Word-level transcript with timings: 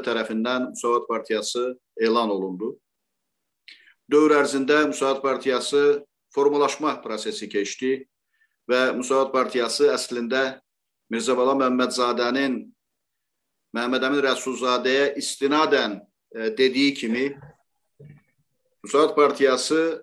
Rəsuzadə 0.00 0.24
tərəfindən 0.24 0.70
Müsavat 0.72 1.08
Partiyası 1.08 1.76
elan 2.00 2.30
olundu. 2.30 2.78
Dövr 4.10 4.42
ərzində 4.42 4.86
Müsavat 4.88 5.22
Partiyası 5.22 6.04
formalaşma 6.34 7.00
prosesi 7.02 7.48
keçdi 7.48 8.08
və 8.68 8.96
Müsavat 8.96 9.32
Partiyası 9.32 9.90
əslində 9.92 10.60
Mirzəbala 11.12 11.54
Məmmədzadənin 11.58 12.72
Məhəmməd 13.74 14.02
Əmin 14.02 14.22
Rəsulzadəyə 14.24 15.16
istinadən 15.16 16.00
e, 16.34 16.50
dediyi 16.56 16.94
kimi 16.94 17.36
Müsavat 18.82 19.14
Partiyası 19.14 20.02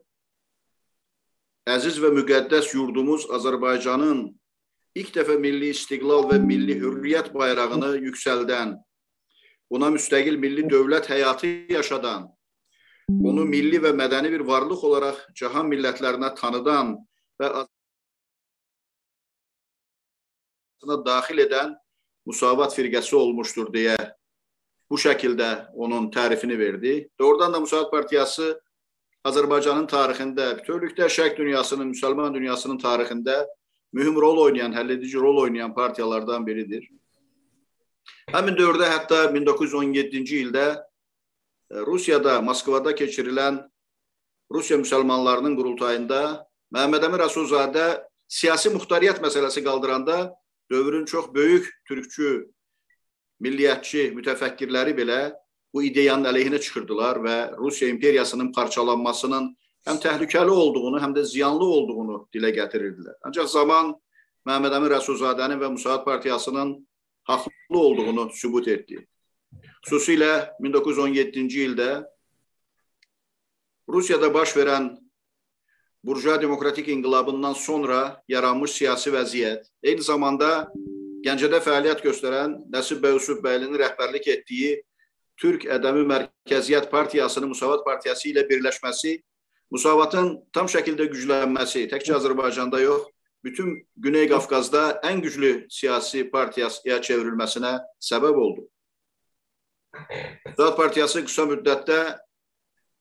əziz 1.67 1.99
və 1.99 2.13
müqəddəs 2.15 2.73
yurdumuz 2.75 3.27
Azərbaycanın 3.27 4.29
ilk 4.95 5.13
dəfə 5.13 5.37
milli 5.39 5.73
istiqlal 5.73 6.29
və 6.31 6.39
milli 6.39 6.77
hürriyyət 6.79 7.33
bayrağını 7.33 7.97
yüksəldən, 8.07 8.77
ona 9.69 9.89
müstəqil 9.93 10.37
milli 10.39 10.63
dövlət 10.69 11.09
həyatı 11.11 11.47
yaşadan, 11.73 12.27
onu 13.07 13.45
milli 13.47 13.79
və 13.83 13.91
mədəni 13.95 14.31
bir 14.33 14.43
varlıq 14.47 14.83
olaraq 14.89 15.17
cahan 15.35 15.67
millətlərinə 15.71 16.33
tanıdan 16.35 16.95
və 17.39 17.47
daxil 21.05 21.39
edən 21.47 21.75
Musavat 22.27 22.73
firqəsi 22.75 23.15
olmuşdur 23.15 23.69
deyə 23.71 23.95
bu 24.91 24.97
şəkildə 24.99 25.71
onun 25.73 26.09
tərifini 26.11 26.57
verdi. 26.59 27.07
Doğrudan 27.19 27.53
da 27.53 27.59
Musavat 27.59 27.91
Partiyası 27.91 28.59
Azərbaycanın 29.27 29.87
tarixində, 29.91 30.53
bütövlükdə 30.59 31.07
şərq 31.11 31.37
dünyasının, 31.39 31.89
müsəlman 31.91 32.35
dünyasının 32.35 32.77
tarixində 32.79 33.45
mühüm 33.95 34.19
rol 34.19 34.37
oynayan, 34.45 34.75
həlledici 34.75 35.19
rol 35.19 35.41
oynayan 35.43 35.73
partiyalardan 35.75 36.47
biridir. 36.47 36.87
Həmin 38.27 38.57
dövrdə 38.59 38.89
hətta 38.91 39.21
1917-ci 39.31 40.41
ildə 40.43 40.65
e, 40.75 40.79
Rusiyada, 41.87 42.41
Moskvada 42.43 42.91
keçirilən 42.91 43.61
Rusiya 44.51 44.81
müsəlmanlarının 44.81 45.55
qurultayında 45.55 46.19
Məhəmməd 46.75 47.05
Əmir 47.07 47.23
Rəsulzadə 47.23 47.85
siyasi 48.27 48.73
muxtariyyət 48.73 49.21
məsələsi 49.23 49.63
qaldıranda 49.63 50.17
dövrün 50.71 51.05
çox 51.07 51.29
böyük 51.31 51.69
türkçü, 51.87 52.31
milliyyətçi 53.39 54.09
mütəfəkkirləri 54.17 54.97
belə 54.97 55.21
bu 55.71 55.85
ideyanın 55.87 56.27
əleyhinə 56.27 56.59
çıxırdılar 56.59 57.21
və 57.23 57.37
Rusiya 57.61 57.93
imperiyasının 57.95 58.51
parçalanmasının 58.51 59.53
həm 59.87 60.01
təhlükəli 60.03 60.51
olduğunu, 60.51 60.99
həm 60.99 61.15
də 61.15 61.23
ziyanlı 61.31 61.71
olduğunu 61.79 62.19
dilə 62.35 62.51
gətirirdilər. 62.59 63.15
Ancaq 63.23 63.47
zaman 63.55 63.95
Məhəmməd 64.43 64.75
Əmin 64.81 64.95
Rəsulzadənin 64.97 65.63
və 65.63 65.71
Müsaad 65.79 66.03
Partiyasının 66.03 66.75
haqlı 67.27 67.79
olduğunu 67.79 68.29
sübut 68.33 68.67
etdi. 68.67 69.03
Xüsusilə 69.85 70.55
1917-ci 70.63 71.65
ildə 71.67 71.89
Rusiyada 73.87 74.33
baş 74.33 74.55
verən 74.57 74.89
Burjuva 76.03 76.41
Demokratik 76.41 76.87
İnqilabından 76.87 77.53
sonra 77.53 78.23
yaranmış 78.27 78.71
siyasi 78.71 79.11
vəziyyət, 79.11 79.67
eyni 79.83 80.03
zamanda 80.03 80.67
Gəncədə 81.25 81.59
fəaliyyət 81.63 82.03
göstərən 82.05 82.53
Nəsib 82.71 83.01
bəy 83.03 83.17
Yusuf 83.17 83.41
bəylinin 83.43 83.79
rəhbərlik 83.81 84.27
etdiyi 84.31 84.77
Türk 85.41 85.65
Ədəmi 85.67 86.05
Mərkəziyyət 86.07 86.89
Partiyasının 86.91 87.51
Musavat 87.51 87.83
Partiyası 87.85 88.29
ilə 88.31 88.45
birləşməsi 88.47 89.17
Musavatın 89.71 90.37
tam 90.55 90.69
şəkildə 90.71 91.09
güclənməsi 91.11 91.87
təkcə 91.91 92.15
Azərbaycanda 92.15 92.79
yox, 92.81 93.09
bütün 93.43 93.87
Güney 93.95 94.27
Qafqazda 94.29 94.99
ən 95.05 95.21
güclü 95.21 95.67
siyasi 95.69 96.29
partiyaya 96.31 97.01
çevrilməsinə 97.01 97.77
səbəb 98.11 98.35
oldu. 98.35 98.67
Musavat 100.45 100.77
Partiyası 100.77 101.23
qısa 101.25 101.47
müddətdə 101.49 101.99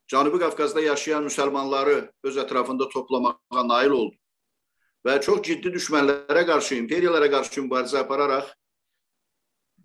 Cənubi 0.07 0.39
Qafqazda 0.39 0.81
yaşayan 0.81 1.25
müsəlmanları 1.27 1.97
öz 2.23 2.37
ətrafında 2.43 2.87
toplamağa 2.89 3.63
nail 3.67 3.91
oldu 3.91 4.15
və 5.05 5.19
çox 5.23 5.43
ciddi 5.45 5.71
düşmənlərə 5.75 6.43
qarşı, 6.47 6.77
imperiyalara 6.81 7.29
qarşı 7.31 7.63
mübarizə 7.65 8.01
apararaq 8.01 8.49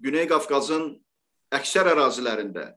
Güney 0.02 0.28
Qafqazın 0.30 0.88
əksər 1.58 1.90
ərazilərində 1.92 2.72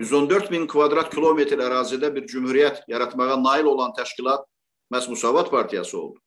114 0.00 0.50
min 0.54 0.64
kvadrat 0.70 1.10
kilometr 1.12 1.60
ərazidə 1.60 2.08
bir 2.14 2.26
cümhuriyyət 2.30 2.82
yaratmağa 2.88 3.36
nail 3.42 3.68
olan 3.74 3.92
təşkilat 3.98 4.46
məhz 4.92 5.10
Musavat 5.10 5.50
Partiyası 5.50 5.98
oldu. 5.98 6.21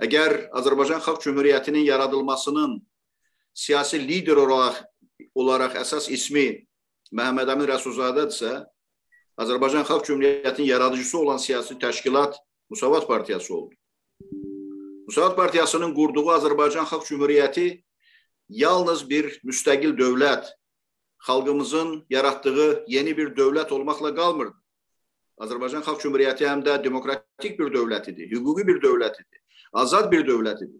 Əgər 0.00 0.48
Azərbaycan 0.56 1.02
Xalq 1.04 1.20
Cümhuriyyətinin 1.26 1.84
yaradılmasının 1.84 2.78
siyasi 3.52 3.98
lider 4.00 4.38
olaraq, 4.40 4.78
olaraq 5.34 5.76
əsas 5.82 6.08
ismi 6.08 6.64
Məhəmməd 7.12 7.50
Əmin 7.52 7.68
Rəsulzadədirsə, 7.68 8.62
Azərbaycan 9.44 9.84
Xalq 9.84 10.06
Cümhuriyyətinin 10.08 10.70
yaradıcısı 10.70 11.18
olan 11.18 11.36
siyasi 11.36 11.76
təşkilat 11.78 12.38
Musavat 12.70 13.08
Partiyası 13.08 13.54
oldu. 13.54 13.74
Musavat 15.06 15.36
Partiyasının 15.36 15.92
qurduğu 15.94 16.32
Azərbaycan 16.32 16.88
Xalq 16.88 17.04
Cümhuriyyəti 17.04 17.82
yalnız 18.48 19.04
bir 19.10 19.28
müstəqil 19.44 19.98
dövlət, 20.00 20.48
xalqımızın 21.28 22.06
yaratdığı 22.10 22.84
yeni 22.88 23.16
bir 23.16 23.36
dövlət 23.36 23.72
olmaqla 23.72 24.14
qalmırdı. 24.14 24.59
Azərbaycan 25.40 25.80
Xalq 25.86 26.02
Cümhuriyyəti 26.02 26.44
həm 26.44 26.60
də 26.66 26.76
demokratik 26.84 27.56
bir 27.58 27.70
dövlət 27.72 28.10
idi, 28.12 28.26
hüquqi 28.28 28.66
bir 28.68 28.80
dövlət 28.82 29.22
idi, 29.22 29.40
azad 29.72 30.10
bir 30.12 30.26
dövlət 30.28 30.66
idi. 30.66 30.76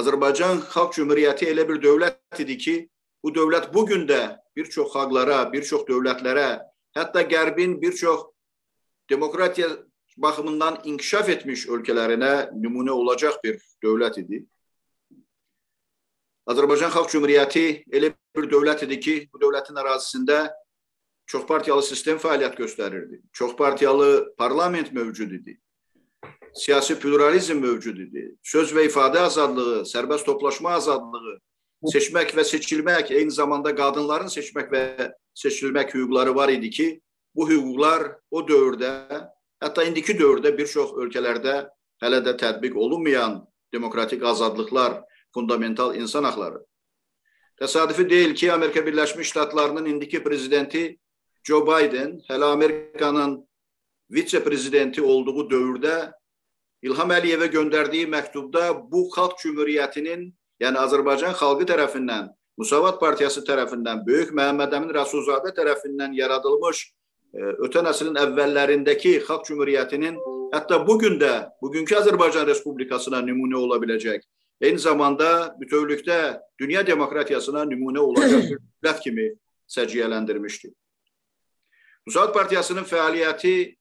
Azərbaycan 0.00 0.62
Xalq 0.70 0.94
Cümhuriyyəti 0.96 1.50
elə 1.50 1.66
bir 1.68 1.80
dövlət 1.82 2.40
idi 2.40 2.56
ki, 2.56 2.74
bu 3.20 3.34
dövlət 3.36 3.68
bu 3.74 3.84
gün 3.90 4.06
də 4.08 4.38
bir 4.56 4.70
çox 4.72 4.94
xalqlara, 4.94 5.42
bir 5.52 5.66
çox 5.68 5.84
dövlətlərə, 5.90 6.62
hətta 6.96 7.26
Qərbin 7.28 7.76
bir 7.82 7.92
çox 7.92 8.24
demokratiya 9.12 9.68
baxımından 10.16 10.80
inkişaf 10.88 11.28
etmiş 11.28 11.66
ölkələrinə 11.68 12.54
nümunə 12.56 12.96
olacaq 12.96 13.42
bir 13.44 13.60
dövlət 13.84 14.22
idi. 14.24 14.40
Azərbaycan 16.48 16.96
Xalq 16.96 17.12
Cümhuriyyəti 17.12 17.66
elə 17.92 18.14
bir 18.36 18.48
dövlət 18.48 18.86
idi 18.88 19.00
ki, 19.04 19.14
bu 19.28 19.42
dövlətin 19.42 19.76
ərazisində 19.84 20.46
çoxpartiyalı 21.30 21.82
sistem 21.86 22.18
fəaliyyət 22.18 22.56
göstərirdi. 22.58 23.20
Çoxpartiyalı 23.32 24.34
parlament 24.38 24.92
mövcud 24.92 25.30
idi. 25.30 25.58
Siyasi 26.54 26.98
pluralizm 26.98 27.60
mövcud 27.62 27.98
idi. 28.02 28.24
Söz 28.42 28.72
və 28.74 28.88
ifadə 28.88 29.22
azadlığı, 29.28 29.84
sərbəst 29.86 30.26
toplaşma 30.26 30.74
azadlığı, 30.80 31.36
seçmək 31.92 32.34
və 32.34 32.44
seçilmək, 32.44 33.12
eyni 33.14 33.30
zamanda 33.30 33.70
qadınların 33.76 34.32
seçmək 34.32 34.72
və 34.72 34.82
seçilmək 35.38 35.94
hüquqları 35.94 36.34
var 36.34 36.50
idi 36.50 36.70
ki, 36.70 36.88
bu 37.34 37.46
hüquqlar 37.48 38.08
o 38.30 38.42
dövrdə, 38.48 38.90
hətta 39.62 39.84
indiki 39.86 40.16
dövrdə 40.18 40.50
bir 40.56 40.66
çox 40.66 40.96
ölkələrdə 40.98 41.68
hələ 42.02 42.18
də 42.26 42.34
tətbiq 42.40 42.74
olunmayan 42.74 43.44
demokratik 43.72 44.24
azadlıqlar 44.26 44.98
fundamental 45.34 45.94
insan 45.94 46.26
haqları. 46.26 46.58
Təsadüfi 47.60 48.08
deyil 48.10 48.34
ki, 48.34 48.52
Amerika 48.52 48.86
Birləşmiş 48.86 49.28
Ştatlarının 49.28 49.86
indiki 49.86 50.22
prezidenti 50.22 50.98
Joe 51.44 51.62
Biden 51.66 52.20
hələ 52.28 52.44
Amerikanın 52.44 53.36
vitse-prezidenti 54.10 55.02
olduğu 55.02 55.46
dövrdə 55.50 56.12
İlham 56.82 57.12
Əliyevə 57.12 57.50
göndərdiyi 57.52 58.08
məktubda 58.08 58.70
bu 58.92 59.04
xalq 59.12 59.36
cümhuriyyətinin, 59.42 60.30
yəni 60.60 60.80
Azərbaycan 60.80 61.34
xalqı 61.36 61.66
tərəfindən, 61.68 62.30
Musavat 62.56 63.00
Partiyası 63.00 63.44
tərəfindən, 63.44 64.00
Böyük 64.06 64.32
Məhəmməd 64.36 64.76
Əmin 64.78 64.94
Rəsulzadə 64.96 65.52
tərəfindən 65.56 66.16
yaradılmış 66.16 66.82
e, 67.36 67.52
ötən 67.68 67.88
əsrin 67.92 68.16
əvvəllərindəki 68.20 69.18
xalq 69.28 69.44
cümhuriyyətinin 69.50 70.18
hətta 70.54 70.80
bu 70.86 70.98
gün 71.04 71.20
də, 71.20 71.34
bugünkü 71.62 72.00
Azərbaycan 72.00 72.48
Respublikasına 72.48 73.20
nümunə 73.28 73.60
ola 73.60 73.80
biləcək 73.82 74.24
eyni 74.60 74.78
zamanda 74.78 75.54
bütövlükdə 75.60 76.40
dünya 76.60 76.86
demokratiyasına 76.86 77.64
nümunə 77.68 78.00
olacaq 78.04 78.52
dövlət 78.52 79.00
kimi 79.04 79.30
səciyyələndirmişdi. 79.68 80.72
Müsaad 82.06 82.32
Partiyasının 82.32 82.86
fəaliyyəti 82.88 83.76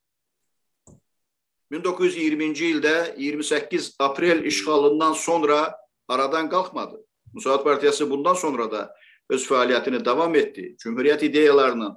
1920-ci 1.71 2.71
ildə 2.73 2.95
28 3.17 3.95
aprel 3.99 4.43
işğalından 4.43 5.13
sonra 5.13 5.75
aradan 6.07 6.49
qalxmadı. 6.49 7.05
Müsaad 7.33 7.63
Partiyası 7.63 8.09
bundan 8.09 8.33
sonra 8.33 8.71
da 8.71 8.95
öz 9.29 9.45
fəaliyyətini 9.47 10.05
davam 10.05 10.35
etdi. 10.35 10.75
Cümhuriyyət 10.83 11.25
ideyalarının, 11.25 11.95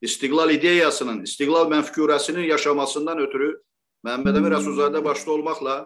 istiqlal 0.00 0.50
ideyasının, 0.50 1.22
istiqlal 1.24 1.70
mənfkurəsinin 1.72 2.46
yaşamasından 2.52 3.18
ötürü 3.26 3.54
Məhəmməd 4.06 4.38
Əmir 4.38 4.54
Rəsulzadə 4.54 5.02
başda 5.04 5.32
olmaqla 5.32 5.76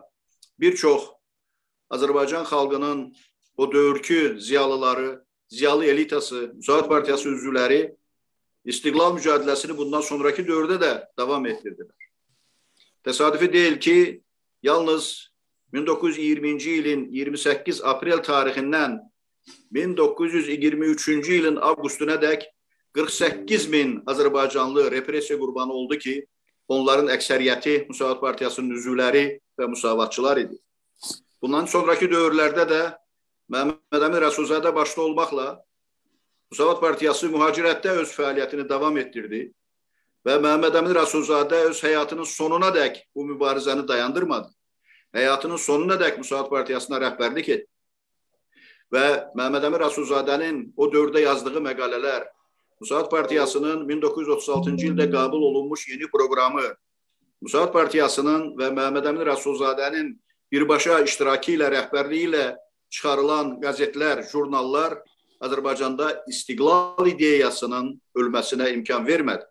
bir 0.61 0.77
çox 0.77 1.09
Azərbaycan 1.91 2.45
xalqının 2.45 3.15
o 3.57 3.73
dövrkü 3.73 4.41
ziyalıları, 4.41 5.25
ziyalı 5.49 5.85
elitası, 5.85 6.53
Müsaad 6.55 6.89
Partiyası 6.89 7.29
üzvləri 7.29 7.97
istiqlal 8.65 9.17
mücadeləsini 9.17 9.77
bundan 9.77 10.05
sonraki 10.07 10.45
dövrdə 10.47 10.79
də 10.81 10.93
davam 11.19 11.47
etdirdilər. 11.47 11.97
Təsadüfi 13.03 13.53
deyil 13.53 13.79
ki, 13.81 14.23
yalnız 14.63 15.33
1920-ci 15.75 16.75
ilin 16.81 17.07
28 17.11 17.83
aprel 17.85 18.23
tarixindən 18.23 19.01
1923-cü 19.75 21.39
ilin 21.41 21.57
avqustuna 21.57 22.21
dək 22.23 22.47
48 22.95 23.69
min 23.73 24.03
Azərbaycanlı 24.07 24.91
repressiya 24.91 25.39
qurbanı 25.41 25.73
oldu 25.73 25.99
ki, 25.99 26.15
onların 26.69 27.09
əksəriyyəti 27.17 27.89
Müsavat 27.89 28.21
Partiyasının 28.21 28.77
üzvləri 28.77 29.25
və 29.59 29.69
müsavatçılar 29.73 30.45
idi. 30.45 30.59
Bundan 31.43 31.67
sonraki 31.67 32.07
dövrlərdə 32.07 32.69
də 32.69 32.83
Məhəmməd 33.53 34.07
Əmin 34.07 34.23
Rəsulzadə 34.29 34.71
başda 34.75 35.03
olmaqla 35.09 35.47
Müsavat 36.53 36.83
Partiyası 36.83 37.31
mühacirətdə 37.33 37.95
öz 37.97 38.11
fəaliyyətini 38.13 38.67
davam 38.69 38.97
etdirdi 39.01 39.39
və 40.29 40.35
Məhəmməd 40.45 40.75
Əmin 40.83 40.93
Rəsulzadə 40.99 41.63
öz 41.71 41.79
həyatının 41.81 42.27
sonuna 42.29 42.69
dək 42.75 42.99
bu 43.17 43.23
mübarizəni 43.31 43.87
dayandırmadı. 43.89 44.51
Həyatının 45.17 45.57
sonuna 45.57 45.97
dək 45.97 46.19
Müsavat 46.21 46.51
Partiyasına 46.51 46.99
rəhbərlik 47.07 47.49
etdi. 47.55 47.69
Və 48.93 49.07
Məhəmməd 49.33 49.65
Əmin 49.65 49.81
Rəsulzadənin 49.81 50.59
o 50.77 50.91
dövrdə 50.93 51.23
yazdığı 51.25 51.63
məqalələr, 51.71 52.27
Müsavat 52.85 53.09
Partiyasının 53.15 53.87
1936-cı 53.89 54.91
ildə 54.91 55.07
qəbul 55.15 55.47
olunmuş 55.49 55.87
yeni 55.95 56.11
proqramı, 56.13 56.67
Müsavat 57.41 57.73
Partiyasının 57.73 58.51
və 58.61 58.69
Məhəmməd 58.77 59.09
Əmin 59.09 59.25
Rəsulzadənin 59.31 60.13
birbaşa 60.53 61.01
iştirakı 61.09 61.57
ilə, 61.57 61.73
rəhbərliyi 61.79 62.29
ilə 62.29 62.45
çıxarılan 62.93 63.57
qəzetlər, 63.65 64.27
jurnallar 64.29 64.99
Azərbaycanda 65.43 66.09
istiqlal 66.31 67.09
ideyasının 67.11 67.93
ölməsinə 68.19 68.71
imkan 68.77 69.07
vermədi. 69.07 69.45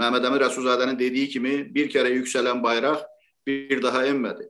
Məhəmməd 0.00 0.26
Əmin 0.28 0.40
Rəsulzadənin 0.44 0.98
dediyi 0.98 1.28
kimi 1.32 1.54
bir 1.74 1.90
kərə 1.92 2.12
yüksələn 2.14 2.62
bayraq 2.64 3.02
bir 3.46 3.82
daha 3.84 4.04
enmədi. 4.08 4.48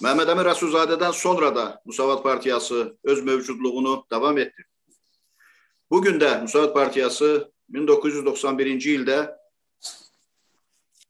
Məhəmməd 0.00 0.32
Əmin 0.34 0.46
Rəsulzadədən 0.50 1.14
sonra 1.16 1.50
da 1.54 1.66
Musavat 1.84 2.22
Partiyası 2.22 2.96
öz 3.04 3.22
mövcudluğunu 3.22 4.04
davam 4.10 4.38
etdirdi. 4.38 4.68
Bugün 5.90 6.20
də 6.20 6.40
Musavat 6.42 6.74
Partiyası 6.74 7.50
1991-ci 7.72 8.96
ildə 8.98 9.18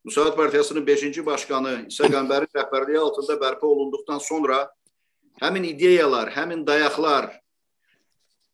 Musavat 0.05 0.37
Partiyasının 0.37 0.87
5-ci 0.87 1.26
başqanı 1.26 1.75
İsa 1.88 2.09
Qəmbərin 2.09 2.49
rəhbərliyi 2.56 2.99
altında 2.99 3.37
bərpa 3.41 3.69
olunduqdan 3.69 4.19
sonra 4.19 4.62
həmin 5.43 5.67
ideyalar, 5.69 6.33
həmin 6.33 6.65
dayaqlar, 6.67 7.29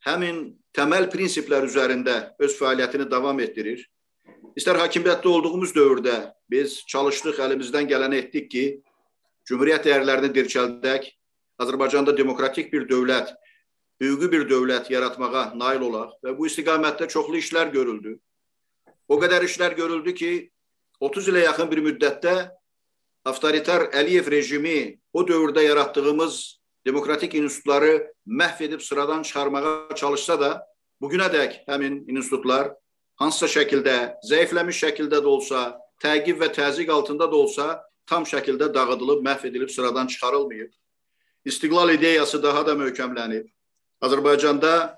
həmin 0.06 0.40
təməl 0.76 1.08
prinsiplər 1.10 1.66
üzərində 1.66 2.16
öz 2.38 2.56
fəaliyyətini 2.58 3.08
davam 3.10 3.40
etdirir. 3.42 3.82
İstər 4.56 4.78
hakimiyyətdə 4.80 5.28
olduğumuz 5.28 5.74
dövrdə 5.76 6.16
biz 6.50 6.78
çalışdıq, 6.88 7.40
əlimizdən 7.42 7.88
gələni 7.90 8.22
etdik 8.24 8.50
ki, 8.52 8.66
Cümhuriyyət 9.46 9.84
dəyərlərini 9.86 10.32
dirçəldək, 10.34 11.04
Azərbaycanda 11.62 12.10
demokratik 12.18 12.72
bir 12.72 12.88
dövlət, 12.90 13.28
hüquqi 14.02 14.30
bir 14.32 14.46
dövlət 14.50 14.90
yaratmağa 14.90 15.52
nail 15.54 15.84
olaq 15.86 16.16
və 16.24 16.34
bu 16.34 16.48
istiqamətdə 16.50 17.06
çoxlu 17.12 17.38
işlər 17.38 17.70
görüldü. 17.70 18.16
O 19.06 19.20
qədər 19.22 19.46
işlər 19.46 19.76
görüldü 19.78 20.14
ki, 20.18 20.32
30 20.98 21.30
ilə 21.30 21.44
yaxın 21.44 21.70
bir 21.70 21.84
müddətdə 21.84 22.34
avtoritar 23.26 23.86
Əliyev 23.94 24.30
rejimi 24.34 24.98
o 25.12 25.22
dövrdə 25.28 25.62
yaratdığımız 25.68 26.55
demokratik 26.86 27.34
institutları 27.34 28.12
məhv 28.26 28.62
edib 28.64 28.80
sıradan 28.80 29.22
çıxarmağa 29.22 29.94
çalışsa 29.94 30.40
da, 30.40 30.50
bugünə 31.02 31.26
dək 31.32 31.60
həmin 31.66 32.04
institutlar 32.08 32.72
hansısa 33.20 33.48
şəkildə, 33.60 33.96
zəifləmiş 34.30 34.82
şəkildə 34.84 35.20
də 35.24 35.28
olsa, 35.28 35.72
təqib 36.02 36.38
və 36.42 36.52
təzyiq 36.54 36.92
altında 36.92 37.30
da 37.32 37.36
olsa, 37.36 37.66
tam 38.06 38.22
şəkildə 38.22 38.72
dağıdılıb, 38.74 39.24
məhv 39.26 39.48
edilib, 39.48 39.70
sıradan 39.70 40.06
çıxarılmayıb. 40.06 40.70
İstiqlal 41.44 41.94
ideyası 41.94 42.42
daha 42.42 42.66
da 42.66 42.72
möhkəmlənib. 42.72 43.50
Azərbaycanda 44.02 44.96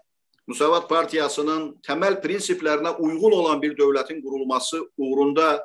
Müsavat 0.49 0.89
Partiyasının 0.89 1.75
təməl 1.85 2.23
prinsiplərinə 2.23 2.95
uyğun 2.99 3.35
olan 3.37 3.63
bir 3.63 3.75
dövlətin 3.77 4.23
qurulması 4.25 4.81
uğrunda 4.97 5.61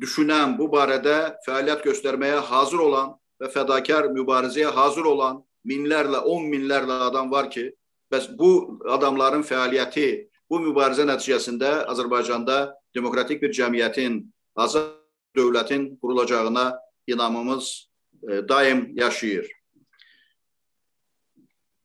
düşünən, 0.00 0.58
bu 0.58 0.68
barədə 0.72 1.38
fəaliyyət 1.46 1.86
göstərməyə 1.88 2.42
hazır 2.50 2.84
olan 2.84 3.14
və 3.40 3.48
fədakar 3.52 4.10
mübarizəyə 4.12 4.74
hazır 4.76 5.08
olan 5.12 5.40
minlərlə, 5.66 6.22
on 6.30 6.46
minlərlə 6.50 7.00
adam 7.08 7.30
var 7.30 7.50
ki, 7.50 7.68
bəs 8.12 8.30
bu 8.38 8.78
adamların 8.92 9.44
fəaliyyəti, 9.46 10.28
bu 10.50 10.60
mübarizə 10.62 11.06
nəticəsində 11.08 11.86
Azərbaycanda 11.90 12.70
demokratik 12.94 13.42
bir 13.42 13.54
cəmiyyətin, 13.56 14.22
azad 14.56 14.94
dövlətin 15.36 15.96
qurulacağına 16.00 16.78
inamımız 17.06 17.90
e, 18.22 18.48
daim 18.48 18.90
yaşayır. 18.94 19.50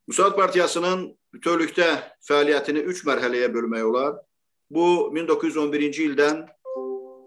Müsaad 0.08 0.36
Partiyasının 0.36 1.10
bütövlükdə 1.36 1.88
fəaliyyətini 2.28 2.86
üç 2.92 3.04
mərhələyə 3.08 3.52
bölmək 3.54 3.84
olar. 3.88 4.16
Bu 4.72 5.12
1911-ci 5.16 6.08
ildən 6.12 6.46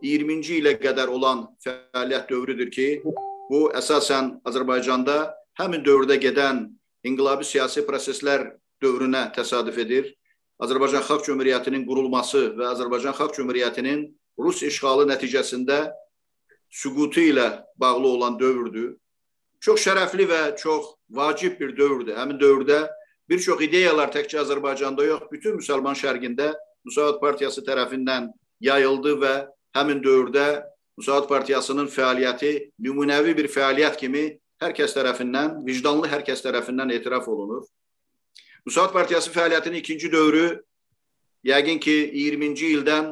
20-ci 0.04 0.58
ilə 0.60 0.74
qədər 0.80 1.12
olan 1.12 1.46
fəaliyyət 1.64 2.28
dövrüdür 2.30 2.70
ki, 2.72 2.88
bu 3.50 3.68
əsasən 3.76 4.38
Azərbaycanda 4.48 5.34
həmin 5.60 5.84
dövrdə 5.86 6.18
gedən 6.22 6.66
inqilabi 7.06 7.46
siyasi 7.46 7.84
proseslər 7.86 8.52
dövrünə 8.82 9.28
təsadüf 9.34 9.78
edir. 9.78 10.10
Azərbaycan 10.62 11.02
Xalq 11.02 11.24
Cümhuriyyətinin 11.26 11.84
qurulması 11.86 12.54
və 12.58 12.70
Azərbaycan 12.72 13.14
Xalq 13.16 13.34
Cümhuriyyətinin 13.38 14.04
Rus 14.38 14.62
işğalı 14.66 15.06
nəticəsində 15.10 15.78
süqutu 16.70 17.22
ilə 17.30 17.64
bağlı 17.78 18.08
olan 18.08 18.38
dövrdür. 18.38 18.94
Çox 19.60 19.82
şərəfli 19.86 20.26
və 20.28 20.42
çox 20.60 20.94
vacib 21.10 21.58
bir 21.60 21.74
dövrdür. 21.76 22.16
Həmin 22.18 22.38
dövrdə 22.40 22.84
bir 23.28 23.40
çox 23.40 23.62
ideyalar 23.64 24.12
təkcə 24.12 24.42
Azərbaycanda 24.42 25.06
yox, 25.06 25.26
bütün 25.32 25.58
müsəlman 25.58 25.96
şərqində 25.98 26.52
Müsavat 26.84 27.20
Partiyası 27.20 27.64
tərəfindən 27.64 28.28
yayıldı 28.60 29.14
və 29.22 29.34
həmin 29.76 30.02
dövrdə 30.04 30.64
Müsavat 30.98 31.28
Partiyasının 31.28 31.88
fəaliyyəti 31.90 32.52
nümunəvi 32.78 33.34
bir 33.38 33.48
fəaliyyət 33.50 33.96
kimi 33.98 34.26
hər 34.62 34.74
kəs 34.76 34.94
tərəfindən, 34.96 35.62
vicdanlı 35.66 36.10
hər 36.10 36.22
kəs 36.26 36.44
tərəfindən 36.44 36.92
etiraf 36.94 37.26
olunur. 37.28 37.64
Müsavat 38.64 38.92
Partiyası 38.92 39.32
fəaliyyətinin 39.34 39.82
ikinci 39.82 40.12
dövrü 40.12 40.46
yəqin 41.44 41.80
ki 41.80 41.96
20-ci 42.14 42.70
ildən 42.78 43.10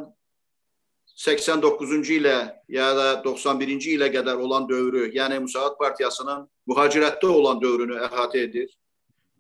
89-cu 1.19 2.15
ilə 2.17 2.37
ya 2.73 2.89
da 2.97 3.09
91-ci 3.25 3.97
ilə 3.99 4.09
qədər 4.15 4.41
olan 4.41 4.65
dövrü, 4.69 5.11
yəni 5.13 5.43
Müsavat 5.45 5.77
Partiyasının 5.79 6.47
mühacirətdə 6.71 7.29
olan 7.29 7.61
dövrünü 7.61 7.99
əhatə 8.09 8.47
edir 8.47 8.71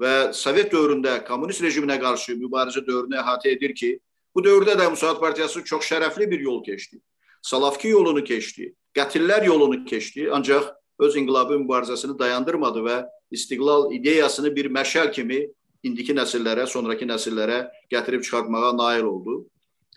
və 0.01 0.33
Sovet 0.37 0.69
dövründə 0.73 1.23
kommunist 1.25 1.63
rejiminə 1.65 1.97
qarşı 2.03 2.37
mübarizə 2.37 2.85
dövrünü 2.85 3.17
əhatə 3.23 3.55
edir 3.55 3.73
ki, 3.75 3.95
bu 4.35 4.45
dövrdə 4.45 4.77
də 4.77 4.91
Müsavat 4.91 5.21
Partiyası 5.21 5.65
çox 5.65 5.89
şərəfli 5.89 6.29
bir 6.31 6.41
yol 6.41 6.63
keçdi. 6.65 7.01
Salavki 7.43 7.89
yolunu 7.89 8.23
keçdi, 8.25 8.75
qətillər 8.95 9.47
yolunu 9.47 9.85
keçdi, 9.89 10.29
ancaq 10.31 10.69
öz 11.03 11.17
inqilabi 11.17 11.59
mübarizəsini 11.65 12.19
dayandırmadı 12.19 12.85
və 12.87 12.99
istiqlal 13.35 13.91
ideyasını 13.97 14.55
bir 14.57 14.71
məşəl 14.73 15.13
kimi 15.13 15.47
indiki 15.83 16.15
nəsillərə, 16.15 16.67
sonraki 16.71 17.09
nəsillərə 17.09 17.65
gətirib 17.91 18.23
çıxartmağa 18.23 18.77
nail 18.77 19.09
oldu. 19.11 19.43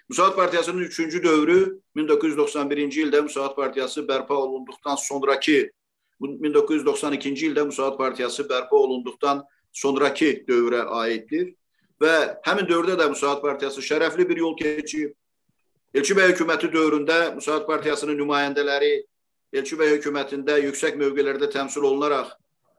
Müsavat 0.10 0.36
Partiyasının 0.36 0.82
üçüncü 0.82 1.24
dövrü 1.24 1.80
1991-ci 1.98 3.06
ildə 3.08 3.22
Müsavat 3.22 3.56
Partiyası 3.56 4.06
bərpa 4.06 4.34
olunduqdan 4.34 4.96
sonraki 5.02 5.72
1992-ci 6.22 7.50
ildə 7.50 7.66
Müsavat 7.66 7.98
Partiyası 7.98 8.46
bərpa 8.50 8.76
olunduqdan 8.78 9.44
sonraki 9.74 10.46
dövrə 10.48 10.86
aiddir 11.02 11.54
və 12.02 12.14
həmin 12.46 12.70
dövrdə 12.70 13.00
də 13.02 13.10
Müsavat 13.10 13.42
Partiyası 13.42 13.82
şərəfli 13.82 14.30
bir 14.30 14.38
yol 14.44 14.54
keçib. 14.58 15.14
Elçi 15.96 16.14
bəy 16.14 16.34
hökuməti 16.34 16.70
dövründə 16.70 17.36
Müsavat 17.36 17.68
Partiyasının 17.68 18.18
nümayəndələri 18.20 18.94
Elçi 19.54 19.78
bəy 19.78 19.98
hökumətində 19.98 20.58
yüksək 20.64 20.98
mövqelərdə 21.00 21.52
təmsil 21.54 21.86
olunaraq 21.86 22.34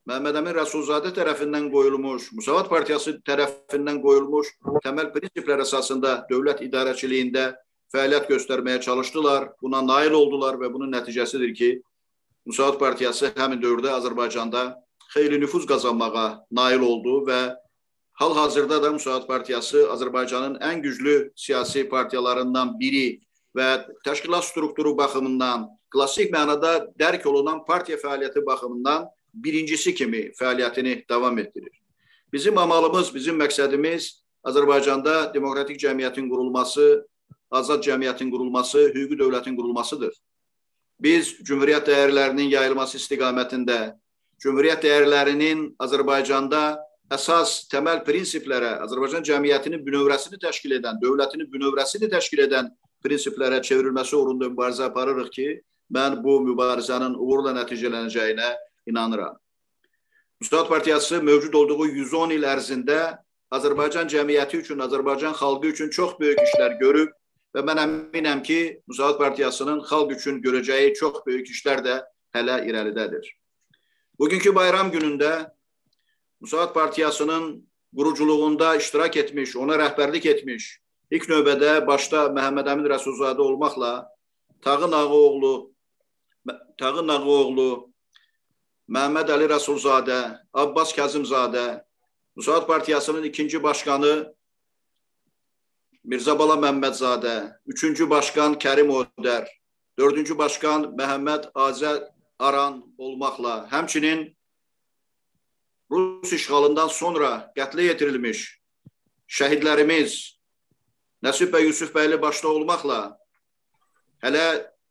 Məhəmməd 0.07 0.37
Əmin 0.39 0.55
Rəsulzadə 0.55 1.11
tərəfindən 1.11 1.65
qoyulmuş, 1.73 2.29
Müsavat 2.39 2.69
Partiyası 2.71 3.17
tərəfindən 3.27 3.97
qoyulmuş 4.05 4.53
təməl 4.85 5.09
prinsiplər 5.11 5.65
əsasında 5.65 6.13
dövlət 6.29 6.63
idarəçiliyində 6.63 7.49
fəaliyyət 7.91 8.29
göstərməyə 8.31 8.85
çalışdılar. 8.87 9.49
Buna 9.59 9.81
nail 9.83 10.15
oldular 10.15 10.61
və 10.61 10.71
bunun 10.71 10.95
nəticəsidir 10.95 11.55
ki, 11.59 11.71
Müsavat 12.47 12.79
Partiyası 12.79 13.33
həmin 13.35 13.59
dövrdə 13.59 13.97
Azərbaycanda 13.97 14.77
xeyli 15.11 15.41
nüfuz 15.43 15.67
qazanmağa 15.67 16.29
nail 16.55 16.87
oldu 16.87 17.25
və 17.27 17.41
hal-hazırda 18.23 18.79
da 18.85 18.93
Müsavat 18.95 19.27
Partiyası 19.27 19.89
Azərbaycanın 19.91 20.61
ən 20.63 20.87
güclü 20.87 21.33
siyasi 21.35 21.83
partiyalarından 21.91 22.77
biri 22.79 23.19
və 23.59 23.89
təşkilat 24.07 24.47
strukturu 24.47 24.95
baxımından, 24.95 25.67
klassik 25.97 26.29
mənada 26.33 26.91
dərk 27.01 27.25
olunan 27.25 27.63
partiya 27.65 27.97
fəaliyyəti 27.97 28.45
baxımından 28.45 29.09
birincisi 29.33 29.95
kimi 29.97 30.31
fəaliyyətini 30.37 31.09
davam 31.09 31.39
etdirir. 31.39 31.73
Bizim 32.33 32.59
amalımız, 32.59 33.15
bizim 33.15 33.39
məqsədimiz 33.41 34.11
Azərbaycanda 34.45 35.33
demokratik 35.35 35.79
cəmiyyətin 35.81 36.29
qurulması, 36.29 37.07
azad 37.51 37.81
cəmiyyətin 37.87 38.31
qurulması, 38.31 38.91
hüquqi 38.95 39.17
dövlətin 39.19 39.57
qurulmasıdır. 39.57 40.13
Biz 41.01 41.33
Cümhuriyyət 41.49 41.89
dəyərlərinin 41.89 42.53
yayılması 42.53 43.01
istiqamətində, 43.01 43.97
Cümhuriyyət 44.43 44.85
dəyərlərinin 44.85 45.63
Azərbaycanda 45.81 46.63
əsas 47.17 47.63
təməl 47.73 48.03
prinsiplərə, 48.05 48.77
Azərbaycan 48.85 49.25
cəmiyyətinin 49.25 49.85
bünövrəsini 49.87 50.41
təşkil 50.43 50.77
edən, 50.79 51.01
dövlətinin 51.01 51.49
bünövrəsini 51.53 52.11
təşkil 52.13 52.45
edən 52.47 52.69
prinsiplərə 53.05 53.63
çevrilməsi 53.63 54.17
uğrunda 54.19 54.51
mübarizə 54.51 54.89
aparırıq 54.91 55.31
ki, 55.33 55.49
mən 55.93 56.23
bu 56.25 56.41
mübarizənin 56.47 57.15
uğurla 57.15 57.53
nəticələnəcəyinə 57.61 58.55
inanıram. 58.87 59.37
Müsaad 60.41 60.69
Partiyası 60.69 61.23
mövcud 61.23 61.55
olduğu 61.55 61.87
110 61.87 62.31
il 62.31 62.45
ərzində 62.45 63.19
Azərbaycan 63.51 64.09
cəmiyyəti 64.11 64.61
üçün, 64.61 64.83
Azərbaycan 64.83 65.33
xalqı 65.33 65.71
üçün 65.73 65.91
çox 65.91 66.19
böyük 66.21 66.43
işlər 66.43 66.79
görüb 66.81 67.13
və 67.55 67.63
mən 67.65 67.81
əminəm 67.81 68.43
ki, 68.43 68.83
Müsaad 68.87 69.19
Partiyasının 69.19 69.81
xalq 69.87 70.13
üçün 70.19 70.43
görəcəyi 70.43 70.95
çox 70.99 71.23
böyük 71.27 71.49
işlər 71.55 71.85
də 71.87 72.01
hələ 72.35 72.59
irəlidədir. 72.69 73.25
Bugünkü 74.19 74.55
bayram 74.55 74.91
günündə 74.91 75.51
Müsaad 76.41 76.75
Partiyasının 76.75 77.69
quruculuğunda 77.97 78.77
iştirak 78.77 79.17
etmiş, 79.17 79.57
ona 79.57 79.79
rəhbərlik 79.81 80.29
etmiş, 80.29 80.69
ilk 81.11 81.31
növbədə 81.31 81.79
başda 81.87 82.27
Məhəmməd 82.35 82.69
Əmin 82.75 82.91
Rəsulzadə 82.93 83.41
olmaqla 83.41 84.11
Tağın 84.63 84.93
Ağaoğlu, 84.93 85.71
Tağın 86.79 87.09
Ağaoğlu, 87.09 87.71
Məhəmməd 88.93 89.33
Əli 89.35 89.49
Rəsulzadə, 89.51 90.21
Abbas 90.55 90.93
Kazımzadə, 90.95 91.83
Müsaad 92.37 92.67
Partiyasının 92.67 93.25
ikinci 93.25 93.63
başqanı 93.63 94.15
Mirzə 96.07 96.39
Bala 96.39 96.55
Məmmədzadə, 96.63 97.57
üçüncü 97.67 98.07
başqan 98.11 98.55
Kərim 98.63 98.93
Ödər, 98.95 99.49
dördüncü 99.99 100.39
başqan 100.39 100.93
Məhəmməd 100.99 101.51
Azər 101.55 102.05
Aran 102.39 102.83
olmaqla, 102.99 103.67
həmçinin 103.73 104.37
Rus 105.91 106.33
işğalından 106.33 106.89
sonra 106.89 107.53
qətlə 107.57 107.89
yetirilmiş 107.91 108.47
şəhidlərimiz 109.27 110.17
Nəsib 111.25 111.51
bəy 111.55 111.69
Yusuf 111.71 111.93
bəyli 111.95 112.19
başda 112.23 112.49
olmaqla 112.49 112.99
hələ 114.23 114.47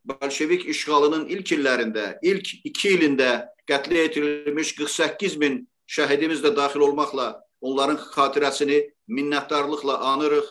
Bolşevik 0.05 0.67
işğalının 0.69 1.25
ilk 1.33 1.51
illərində, 1.55 2.19
ilk 2.21 2.51
iki 2.67 2.91
ilində 2.97 3.47
qətlə 3.69 4.05
yetirilmiş 4.05 4.75
48 4.77 5.37
min 5.41 5.63
şəhidimiz 5.89 6.43
də 6.45 6.53
daxil 6.55 6.85
olmaqla 6.85 7.31
onların 7.61 7.97
xatirəsini 8.13 8.83
minnətdarlıqla 9.09 9.97
anırıq. 10.13 10.45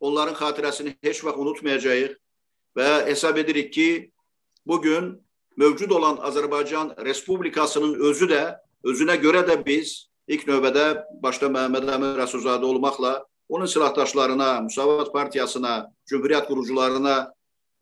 Onların 0.00 0.36
xatirəsini 0.38 0.94
heç 1.02 1.24
vaxt 1.24 1.40
unutmayacağıq 1.40 2.14
və 2.76 2.88
hesab 3.08 3.36
edirik 3.42 3.72
ki, 3.72 4.12
bugün 4.66 5.16
mövcud 5.56 5.90
olan 5.90 6.16
Azərbaycan 6.16 6.94
Respublikasının 7.04 7.94
özü 8.10 8.28
də 8.30 8.42
Özünə 8.86 9.16
görə 9.18 9.40
də 9.48 9.56
biz 9.66 10.06
ilk 10.30 10.44
növbədə 10.46 10.84
başda 11.22 11.48
Məhəmməd 11.50 11.88
Əmin 11.90 12.12
Rəsulzadə 12.20 12.62
olmaqla 12.62 13.24
onun 13.48 13.66
silahdaşlarına, 13.66 14.60
Müsavat 14.60 15.12
Partiyasına, 15.12 15.86
Cümhuriyyət 16.06 16.46
qurucularına 16.46 17.32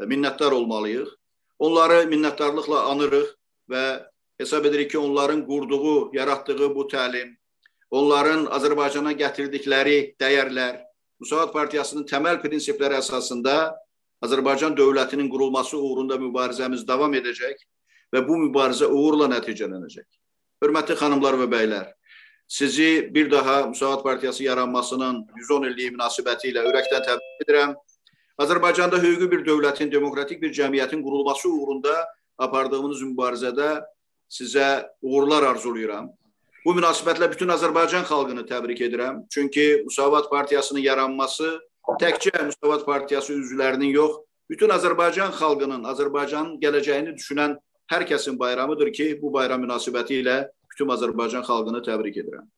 minnətdar 0.00 0.52
olmalıyıq. 0.52 1.08
Onları 1.58 2.04
minnətdarlıqla 2.10 2.80
anırıq 2.90 3.28
və 3.70 3.84
hesab 4.40 4.64
edirik 4.64 4.90
ki, 4.90 4.98
onların 4.98 5.46
qurduğu, 5.46 6.10
yaratdığı 6.14 6.74
bu 6.74 6.88
təlim, 6.90 7.36
onların 7.90 8.46
Azərbaycana 8.46 9.14
gətirdikləri 9.14 10.16
dəyərlər, 10.20 10.82
Müsavat 11.22 11.52
Partiyasının 11.54 12.08
təməl 12.10 12.40
prinsipləri 12.42 12.98
əsasında 12.98 13.54
Azərbaycan 14.24 14.74
dövlətinin 14.76 15.28
qurulması 15.30 15.78
uğrunda 15.78 16.18
mübarizəmiz 16.18 16.82
davam 16.88 17.14
edəcək 17.14 17.62
və 18.14 18.22
bu 18.26 18.38
mübarizə 18.48 18.88
uğurla 18.90 19.28
nəticələnəcək. 19.30 20.06
Hörmətli 20.64 20.96
xanımlar 20.98 21.38
və 21.38 21.46
bəylər, 21.54 21.86
sizi 22.48 23.08
bir 23.14 23.30
daha 23.30 23.66
Müsavat 23.66 24.02
Partiyası 24.02 24.44
yaranmasının 24.44 25.24
110 25.36 25.68
illiyi 25.70 25.94
münasibəti 25.94 26.50
ilə 26.50 26.66
ürəkdən 26.70 27.06
təbrik 27.08 27.44
edirəm. 27.46 27.74
Azərbaycanda 28.40 28.98
hüquqi 28.98 29.30
bir 29.30 29.44
dövlətin, 29.46 29.92
demokratik 29.92 30.40
bir 30.42 30.50
cəmiyyətin 30.52 31.02
qurulması 31.04 31.48
uğrunda 31.48 31.94
apardığınız 32.38 33.02
mübarizədə 33.12 33.84
sizə 34.30 34.88
uğurlar 35.02 35.46
arzulayıram. 35.52 36.08
Bu 36.64 36.72
münasibətlə 36.74 37.28
bütün 37.30 37.52
Azərbaycan 37.54 38.06
xalqını 38.08 38.46
təbrik 38.48 38.80
edirəm. 38.82 39.22
Çünki 39.30 39.84
Müsavat 39.84 40.30
Partiyasının 40.30 40.80
yaranması 40.80 41.60
təkcə 42.00 42.46
Müsavat 42.48 42.86
Partiyası 42.86 43.36
üzvlərinin 43.36 43.92
yox, 43.94 44.18
bütün 44.50 44.72
Azərbaycan 44.74 45.30
xalqının, 45.38 45.84
Azərbaycanın 45.92 46.58
gələcəyini 46.60 47.14
düşünən 47.14 47.58
hər 47.92 48.06
kəsin 48.08 48.38
bayramıdır 48.40 48.90
ki, 48.92 49.08
bu 49.22 49.30
bayram 49.32 49.62
münasibəti 49.62 50.22
ilə 50.24 50.40
bütün 50.72 50.90
Azərbaycan 50.90 51.44
xalqını 51.46 51.84
təbrik 51.86 52.16
edirəm. 52.24 52.48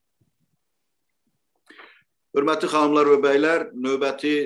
Hörmətli 2.37 2.69
xanımlar 2.71 3.11
və 3.11 3.19
bəylər, 3.25 3.67
növbəti 3.75 4.37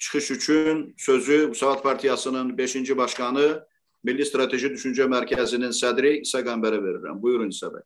çıxış 0.00 0.30
üçün 0.30 0.94
sözü 0.98 1.48
Müsavat 1.48 1.82
Partiyasının 1.82 2.56
5-ci 2.56 2.96
başqanı, 2.96 3.66
Milli 4.02 4.24
Strateji 4.24 4.72
Düşüncə 4.72 5.04
Mərkəzinin 5.12 5.74
sədri 5.76 6.20
İsa 6.24 6.40
Qəmbərə 6.40 6.78
verirəm. 6.80 7.20
Buyurun 7.22 7.52
İsa 7.52 7.68
bəy. 7.74 7.84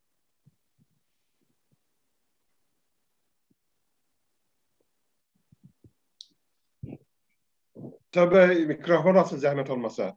Tabii 8.15 8.67
mikrofon 8.71 9.19
açın 9.19 9.43
zəhmət 9.43 9.73
olmasa. 9.75 10.13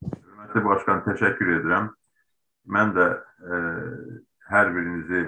Hörmətli 0.00 0.64
başqan, 0.64 1.04
təşəkkür 1.10 1.52
edirəm. 1.58 1.92
Mən 2.72 2.96
də 2.96 3.06
e, 3.12 3.60
hər 4.48 4.72
birinizi 4.72 5.20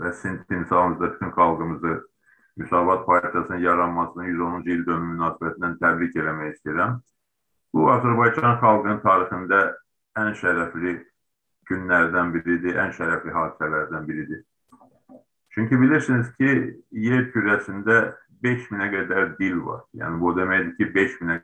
və 0.00 0.12
sizin 0.12 0.42
timsalınızda 0.48 1.12
bütün 1.12 1.30
xalqımızı 1.30 1.94
Müsavat 2.56 3.06
Partiyasının 3.06 3.58
yaranmasının 3.58 4.24
110-cu 4.24 4.70
il 4.70 4.86
dönümü 4.86 5.14
münasibətindən 5.14 5.78
təbrik 5.80 6.16
eləmək 6.16 6.52
istəyirəm. 6.54 7.00
Bu, 7.74 7.88
Azərbaycan 7.90 8.60
xalqının 8.62 9.00
tarixində 9.02 9.60
ən 10.22 10.30
şərəfli 10.38 10.92
günlərdən 11.70 12.30
biridir, 12.36 12.78
ən 12.78 12.94
şərəfli 12.94 13.34
hadisələrdən 13.34 14.06
biridir. 14.06 14.44
Çünki 15.54 15.80
bilirsiniz 15.80 16.30
ki, 16.38 16.52
yer 17.08 17.26
kürəsində 17.34 17.98
5000-ə 18.46 18.88
qədər 18.94 19.34
dil 19.40 19.58
var. 19.66 19.82
Yəni, 19.98 20.20
bu 20.22 20.34
deməkdir 20.38 20.76
ki, 20.78 20.90
5000-ə 20.94 21.40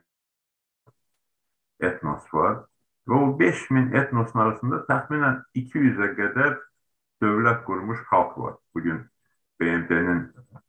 etnos 1.91 2.27
var. 2.33 2.61
Və 3.09 3.17
o 3.17 3.31
5000 3.39 3.95
etnosun 3.97 4.43
arasında 4.45 4.83
təxminən 4.87 5.39
200-ə 5.57 6.11
qədər 6.19 6.59
dövlət 7.21 7.63
qurmuş 7.65 7.99
xalq 8.09 8.37
var. 8.41 8.55
Bugün 8.75 9.01
BMT-nin 9.61 10.21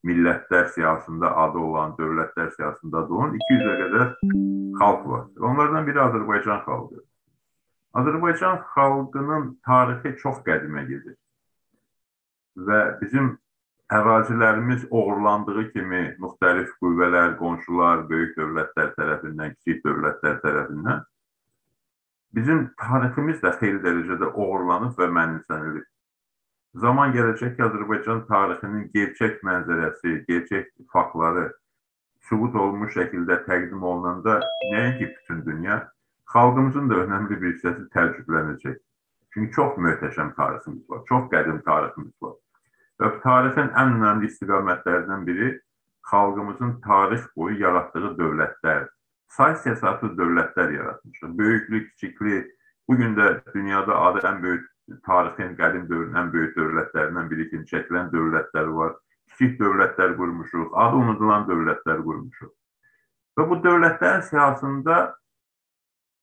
millətlər 0.07 0.69
siyasında 0.75 1.31
adı 1.45 1.59
olan, 1.59 1.95
dövlətlər 1.99 2.51
siyasında 2.57 3.05
adı 3.05 3.15
olan 3.19 3.37
200-ə 3.39 3.77
qədər 3.83 4.09
xalq 4.81 5.07
var. 5.13 5.27
Onlardan 5.51 5.87
biri 5.87 6.03
Azərbaycan 6.07 6.65
xalqı. 6.67 7.05
Azərbaycan 8.01 8.59
xalqının 8.75 9.55
tarixi 9.67 10.17
çox 10.25 10.43
qədimə 10.49 10.85
gedir. 10.89 11.17
Və 12.57 12.83
bizim 13.01 13.33
ərazilərimiz 13.93 14.85
oğurlandığı 14.91 15.71
kimi 15.73 16.03
müxtəlif 16.21 16.77
qüvvələr, 16.81 17.39
qonşular, 17.41 18.05
böyük 18.09 18.37
dövlətlər 18.37 18.93
tərəfindən, 18.99 19.57
kiçik 19.59 19.83
dövlətlər 19.87 20.39
tərəfindən 20.45 21.03
Bizim 22.33 22.61
tariximiz 22.81 23.43
də 23.45 23.51
xeyli 23.61 23.81
dərəcədə 23.85 24.31
oğurlanıb 24.41 24.97
və 24.97 25.09
mənimsənilib. 25.13 25.85
Zaman 26.75 27.13
gələcək 27.13 27.57
ki, 27.57 27.65
Azərbaycan 27.67 28.23
tarixinin 28.29 28.87
gerçək 28.95 29.43
mənzərəsi, 29.45 30.13
gerçək 30.29 30.71
faktları 30.93 31.51
sübut 32.29 32.55
olmuş 32.57 32.95
şəkildə 32.97 33.43
təqdim 33.49 33.83
olunanda 33.83 34.39
nəinki 34.73 35.11
bütün 35.11 35.45
dünya, 35.49 35.83
xalqımızın 36.33 36.89
da 36.91 37.03
önəmli 37.05 37.41
bir 37.43 37.53
hissəsi 37.53 37.85
təəccüblənəcək. 37.97 38.79
Çünki 39.35 39.53
çox 39.57 39.77
möhtəşəm 39.77 40.33
tariximiz 40.37 40.89
var, 40.91 41.05
çox 41.09 41.29
qədim 41.35 41.61
tariximiz 41.69 42.15
var. 42.23 42.35
Və 43.01 43.13
tarixin 43.27 43.69
ən 43.83 43.95
önəmli 43.99 44.33
istiqamətlərindən 44.33 45.29
biri 45.29 45.53
xalqımızın 46.09 46.81
tarix 46.89 47.29
boyu 47.37 47.61
yaratdığı 47.61 48.17
dövlətlərdir 48.21 48.93
say 49.37 49.55
əsaslı 49.73 50.13
dövlətlər 50.19 50.75
yaratmışıq. 50.77 51.39
Böyüklü, 51.39 51.89
kiçikli, 51.91 52.43
bugün 52.89 53.17
də 53.17 53.29
dünyada 53.55 53.97
adı 54.09 54.27
ən 54.29 54.43
böyük 54.43 54.67
tarixin 55.07 55.55
qədim 55.59 55.87
dövrün 55.91 56.19
ən 56.19 56.31
böyük 56.33 56.57
dövlətlərindən 56.57 57.31
biri 57.31 57.49
kimi 57.51 57.69
çəkilən 57.71 58.11
dövlətlər 58.13 58.71
var. 58.77 58.95
Kiçik 59.33 59.59
dövlətlər 59.61 60.17
qurmuşuq, 60.19 60.73
adı 60.85 60.97
unudulan 61.01 61.47
dövlətlər 61.49 62.03
qurmuşuq. 62.05 62.53
Və 63.39 63.49
bu 63.49 63.59
dövlətlərin 63.65 64.25
siyasında 64.29 64.97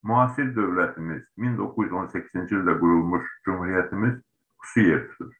müasir 0.03 0.51
dövlətimiz, 0.55 1.23
1918-ci 1.37 2.59
ildə 2.59 2.75
qurulmuş 2.81 3.29
cümhuriyyətimiz 3.47 4.19
xüsusi 4.61 4.89
yer 4.89 5.07
tutur. 5.07 5.33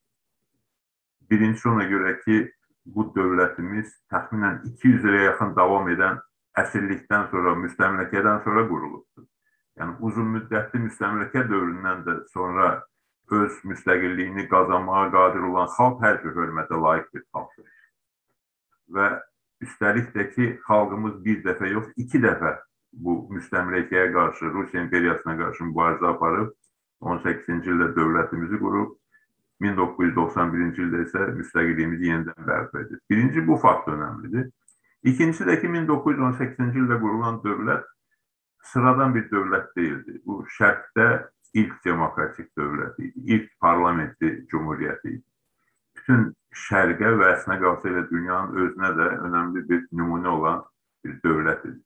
Birincisi 1.29 1.69
ona 1.69 1.85
görə 1.91 2.15
ki, 2.23 2.39
bu 2.85 3.05
dövlətimiz 3.15 3.91
təxminən 4.11 4.63
200 4.65 5.05
ilə 5.11 5.25
yaxın 5.27 5.53
davam 5.55 5.89
edən 5.93 6.17
əsirlikdən 6.57 7.29
sonra, 7.31 7.53
müstəmləkədən 7.65 8.43
sonra 8.43 8.65
qurulubdur. 8.71 9.27
yəni 9.79 9.93
uzun 10.03 10.27
müddətli 10.33 10.79
müstəmləkə 10.89 11.45
dövründən 11.47 12.01
də 12.07 12.15
sonra 12.33 12.65
öz 13.31 13.57
müstəqilliyini 13.71 14.47
qazanmağa 14.51 15.09
qadir 15.15 15.45
olan 15.49 15.67
xalq 15.75 16.01
hər 16.03 16.21
cür 16.23 16.35
hörmətə 16.37 16.79
layiq 16.83 17.09
bir 17.13 17.23
xalqdır. 17.33 17.67
Və 18.95 19.09
üstəlik 19.65 20.13
də 20.15 20.25
ki, 20.33 20.47
xalqımız 20.67 21.19
bir 21.25 21.43
dəfə 21.45 21.71
yox, 21.73 21.91
iki 21.97 22.21
dəfə 22.23 22.55
bu 22.93 23.17
müstəmləkəyə 23.35 24.13
qarşı, 24.13 24.53
Rusiya 24.53 24.83
imperiyasına 24.83 25.35
qarşı 25.43 25.67
mübarizə 25.69 26.09
aparıb, 26.13 26.55
18-ci 27.01 27.73
ildə 27.73 27.91
dövlətimizi 27.95 28.59
qurub, 28.63 28.95
1991-ci 29.63 30.83
ildə 30.85 31.03
isə 31.05 31.27
müstəqilliyimizi 31.37 32.11
yenidən 32.11 32.47
bərpa 32.47 32.83
edib. 32.85 32.99
Birinci 33.09 33.45
bu 33.47 33.57
fakt 33.59 33.87
önəmlidir. 33.91 34.49
İkincisi 35.03 35.45
də 35.47 35.59
ki, 35.61 35.71
1918-ci 35.75 36.83
ildə 36.83 36.99
qurulan 37.01 37.41
dövlət 37.43 37.85
sıradan 38.71 39.13
bir 39.15 39.27
dövlət 39.31 39.75
deyildi. 39.75 40.21
Bu 40.25 40.41
şərqdə 40.57 41.09
ilk 41.53 41.73
demokratik 41.85 42.49
dövlət 42.57 42.99
idi, 42.99 43.25
ilk 43.35 43.49
parlamentli 43.61 44.33
cumhuriyyət 44.51 45.05
idi. 45.09 45.21
Bütün 45.97 46.29
şərqə 46.67 47.13
və 47.19 47.33
əslində 47.35 47.59
qalsa 47.63 47.89
elə 47.89 48.05
dünyanın 48.09 48.57
özünə 48.63 48.91
də 48.97 49.07
önəmli 49.27 49.65
bir 49.69 49.85
nümunə 49.91 50.33
olan 50.33 50.63
bir 51.03 51.19
dövlət 51.25 51.65
idi. 51.71 51.79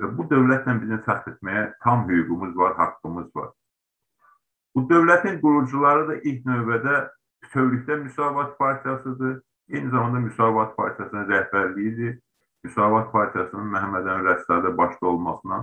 Və 0.00 0.10
bu 0.16 0.26
dövlətlə 0.30 0.76
bizim 0.80 1.02
fəxr 1.06 1.34
etməyə 1.34 1.62
tam 1.84 2.04
hüququmuz 2.08 2.56
var, 2.56 2.74
haqqımız 2.80 3.30
var. 3.36 3.50
Bu 4.76 4.84
dövlətin 4.90 5.40
qurucuları 5.40 6.08
da 6.08 6.16
ilk 6.20 6.44
növbədə 6.44 6.96
bütövlükdə 7.42 7.96
Müsavat 8.02 8.58
Partiyasıdır. 8.58 9.40
Eyni 9.68 9.90
zamanda 9.90 10.20
Müsavat 10.20 10.76
Partiyasının 10.76 11.30
rəhbərliyidir. 11.30 12.18
Müsavat 12.64 13.08
Partiyasının 13.12 13.72
Məhəmməd 13.72 14.10
Əmin 14.12 14.28
Rəssadə 14.28 14.76
başda 14.76 15.06
olmasına 15.06 15.62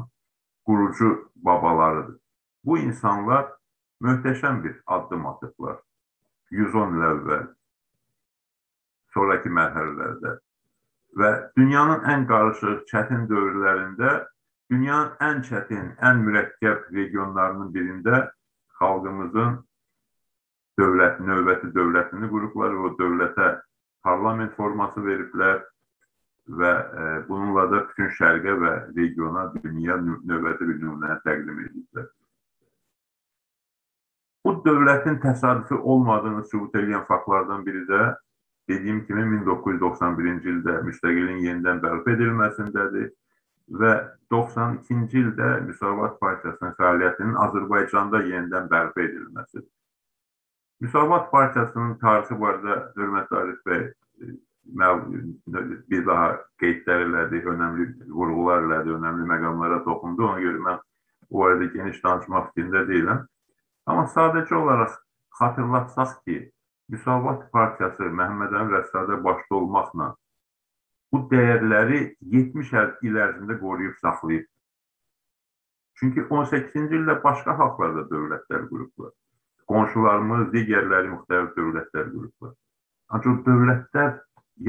qurucu 0.66 1.30
babalarıdır. 1.36 2.23
Bu 2.64 2.78
insanlar 2.78 3.50
möhtəşəm 4.04 4.64
bir 4.64 4.82
addım 4.88 5.26
atıblar. 5.28 5.78
110 6.52 6.96
il 6.98 7.06
əvvəl, 7.10 7.46
sonraki 9.14 9.50
mərhələlərdə 9.50 10.38
və 11.20 11.32
dünyanın 11.58 12.06
ən 12.14 12.26
qarışıq, 12.30 12.86
çətin 12.92 13.28
dövrlərində 13.30 14.14
dünyanın 14.72 15.12
ən 15.28 15.44
çətin, 15.50 15.92
ən 16.10 16.24
mürəkkəb 16.28 16.90
regionlarının 16.98 17.74
birində 17.74 18.24
xalqımızın 18.80 19.60
dövlət, 20.80 21.22
növbəti 21.28 21.70
dövlətini 21.76 22.30
qurublar 22.32 22.74
və 22.78 22.90
o 22.90 22.96
dövlətə 23.02 23.50
parlament 24.06 24.56
forması 24.58 25.04
veriblər 25.06 25.62
və 26.60 26.72
e, 26.74 27.04
bununla 27.28 27.68
da 27.72 27.84
bütün 27.90 28.10
şərqə 28.18 28.58
və 28.64 28.74
regiona, 28.98 29.48
dünya 29.64 30.00
növbəti 30.02 30.68
bir 30.70 30.82
nümunəni 30.82 31.22
təqdim 31.28 31.62
ediblər. 31.68 32.10
Bu 34.46 34.54
dövlətin 34.66 35.20
təsadüfi 35.24 35.76
olmadığını 35.76 36.44
sübut 36.52 36.76
edən 36.76 37.06
faktlardan 37.08 37.66
biri 37.66 37.86
də 37.88 38.02
dediyim 38.70 39.04
kimi 39.08 39.24
1991-ci 39.36 40.50
ildə 40.56 40.80
müstəqilliyin 40.88 41.44
yenidən 41.48 41.80
bərpa 41.84 42.16
edilməsindədir 42.16 43.12
və 43.80 43.94
92-ci 44.32 45.22
ildə 45.22 45.50
Müsavat 45.68 46.20
Partiyasının 46.20 46.76
fəaliyyətinin 46.80 47.40
Azərbaycanda 47.46 48.24
yenidən 48.28 48.70
bərpa 48.72 49.06
edilməsidir. 49.08 49.70
Müsavat 50.84 51.30
Partiyasının 51.32 51.98
tarixi 52.02 52.40
barədə 52.40 52.80
hörmətli 52.98 53.40
Arif 53.40 53.62
bəy 53.68 53.86
bir 55.92 56.06
daha 56.08 56.28
qeydlər 56.60 57.06
elədi, 57.08 57.44
önəmli 57.52 57.86
vurğular 58.08 58.64
elədi, 58.68 58.96
önəmli 58.98 59.28
məqamlara 59.28 59.84
toxundu. 59.88 60.28
Ona 60.28 60.44
görə 60.44 60.64
mən 60.68 60.82
o 61.32 61.44
barədə 61.44 61.70
geniş 61.74 62.04
danışmaq 62.04 62.52
fikrində 62.52 62.84
deyiləm. 62.88 63.24
Amma 63.90 64.08
sadəcə 64.16 64.56
olaraq 64.56 64.98
xatırlatsaq 65.40 66.20
ki, 66.26 66.38
Müsavat 66.92 67.48
Partiyası 67.52 68.10
Məhəmməd 68.20 68.54
Əmin 68.60 68.76
Rəssadə 68.78 69.18
başda 69.24 69.56
olmaqla 69.60 70.14
bu 71.14 71.20
dəyərləri 71.30 72.00
70 72.34 72.72
il 73.08 73.18
ərzində 73.26 73.60
qoruyub 73.60 73.98
saxlayıb. 74.02 74.48
Çünki 76.00 76.24
18-ci 76.26 76.88
ildə 76.98 77.20
başqa 77.22 77.54
xalqlarda 77.60 78.08
dövlətlər 78.10 78.66
qurublar. 78.72 79.12
Qonşularımız, 79.70 80.48
digərləri 80.56 81.12
müxtəlif 81.12 81.52
dövlətlər 81.58 82.10
qurublar. 82.16 82.56
Ancaq 83.14 83.44
dövlətlər 83.46 84.16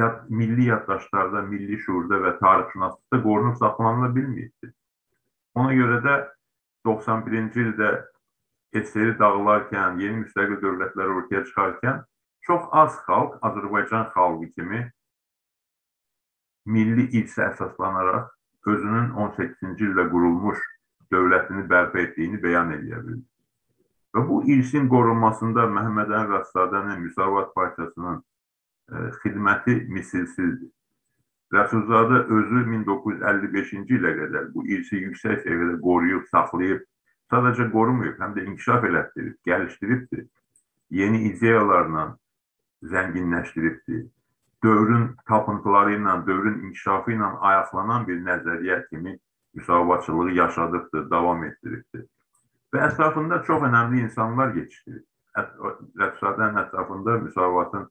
yad, 0.00 0.20
milli 0.28 0.68
yaddaşlarda, 0.68 1.42
milli 1.48 1.78
şuurda 1.86 2.20
və 2.26 2.34
tarixşünaslıqda 2.42 3.22
qorunub 3.24 3.56
saxlanıla 3.62 4.12
bilməyibdir. 4.18 4.74
Ona 5.56 5.72
görə 5.80 6.00
də 6.04 6.18
91-ci 6.86 7.64
ildə 7.64 7.90
SSR 8.74 9.14
dağılarkən, 9.20 10.00
yeni 10.02 10.24
müstəqil 10.24 10.58
dövlətlər 10.62 11.12
ortaya 11.18 11.44
çıxarkən 11.46 12.02
çox 12.46 12.64
az 12.72 12.96
xalq 13.06 13.36
Azərbaycan 13.48 14.08
xalqı 14.14 14.50
kimi 14.56 14.80
milli 16.66 17.06
irsə 17.20 17.50
əsaslanaraq 17.50 18.32
özünün 18.72 19.12
18-ci 19.26 19.86
ildə 19.88 20.08
qurulmuş 20.10 20.60
dövlətini 21.12 21.64
bərpa 21.70 22.00
etdiyini 22.02 22.40
bəyan 22.42 22.72
edə 22.76 23.00
bildi. 23.06 23.24
Və 24.14 24.22
bu 24.28 24.40
irsin 24.54 24.88
qorunmasında 24.90 25.66
Məhəmməd 25.76 26.12
Əmin 26.14 26.32
Rəssadənin 26.36 27.02
Müsavat 27.02 27.50
Partiyasının 27.54 28.20
e, 28.20 29.04
xidməti 29.22 29.74
misilsizdir. 29.90 30.70
Rəsulzadə 31.54 32.24
özü 32.36 32.64
1955-ci 32.70 33.98
ilə 33.98 34.14
qədər 34.20 34.50
bu 34.54 34.64
irsi 34.76 35.02
yüksək 35.02 35.42
səviyyədə 35.44 35.80
qoruyub, 35.82 36.24
saxlayıb, 36.30 36.82
sadəcə 37.32 37.70
qorumuyub, 37.72 38.18
həm 38.20 38.34
də 38.36 38.44
inkişaf 38.48 38.84
elətdirib, 38.84 39.36
gəlişdiribdir. 39.48 40.26
Yeni 40.90 41.22
ideyalarla 41.30 42.04
zənginləşdiribdir. 42.92 44.04
Dövrün 44.64 45.08
tapıntıları 45.28 45.96
ilə, 45.98 46.18
dövrün 46.26 46.60
inkişafı 46.68 47.12
ilə 47.16 47.30
ayaqlanan 47.50 48.06
bir 48.08 48.20
nəzəriyyə 48.28 48.78
kimi 48.88 49.18
müsavatçılığı 49.54 50.30
yaşadıqdır, 50.30 51.10
davam 51.10 51.44
etdiribdir. 51.44 52.06
Və 52.74 52.86
ətrafında 52.88 53.42
çox 53.46 53.66
önəmli 53.68 54.00
insanlar 54.06 54.54
yetişdirib. 54.54 55.04
Rəsulzadənin 56.00 56.60
ətrafında 56.64 57.18
müsavatın 57.26 57.88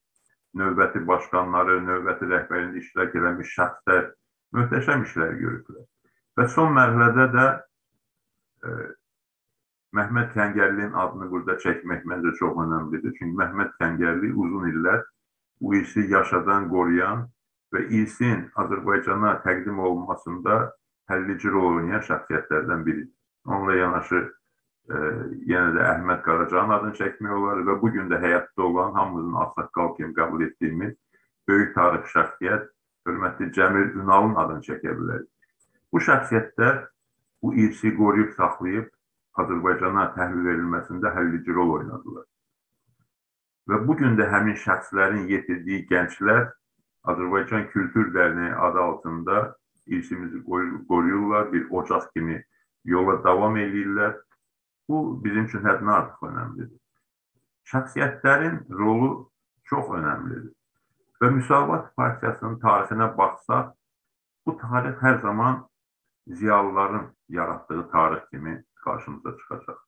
növbəti 0.60 1.02
başqanları, 1.08 1.80
növbəti 1.88 2.30
rəhbərində 2.32 2.82
iştirak 2.82 3.16
eləmiş 3.20 3.54
şəxslər 3.58 4.10
möhtəşəm 4.58 5.06
işlər 5.08 5.38
görüblər. 5.40 5.86
Və 6.38 6.48
son 6.56 6.76
mərhələdə 6.76 7.26
də 7.34 7.46
e, 7.54 8.76
Məhməd 9.94 10.32
Kəngərlinin 10.34 10.96
adını 10.98 11.30
burada 11.30 11.56
çəkmək 11.62 12.06
məncə 12.10 12.34
çox 12.40 12.56
önəmlidir. 12.64 13.14
Çünki 13.18 13.38
Məhməd 13.40 13.74
Kəngərli 13.82 14.32
uzun 14.34 14.70
illər 14.72 15.04
bu 15.62 15.76
irsi 15.80 16.08
yaşadan, 16.10 16.70
qoruyan 16.72 17.28
və 17.74 17.84
irsin 18.00 18.48
Azərbaycana 18.64 19.36
təqdim 19.46 19.80
olunmasında 19.80 20.56
həllici 21.12 21.52
rol 21.54 21.78
oynayan 21.78 22.02
şəxsiyyətlərdən 22.08 22.86
biridir. 22.88 23.12
Onunla 23.46 23.76
yanaşı 23.76 24.20
e, 24.24 25.00
yenə 25.52 25.76
də 25.78 25.86
Əhməd 25.92 26.24
Qaracanın 26.26 26.78
adını 26.78 26.98
çəkmək 27.00 27.36
olar 27.38 27.62
və 27.70 27.78
bu 27.82 27.92
gün 27.94 28.10
də 28.10 28.22
həyatda 28.24 28.66
olan 28.70 28.98
hamımızın 28.98 29.40
ağsaqqal 29.46 29.96
kimi 29.98 30.16
qəbul 30.18 30.46
etdiyimiz 30.48 30.96
böyük 31.48 31.76
tarix 31.76 32.10
şəxsiyyət 32.16 32.66
hörmətli 33.08 33.52
Cəmil 33.58 33.94
Ünalın 34.00 34.36
adını 34.42 34.66
çəkə 34.70 34.98
bilərik. 34.98 35.30
Bu 35.92 36.02
şəxsiyyətlər 36.02 36.82
bu 37.44 37.54
irsi 37.66 37.96
qoruyub 37.98 38.34
saxlayıb 38.40 38.90
Azərbaycana 39.42 40.10
təhvil 40.18 40.46
verilməsində 40.50 41.14
həllici 41.16 41.56
rol 41.56 41.78
oynadılar. 41.80 42.26
Və 43.70 43.80
bu 43.88 43.96
gün 43.98 44.18
də 44.20 44.28
həmin 44.30 44.60
şəxslərin 44.66 45.30
yetirdiyi 45.32 45.86
gənclər 45.90 46.52
Azərbaycan 47.12 47.70
Kültür 47.72 48.14
Dərneyi 48.14 48.54
adı 48.68 48.80
altında 48.80 49.56
irsimizi 49.88 50.44
qoruyurlar, 50.44 51.52
bir 51.54 51.68
ocaq 51.72 52.12
kimi 52.14 52.44
yola 52.86 53.24
davam 53.24 53.58
edirlər 53.58 54.14
Bu 54.90 55.24
bizim 55.24 55.46
üçün 55.46 55.64
həddindən 55.64 55.96
artıq 55.96 56.26
önəmlidir. 56.28 56.80
Şəxsiyyətlərin 57.72 58.58
rolu 58.80 59.12
çox 59.70 59.92
önəmlidir. 60.00 60.52
Və 61.22 61.30
Müsavat 61.32 61.94
Partiyasının 61.96 62.58
tarixinə 62.60 63.08
baxsaq, 63.18 63.70
bu 64.46 64.58
tarix 64.60 64.98
hər 65.00 65.22
zaman 65.22 65.62
ziyalıların 66.28 67.06
yaratdığı 67.38 67.86
tarix 67.92 68.28
kimi 68.30 68.58
qarşımıza 68.84 69.34
çıxacaq. 69.40 69.80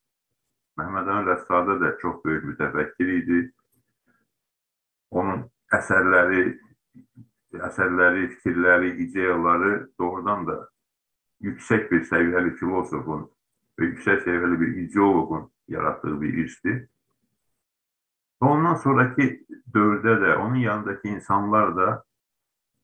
Məhəmməd 0.80 1.10
Əmin 1.12 1.28
Rəssadə 1.30 1.76
də 1.82 1.92
çox 2.02 2.18
böyük 2.26 2.48
mütəfəkkir 2.52 3.12
idi. 3.20 3.42
Onun 5.16 5.46
əsərləri, 5.78 6.42
əsərləri, 7.70 8.26
fikirləri, 8.34 8.90
ideyaları 9.06 9.72
doğrudan 10.00 10.44
da 10.50 10.58
yüksək 11.48 11.88
bir 11.92 12.04
səviyyəli 12.10 12.56
filosofun 12.60 13.24
və 13.80 13.92
yüksək 13.92 14.26
səviyyəli 14.26 14.60
bir 14.64 14.76
ideoloqun 14.84 15.48
yaratdığı 15.72 16.20
bir 16.22 16.38
irsdir. 16.44 16.84
Və 18.42 18.52
ondan 18.52 18.76
sonraki 18.84 19.30
dövrdə 19.74 20.20
də 20.26 20.36
onun 20.44 20.60
yanındakı 20.66 21.08
insanlar 21.08 21.76
da 21.78 21.90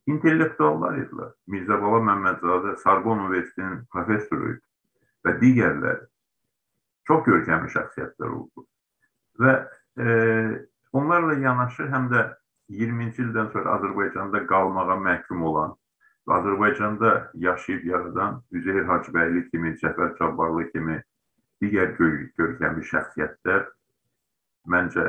intellektuallar 0.07 0.95
idilər. 1.03 1.35
Mirzə 1.51 1.75
Baba 1.81 1.99
Məmmədzadə 2.07 2.77
Sarbon 2.79 3.27
Universitetinin 3.27 3.83
professoru 3.91 4.55
idi 4.55 4.70
və 5.25 5.37
digərləri. 5.41 6.07
çox 7.07 7.23
görkəmli 7.25 7.71
şəxsiyyətlər 7.73 8.29
oldu. 8.29 8.63
Və 9.41 9.53
e, 9.99 10.05
onlarla 10.93 11.33
yanaşı 11.41 11.87
həm 11.91 12.07
də 12.13 12.21
20-ci 12.69 13.25
ildən 13.25 13.49
sonra 13.53 13.73
Azərbaycanda 13.79 14.45
qalmağa 14.47 14.95
məhkum 15.07 15.41
olan 15.49 15.73
Azərbaycanda 16.27 17.31
yaşayıb 17.33 17.85
yaradan 17.85 18.43
Üzeyir 18.51 18.85
Hacıbəyli 18.85 19.49
kimi, 19.49 19.73
Cəfər 19.81 20.13
Cabbarlı 20.19 20.69
kimi 20.71 21.01
digər 21.61 21.97
görkəmli 21.97 22.85
şəxsiyyətlər 22.93 23.65
məncə 24.69 25.05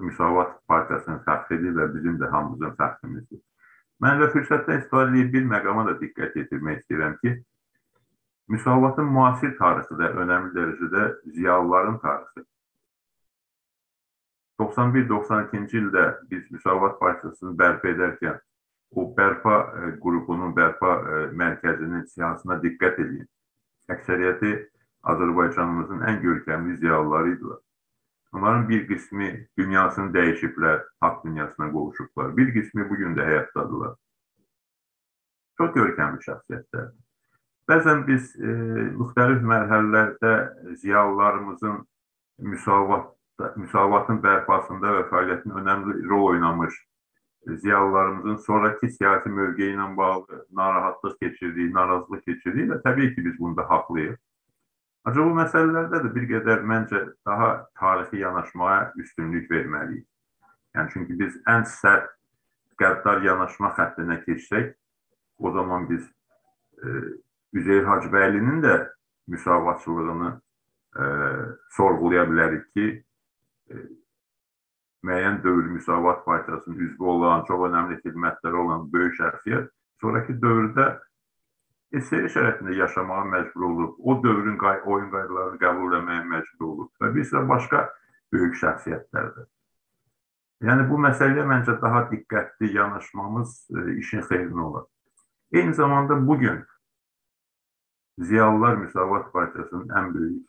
Müsavat 0.00 0.54
Partiyasının 0.70 1.20
fəxridir 1.26 1.74
və 1.76 1.90
bizim 1.94 2.16
də 2.22 2.30
hamımızın 2.30 2.74
fəxrimizdir. 2.78 3.42
Mən 4.02 4.22
də 4.22 4.30
fürsətdən 4.32 4.80
istifadə 4.80 5.12
edib 5.12 5.32
bir 5.34 5.46
məqama 5.50 5.84
da 5.90 5.94
diqqət 6.00 6.38
yetirmək 6.38 6.80
istəyirəm 6.80 7.18
ki, 7.20 7.34
Müsavatın 8.48 9.10
müasir 9.12 9.56
tarixi 9.58 9.96
də 10.00 10.12
önəmli 10.22 10.54
dərəcədə 10.56 11.04
ziyalıların 11.36 11.98
tarixidir. 12.04 12.46
91-92-ci 14.60 15.78
ildə 15.78 16.04
biz 16.30 16.46
Müsavat 16.50 16.96
Partiyasını 17.00 17.52
bərpa 17.58 17.92
edərkən 17.92 18.38
o 18.96 19.04
bərpa 19.16 19.56
e, 19.60 19.90
qrupunun, 20.02 20.54
bərpa 20.56 20.94
e, 20.98 21.20
mərkəzinin 21.38 22.06
siyasına 22.14 22.56
diqqət 22.62 22.98
edin. 23.04 23.28
Əksəriyyəti 23.92 24.52
Azərbaycanımızın 25.12 26.02
ən 26.08 26.20
görkəmli 26.24 26.78
ziyalıları 26.80 27.34
idilər. 27.36 27.60
Onların 28.32 28.64
bir 28.68 28.86
qismi 28.88 29.28
dünyasını 29.58 30.12
dəyişiblər, 30.16 30.80
haqq 31.00 31.24
dünyasına 31.24 31.70
qovuşublar. 31.72 32.36
Bir 32.36 32.52
qismi 32.56 32.88
bugün 32.90 33.14
də 33.16 33.28
həyatdadırlar. 33.28 33.94
Çox 35.60 35.70
görkəmli 35.76 36.24
şəxsiyyətlər. 36.26 36.90
Bəzən 37.68 38.06
biz 38.08 38.32
e, 38.40 38.52
müxtəlif 38.96 39.42
mərhələlərdə 39.44 40.34
ziyalılarımızın 40.82 41.82
müsavat 42.52 43.14
müsavatın 43.56 44.18
bərpasında 44.22 44.94
və 44.96 45.02
fəaliyyətin 45.10 45.52
önəmli 45.60 46.00
rol 46.10 46.24
oynamış 46.32 46.78
ziyalılarımızın 47.46 48.36
sonraki 48.36 48.88
siyasi 48.90 49.28
mövqeyi 49.28 49.74
ilə 49.74 49.96
bağlı 49.96 50.46
narahatlıq 50.50 51.18
keçirdiyi, 51.22 51.74
narazılıq 51.74 52.24
keçirdiyi 52.24 52.70
və 52.72 52.80
təbii 52.82 53.14
ki, 53.14 53.24
biz 53.24 53.38
bunda 53.38 53.68
haqlıyıq. 53.70 54.16
Ancaq 55.04 55.28
bu 55.30 55.36
məsələlərdə 55.38 56.02
də 56.04 56.10
bir 56.14 56.26
qədər 56.32 56.64
məncə 56.68 57.04
daha 57.26 57.50
tarixi 57.80 58.20
yanaşmaya 58.20 58.92
üstünlük 58.96 59.50
verməliyik. 59.50 60.04
Yəni 60.76 60.92
çünki 60.92 61.18
biz 61.18 61.38
ən 61.48 61.64
sərt 61.64 62.10
qəddar 62.80 63.22
yanaşma 63.24 63.72
xəttinə 63.78 64.20
keçsək, 64.26 64.74
o 65.38 65.52
zaman 65.52 65.88
biz 65.88 66.04
e, 66.82 66.88
Üzeyir 67.52 67.84
Hacıbəylinin 67.84 68.62
də 68.62 68.74
müsavatçılığını 69.28 70.30
e, 70.96 71.04
sorğulaya 71.76 72.24
bilərik 72.28 72.66
ki, 72.76 72.86
müəyyən 75.04 75.42
dövr 75.42 75.68
Müsavat 75.72 76.24
Partiyasının 76.24 76.78
üzvü 76.78 77.04
olan, 77.04 77.44
çox 77.48 77.66
önəmli 77.68 78.00
xidmətləri 78.04 78.62
olan 78.62 78.88
böyük 78.92 79.14
şəxsiyyət 79.20 79.68
sonraki 80.02 80.34
dövrdə 80.42 80.88
SSR 81.94 82.28
şəraitində 82.34 82.74
yaşamağa 82.76 83.24
məcbur 83.32 83.68
olub, 83.70 83.94
o 83.98 84.16
dövrün 84.22 84.58
qay 84.60 84.82
oyun 84.84 85.08
qaydalarını 85.12 85.60
qəbul 85.62 85.94
etməyə 86.00 86.24
məcbur 86.32 86.66
olub 86.72 86.90
və 87.00 87.14
bir 87.14 87.24
sıra 87.24 87.46
başqa 87.48 87.84
böyük 88.32 88.58
şəxsiyyətlərdir. 88.62 89.46
Yəni 90.68 90.88
bu 90.90 90.98
məsələyə 91.00 91.46
məncə 91.46 91.78
daha 91.80 92.08
diqqətli 92.10 92.72
yanaşmamız 92.74 93.54
e, 93.70 93.84
işin 94.02 94.24
xeyrinə 94.26 94.60
olar. 94.60 94.84
Eyni 95.52 95.74
zamanda 95.74 96.18
bugün 96.26 96.64
Ziyalılar 98.18 98.76
Müsavat 98.76 99.32
Partiyasının 99.32 99.88
ən 99.88 100.14
böyük 100.14 100.48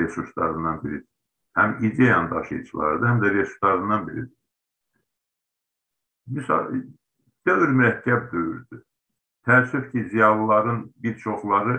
resurslarından 0.00 0.84
biridir 0.84 1.14
həm 1.54 1.84
ideyanın 1.86 2.30
daşıyıcılarıdır, 2.30 3.06
həm 3.06 3.20
də 3.22 3.34
resurslarından 3.34 4.06
biridir. 4.08 4.36
Misal, 6.26 6.72
dövr 7.46 7.74
mürəkkəb 7.78 8.30
dövrdür. 8.32 8.82
Təəssüf 9.46 9.90
ki, 9.92 10.04
ziyalıların 10.10 10.80
bir 11.04 11.18
çoxları 11.20 11.76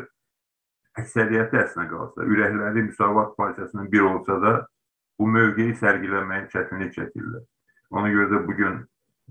əksəriyyəti 1.01 1.59
əsnə 1.63 1.87
qalsa, 1.89 2.23
ürəkləri 2.23 2.85
Müsavat 2.89 3.37
Partiyasının 3.37 3.91
bir 3.91 4.05
olsa 4.11 4.41
da 4.41 4.53
bu 5.19 5.27
mövqeyi 5.27 5.73
sərgiləməyə 5.81 6.47
çətinlik 6.53 6.93
çəkirlər. 6.95 7.43
Ona 7.91 8.11
görə 8.13 8.29
də 8.31 8.43
bugün 8.47 8.77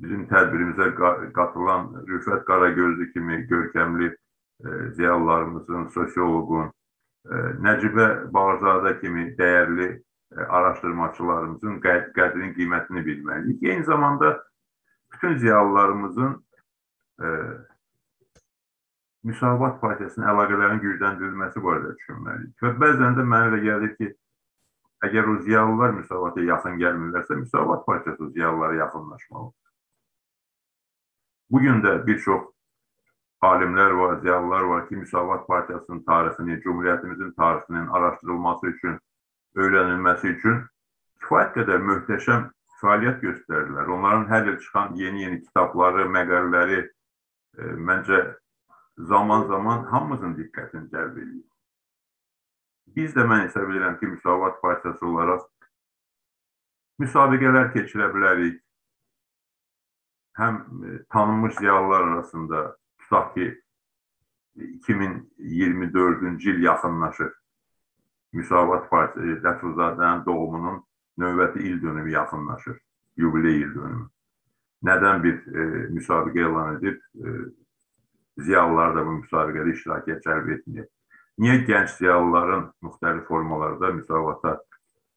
bizim 0.03 0.27
tədbirimizə 0.29 0.91
qatılan 1.39 1.93
Rüfət 2.11 2.45
Qaragözlü 2.51 3.13
kimi 3.13 3.45
görkəmli 3.47 4.11
ziyalılarımızın, 4.97 5.89
sosioloqun, 5.95 6.73
e, 7.27 7.45
Nəcibə 7.65 8.09
Bağzadə 8.33 8.99
kimi 9.01 9.31
dəyərli 9.39 9.91
E, 10.35 10.41
araşdırmaçılarımızın 10.41 11.77
qədrini, 11.85 12.51
qiymətini 12.57 13.05
bilməliyik. 13.07 13.63
Eyni 13.69 13.85
zamanda 13.85 14.45
bütün 15.13 15.37
ziyalılarımızın 15.39 16.45
e, 17.23 17.27
Müsavat 19.25 19.81
Partiyasının 19.81 20.27
əlaqələrin 20.33 20.81
gücləndirilməsi 20.83 21.63
barədə 21.65 21.95
düşünməliyik. 22.01 22.57
Və 22.65 22.73
bəzən 22.83 23.15
də 23.19 23.27
mənə 23.31 23.53
elə 23.53 23.61
gəlir 23.69 23.95
ki, 24.01 24.11
əgər 25.07 25.31
o 25.31 25.37
ziyalılar 25.47 25.95
Müsavata 26.01 26.43
yaxın 26.43 26.81
gəlmirlərsə, 26.83 27.39
Müsavat 27.45 27.87
Partiyası 27.87 28.31
ziyalılara 28.31 28.75
yaxınlaşmalıdır. 28.75 29.73
Bugün 31.51 31.83
də 31.85 32.07
bir 32.07 32.19
çox 32.19 32.51
alimlər 33.49 33.95
var, 33.99 34.19
ziyalılar 34.21 34.63
var 34.71 34.89
ki, 34.89 34.97
Müsavat 34.97 35.47
Partiyasının 35.49 36.03
tarixini, 36.09 36.61
Cumhuriyyətimizin 36.65 37.35
tarixinin 37.37 37.87
araşdırılması 37.87 38.67
üçün 38.67 38.99
öyrənilməsi 39.57 40.35
üçün 40.37 40.61
kifayət 41.23 41.55
qədər 41.59 41.87
möhtəşəm 41.91 42.47
fəaliyyət 42.83 43.23
göstərirlər. 43.25 43.91
Onların 43.97 44.29
hər 44.31 44.53
il 44.53 44.59
çıxan 44.61 44.95
yeni-yeni 45.01 45.41
kitabları, 45.43 46.07
məqalələri 46.17 46.81
e, 46.85 47.73
məncə 47.91 48.21
zaman-zaman 49.11 49.89
hamımızın 49.91 50.37
diqqətini 50.39 50.91
cəlb 50.93 51.19
edir. 51.23 51.43
Biz 52.97 53.17
də 53.17 53.25
mən 53.27 53.47
hesab 53.47 53.71
edirəm 53.71 53.99
ki, 54.01 54.13
Müsavat 54.17 54.61
Partiyası 54.63 55.07
olaraq 55.07 55.49
müsabiqələr 57.03 57.73
keçirə 57.75 58.11
bilərik. 58.15 58.61
Həm 60.39 60.57
e, 60.87 60.97
tanınmış 61.15 61.55
ziyalılar 61.55 62.01
arasında 62.01 62.77
tutaq 63.05 63.35
ki, 63.35 63.47
2024-cü 64.57 66.51
il 66.51 66.63
yaxınlaşır. 66.63 67.33
Müsavat 68.33 68.91
Partisi 68.91 69.39
Lətifzadənin 69.43 70.25
doğumunun 70.27 70.83
növbəti 71.19 71.63
il 71.63 71.83
dönümü 71.83 72.11
yaxınlaşır, 72.11 72.79
yubiley 73.17 73.61
il 73.61 73.75
dönümü. 73.75 74.09
Nədən 74.85 75.23
bir 75.23 75.37
e, 75.47 75.67
müsabiqə 75.95 76.41
elan 76.49 76.77
edib, 76.77 76.99
e, 77.15 77.31
ziyalılar 78.43 78.97
da 78.97 79.05
bu 79.07 79.15
müsabiqədə 79.21 79.75
iştirakə 79.75 80.19
cəlb 80.27 80.51
etməyib. 80.57 80.89
Niyə 81.39 81.61
gənc 81.69 81.95
ziyalıların 81.99 82.67
müxtəlif 82.83 83.25
formalarda 83.31 83.93
müsavata, 84.01 84.57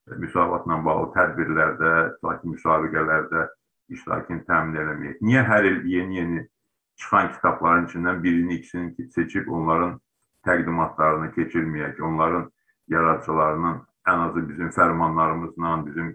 e, 0.08 0.16
müsavatla 0.22 0.78
bağlı 0.86 1.10
tədbirlərdə, 1.18 1.94
tutaq 2.22 2.46
müsabiqələrdə 2.54 3.48
iştirakını 3.98 4.46
təmin 4.46 4.80
eləməyib? 4.84 5.20
Niyə 5.26 5.44
hər 5.50 5.72
il 5.72 5.84
yeni-yeni 5.96 6.46
çıxan 6.98 7.32
kitabların 7.34 7.86
içindən 7.88 8.24
birini, 8.24 8.54
ikisini 8.54 9.10
seçib 9.12 9.48
onların 9.48 9.98
təqdimatlarını 10.48 11.32
keçirməyək, 11.36 12.02
onların 12.02 12.52
yaradıcılarının 12.88 13.82
ən 14.08 14.24
azı 14.30 14.50
bizim 14.50 14.70
fərmanlarımızla, 14.76 15.74
bizim 15.86 16.14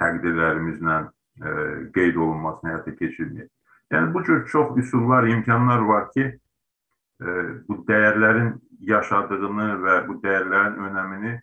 təqdirlərimizlə 0.00 0.96
e, 1.04 1.50
qeyd 1.94 2.16
olunmasını 2.16 2.70
həyata 2.70 2.94
keçirməyək. 3.00 3.50
Yəni 3.92 4.14
bu 4.14 4.24
cür 4.24 4.46
çox 4.52 4.78
üsullar, 4.78 5.26
imkanlar 5.28 5.84
var 5.88 6.10
ki, 6.10 6.24
e, 7.20 7.26
bu 7.68 7.82
dəyərlərin 7.88 8.54
yaşadığını 8.80 9.68
və 9.84 9.98
bu 10.08 10.18
dəyərlərin 10.24 10.80
önəmini 10.88 11.34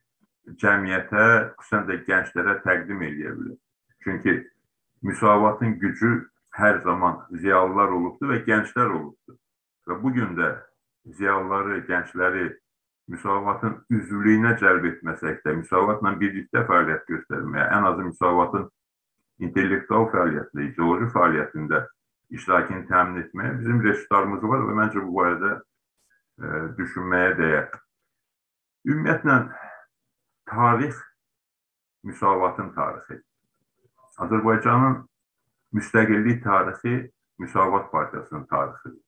cəmiyyətə, 0.62 1.28
xüsusən 1.60 1.88
də 1.88 2.02
gənclərə 2.08 2.58
təqdim 2.66 3.06
edə 3.08 3.36
bilər. 3.38 3.58
Çünki 4.04 4.36
müsavatın 5.02 5.80
gücü 5.80 6.31
hər 6.62 6.82
zaman 6.86 7.22
ziyalılar 7.44 7.94
olubdur 7.98 8.34
və 8.34 8.42
gənclər 8.48 8.92
olubdur. 8.98 9.38
Və 9.88 9.98
bu 10.02 10.12
gün 10.16 10.36
də 10.38 10.52
ziyalıları, 11.18 11.82
gəncləri 11.90 12.50
müsavatın 13.12 13.80
üzvlüyünə 13.90 14.54
cəlb 14.62 14.86
etməsək 14.92 15.42
də, 15.46 15.56
müsavatla 15.58 16.14
birlikdə 16.22 16.64
fəaliyyət 16.70 17.10
göstərməyə, 17.10 17.66
ən 17.78 17.88
azı 17.90 18.06
müsavatın 18.12 18.70
intellektual 19.42 20.08
fəaliyyətində, 20.14 20.68
ideoloji 20.70 21.10
fəaliyyətində 21.16 21.82
iştirakını 22.38 22.88
təmin 22.88 23.24
etməyə 23.26 23.58
bizim 23.60 23.82
resurslarımız 23.84 24.44
var 24.54 24.66
və 24.68 24.78
məncə 24.78 25.04
bu 25.04 25.16
barədə 25.18 25.52
e, 25.58 26.62
düşünməyə 26.78 27.34
dəyər. 27.40 27.80
Ümumiyyətlə, 28.88 29.38
tarix 30.52 31.02
müsavatın 32.08 32.72
tarixi. 32.78 33.20
Azərbaycanın 34.22 35.02
müstəqillik 35.74 36.44
tarixi 36.44 37.12
Müsavat 37.40 37.92
Partiyasının 37.92 38.44
tarixidir. 38.46 39.02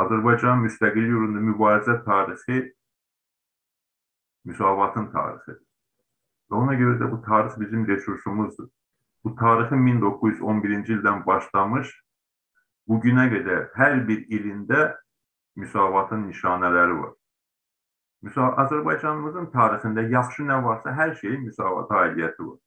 Azərbaycanın 0.00 0.62
müstəqillik 0.64 1.14
uğrunda 1.18 1.40
mübarizə 1.50 1.96
tarixi 2.04 2.60
müsavatın 4.48 5.10
tarixidir. 5.12 5.64
Və 6.48 6.60
ona 6.62 6.76
görə 6.80 6.96
də 7.02 7.10
bu 7.12 7.18
tarix 7.26 7.58
bizim 7.60 7.86
resursumuzdur. 7.88 8.68
Bu 9.24 9.34
tarixin 9.36 9.84
1911-ci 9.86 10.94
ildən 10.96 11.26
başlamış, 11.26 11.90
bugünə 12.88 13.26
qədər 13.34 13.68
hər 13.76 14.00
bir 14.08 14.24
ilində 14.38 14.82
müsavatın 15.60 16.28
nişanələri 16.30 17.00
var. 17.02 17.12
Müsa 18.22 18.48
Azərbaycanımızın 18.64 19.50
tarixində 19.52 20.06
yaxşı 20.10 20.46
nə 20.46 20.62
varsa, 20.64 20.94
hər 20.94 21.14
şeyin 21.20 21.44
müsavat 21.50 21.90
aidiyyəti 22.00 22.46
var. 22.46 22.58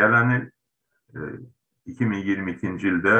Gələn 0.00 0.32
il 0.36 0.46
e, 0.46 0.55
2022-ci 1.86 2.88
ildə 2.90 3.16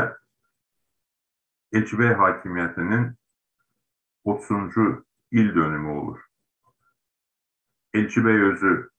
Elçibəy 1.76 2.14
hakimiyyətinin 2.14 3.09
30-cu 4.26 4.87
il 5.30 5.54
dönümü 5.54 5.88
olur. 5.88 6.20
Elçibəy 7.94 8.42
özü 8.52 8.90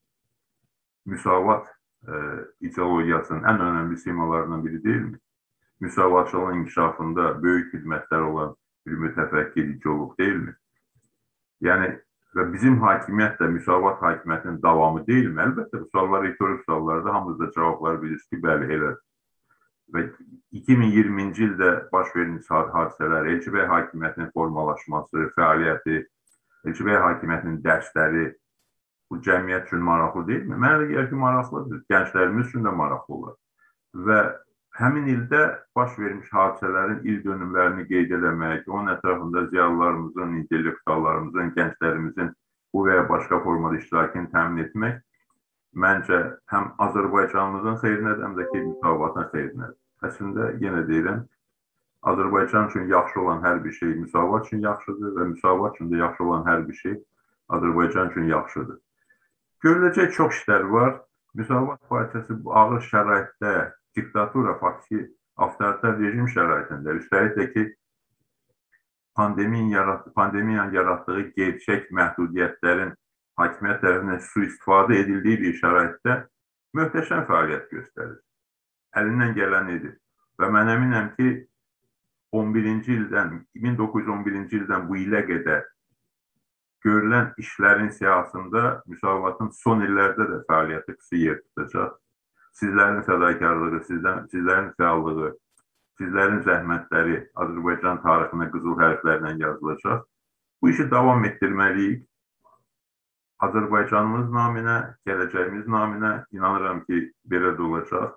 müsavat 1.05 1.67
e, 2.07 2.13
ideologiyasının 2.59 3.43
ən 3.43 3.63
önəmli 3.69 3.97
simalarından 3.97 4.65
biri 4.65 4.83
deyilmi? 4.83 5.19
Müsavatçılığın 5.79 6.59
inkişafında 6.59 7.43
böyük 7.43 7.73
xidmətlər 7.73 8.21
olan 8.21 8.55
bir 8.85 8.99
mütəfəkkir 9.05 9.71
ideoloq 9.77 10.17
deyilmi? 10.19 10.55
Yəni 11.61 12.01
və 12.37 12.45
bizim 12.53 12.77
hakimiyyət 12.83 13.39
də 13.41 13.49
müsavat 13.49 14.01
hakimiyyətinin 14.03 14.61
davamı 14.61 15.03
deyilmi? 15.07 15.41
Əlbəttə 15.41 15.81
bu 15.81 15.89
suallar 15.91 16.23
retorik 16.23 16.63
suallardır. 16.65 17.11
Hamımız 17.11 17.39
da 17.39 17.51
cavablar 17.55 18.01
bilirsiniz 18.01 18.29
ki, 18.29 18.41
bəli, 18.43 18.69
elədir. 18.75 19.03
Və 19.95 20.03
2020-ci 20.59 21.45
ildə 21.47 21.69
baş 21.91 22.11
vermiş 22.15 22.49
hadisələr, 22.51 23.29
Elçibəy 23.33 23.67
hakimiyyətinin 23.71 24.33
formalaşması, 24.35 25.29
fəaliyyəti, 25.37 26.01
Elçibəy 26.67 26.99
hakimiyyətinin 27.05 27.61
dərsləri, 27.63 28.25
bu 29.09 29.21
cəmiyyət 29.23 29.69
üçün 29.69 29.85
maraqlı 29.87 30.25
deyilmi? 30.27 30.57
Mənə 30.59 30.81
də 30.81 30.89
gəlir 30.91 31.09
ki, 31.11 31.21
maraqlıdır. 31.21 31.83
Gənclərimiz 31.93 32.49
üçün 32.51 32.67
də 32.67 32.73
maraqlı 32.75 33.15
olar. 33.15 33.37
Və 34.07 34.19
həmin 34.77 35.07
ildə 35.13 35.41
baş 35.75 35.97
vermiş 35.99 36.29
hadisələrin 36.33 36.99
il 37.09 37.23
dönümlərini 37.25 37.87
qeyd 37.89 38.11
eləmək, 38.19 38.67
onun 38.67 38.93
ətrafında 38.93 39.47
ziyalılarımızın, 39.53 40.35
intellektuallarımızın, 40.41 41.53
gənclərimizin 41.57 42.31
bu 42.73 42.85
və 42.85 42.99
ya 42.99 43.07
başqa 43.09 43.39
formada 43.43 43.79
iştirakını 43.81 44.29
təmin 44.33 44.65
etmək 44.65 44.99
məncə 45.77 46.19
həm 46.51 46.69
Azərbaycanımızın 46.85 47.81
xeyrinədir, 47.81 48.23
həm 48.25 48.37
də 48.37 48.45
ki, 48.51 48.61
müsavatın 48.67 49.27
xeyrinədir. 49.33 49.77
Əslində 50.07 50.51
yenə 50.61 50.83
deyirəm, 50.89 51.25
Azərbaycan 52.07 52.69
üçün 52.69 52.89
yaxşı 52.91 53.21
olan 53.21 53.41
hər 53.43 53.63
bir 53.63 53.71
şey 53.71 53.95
müsavat 54.03 54.45
üçün 54.45 54.61
yaxşıdır 54.61 55.15
və 55.17 55.25
müsavat 55.33 55.75
üçün 55.75 55.89
də 55.91 55.97
yaxşı 56.03 56.23
olan 56.23 56.45
hər 56.45 56.67
bir 56.67 56.77
şey 56.81 56.95
Azərbaycan 57.57 58.11
üçün 58.11 58.29
yaxşıdır. 58.31 58.77
Görüləcək 59.65 60.13
çox 60.17 60.41
işlər 60.41 60.69
var. 60.71 60.93
Müsavat 61.33 61.81
partiyası 61.89 62.37
bu 62.43 62.53
ağır 62.55 62.81
şəraitdə, 62.81 63.53
diktatura, 63.97 64.55
faktiki 64.61 65.03
avtoritar 65.37 65.99
rejim 65.99 66.29
şəraitində, 66.31 66.95
üstəlik 67.01 67.35
də 67.37 67.47
ki, 67.53 67.65
pandemiyanın 69.17 69.69
yaratdığı, 69.73 70.13
pandemiyanın 70.13 70.73
yaratdığı 70.73 71.21
gerçək 71.37 71.91
məhdudiyyətlərin 71.99 72.93
hakimiyyət 73.41 73.83
tərəfindən 73.83 74.23
sui-istifadə 74.31 74.99
edildiyi 75.03 75.41
bir 75.43 75.55
şəraitdə 75.61 76.17
möhtəşəm 76.77 77.25
fəaliyyət 77.29 77.71
göstərir. 77.73 78.19
Əlindən 78.97 79.33
gələn 79.37 79.71
edir. 79.75 79.95
Və 80.37 80.49
mən 80.53 80.69
əminəm 80.73 81.09
ki, 81.17 81.31
11-ci 82.37 82.93
ildən, 82.93 83.33
1911-ci 83.65 84.61
ildən 84.61 84.87
bu 84.89 84.99
ilə 85.01 85.23
qədər 85.25 85.65
görülən 86.85 87.31
işlərin 87.41 87.89
siyahısında 87.89 88.63
müsavatın 88.85 89.49
son 89.63 89.81
illərdə 89.85 90.27
də 90.31 90.43
fəaliyyəti 90.49 90.97
xüsusi 90.97 91.23
yer 91.23 91.39
tutacaq. 91.41 91.95
Sizlərin 92.57 93.03
fədakarlığı, 93.05 93.79
sizdən, 93.85 94.23
sizlərin 94.31 94.71
fəallığı, 94.81 95.31
sizlərin 95.99 96.39
zəhmətləri 96.45 97.17
Azərbaycan 97.43 97.99
tarixinə 98.05 98.47
qızıl 98.53 98.77
hərflərlə 98.81 99.33
yazılacaq. 99.41 100.05
Bu 100.61 100.69
işi 100.73 100.87
davam 100.91 101.25
etdirməliyik. 101.29 102.05
Azərbaycanımız 103.45 104.31
naminə, 104.33 104.77
gələcəyimiz 105.05 105.67
naminə 105.69 106.13
inanıram 106.33 106.81
ki, 106.87 107.03
belə 107.29 107.53
də 107.57 107.61
olacaq. 107.67 108.15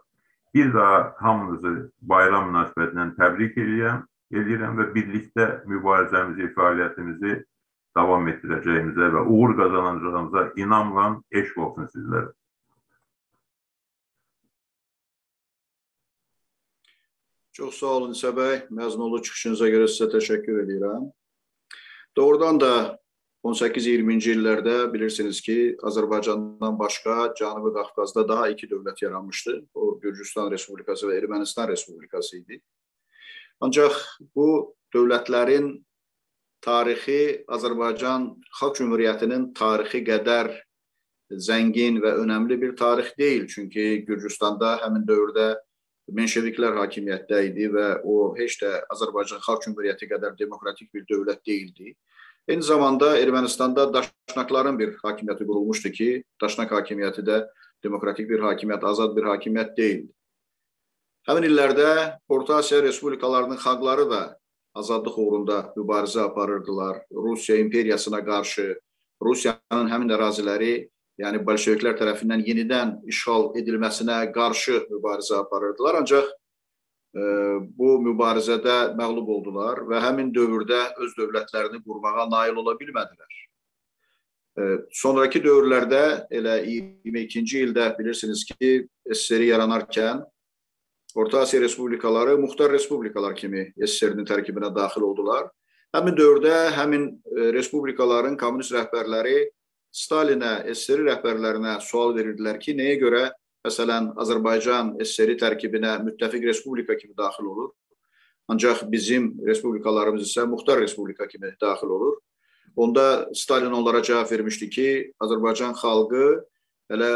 Bir 0.54 0.72
daha 0.74 1.14
hamınızı 1.20 1.74
bayram 2.00 2.48
münasibətindən 2.48 3.12
təbrik 3.18 3.58
edirəm, 3.60 4.00
edirəm 4.32 4.80
və 4.80 4.88
birlikdə 4.94 5.46
mübarizəmizi, 5.68 6.48
fəaliyyətimizi 6.56 7.36
davam 7.98 8.26
etdirəcəyimizə 8.32 9.12
və 9.14 9.26
uğur 9.28 9.56
qazanacağımıza 9.60 10.46
inamla 10.64 11.06
eşq 11.42 11.60
olsun 11.66 11.92
sizlərə. 11.92 12.32
Çox 17.60 17.74
sağ 17.74 17.86
olun 17.86 18.12
İsa 18.12 18.28
bəy. 18.28 18.54
Məzmunlu 18.72 19.18
çıxışınıza 19.20 19.66
görə 19.68 19.88
sizə 19.92 20.06
təşəkkür 20.14 20.62
edirəm. 20.62 21.10
Doğrudan 22.16 22.56
da 22.60 22.70
18-20-ci 23.44 24.32
illərdə 24.32 24.76
bilirsiniz 24.94 25.42
ki, 25.44 25.56
Azərbaycandan 25.90 26.78
başqa 26.80 27.34
Cənubi 27.36 27.74
Qafqazda 27.76 28.24
daha 28.28 28.48
iki 28.48 28.70
dövlət 28.72 29.04
yaranmışdı. 29.04 29.58
O 29.74 30.00
Gürcüstan 30.00 30.48
Respublikası 30.50 31.10
və 31.12 31.20
Ermənistan 31.20 31.68
Respublikası 31.68 32.40
idi. 32.40 32.62
Ancaq 33.60 34.00
bu 34.32 34.72
dövlətlərin 34.96 35.84
tarixi 36.64 37.44
Azərbaycan 37.44 38.30
Xalq 38.56 38.80
Cümhuriyyətinin 38.80 39.50
tarixi 39.52 40.00
qədər 40.08 40.54
zəngin 41.28 42.00
və 42.00 42.16
önəmli 42.24 42.62
bir 42.62 42.76
tarix 42.76 43.12
deyil. 43.20 43.50
Çünki 43.52 44.06
Gürcüstanda 44.08 44.78
həmin 44.80 45.04
dövrdə 45.04 45.58
menşeviklər 46.16 46.76
hakimiyyətdə 46.80 47.40
idi 47.48 47.68
və 47.74 47.86
o 48.04 48.34
heç 48.38 48.58
də 48.62 48.70
Azərbaycan 48.94 49.42
Xalq 49.44 49.64
Cümhuriyyəti 49.66 50.08
qədər 50.10 50.36
demokratik 50.38 50.90
bir 50.94 51.06
dövlət 51.10 51.42
deyildi. 51.46 51.94
Eyni 52.48 52.62
zamanda 52.66 53.12
Ermənistanda 53.20 53.86
daşnakların 53.94 54.78
bir 54.78 54.96
hakimiyyəti 55.02 55.46
qurulmuşdu 55.46 55.92
ki, 55.98 56.08
daşnak 56.42 56.72
hakimiyyəti 56.74 57.24
də 57.26 57.44
demokratik 57.84 58.28
bir 58.30 58.42
hakimiyyət, 58.48 58.84
azad 58.84 59.16
bir 59.16 59.28
hakimiyyət 59.30 59.76
deyildi. 59.76 60.12
Həmin 61.28 61.46
illərdə 61.50 61.88
Orta 62.28 62.60
Asiya 62.62 62.82
respublikalarının 62.82 63.60
xalqları 63.60 64.06
da 64.10 64.22
azadlıq 64.74 65.18
uğrunda 65.18 65.58
mübarizə 65.76 66.24
aparırdılar. 66.24 67.02
Rusiya 67.12 67.58
imperiyasına 67.58 68.24
qarşı 68.24 68.72
Rusiyanın 69.22 69.90
həmin 69.92 70.14
əraziləri, 70.16 70.88
yəni 71.20 71.42
bolşeviklər 71.44 71.98
tərəfindən 71.98 72.44
yenidən 72.46 72.94
işğal 73.10 73.50
edilməsinə 73.60 74.22
qarşı 74.34 74.84
mübarizə 74.90 75.40
aparırdılar. 75.40 76.00
Ancaq 76.00 76.30
e, 76.30 77.22
bu 77.76 77.92
mübarizədə 78.06 78.96
məğlub 78.98 79.30
oldular 79.36 79.84
və 79.90 80.00
həmin 80.06 80.32
dövrdə 80.34 80.80
öz 81.04 81.14
dövlətlərini 81.18 81.82
qurmağa 81.84 82.26
nail 82.32 82.60
ola 82.62 82.76
bilmədilər. 82.80 83.38
E, 84.58 84.66
sonrakı 85.02 85.42
dövrlərdə 85.44 86.02
elə 86.40 86.58
22-ci 86.66 87.64
ildə 87.66 87.92
bilirsiniz 87.98 88.44
ki, 88.48 88.74
SSR 89.10 89.48
yaranarkən 89.52 90.24
Orta 91.18 91.40
Asiya 91.42 91.62
respublikaları 91.62 92.36
muxtar 92.38 92.70
respublikalar 92.70 93.34
kimi 93.34 93.64
SSR-nin 93.82 94.26
tərkibinə 94.28 94.68
daxil 94.74 95.02
oldular. 95.02 95.48
Həmin 95.90 96.14
dövrdə 96.14 96.68
həmin 96.76 97.08
e, 97.10 97.48
respublikaların 97.56 98.36
kommunist 98.38 98.76
rəhbərləri 98.76 99.48
Stalinə, 99.90 100.60
SSR 100.70 101.02
rəhbərlərinə 101.08 101.74
sual 101.82 102.14
verirdilər 102.14 102.60
ki, 102.62 102.76
nəyə 102.78 102.96
görə 103.00 103.22
məsələn 103.66 104.12
Azərbaycan 104.22 104.94
SSR 105.02 105.34
tərkibinə 105.40 105.96
müttəfiq 106.06 106.46
respublika 106.46 106.94
kimi 106.98 107.16
daxil 107.18 107.48
olur, 107.50 107.72
ancaq 108.50 108.84
bizim 108.90 109.32
respublikalarımız 109.46 110.28
isə 110.28 110.46
muxtar 110.46 110.78
respublika 110.82 111.26
kimi 111.26 111.50
daxil 111.60 111.90
olur. 111.90 112.18
Onda 112.76 113.26
Stalin 113.34 113.74
onlara 113.74 114.02
cavab 114.02 114.30
vermişdi 114.30 114.68
ki, 114.70 114.88
Azərbaycan 115.26 115.74
xalqı 115.74 116.26
hələ 116.92 117.10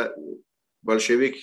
bolşevik 0.83 1.39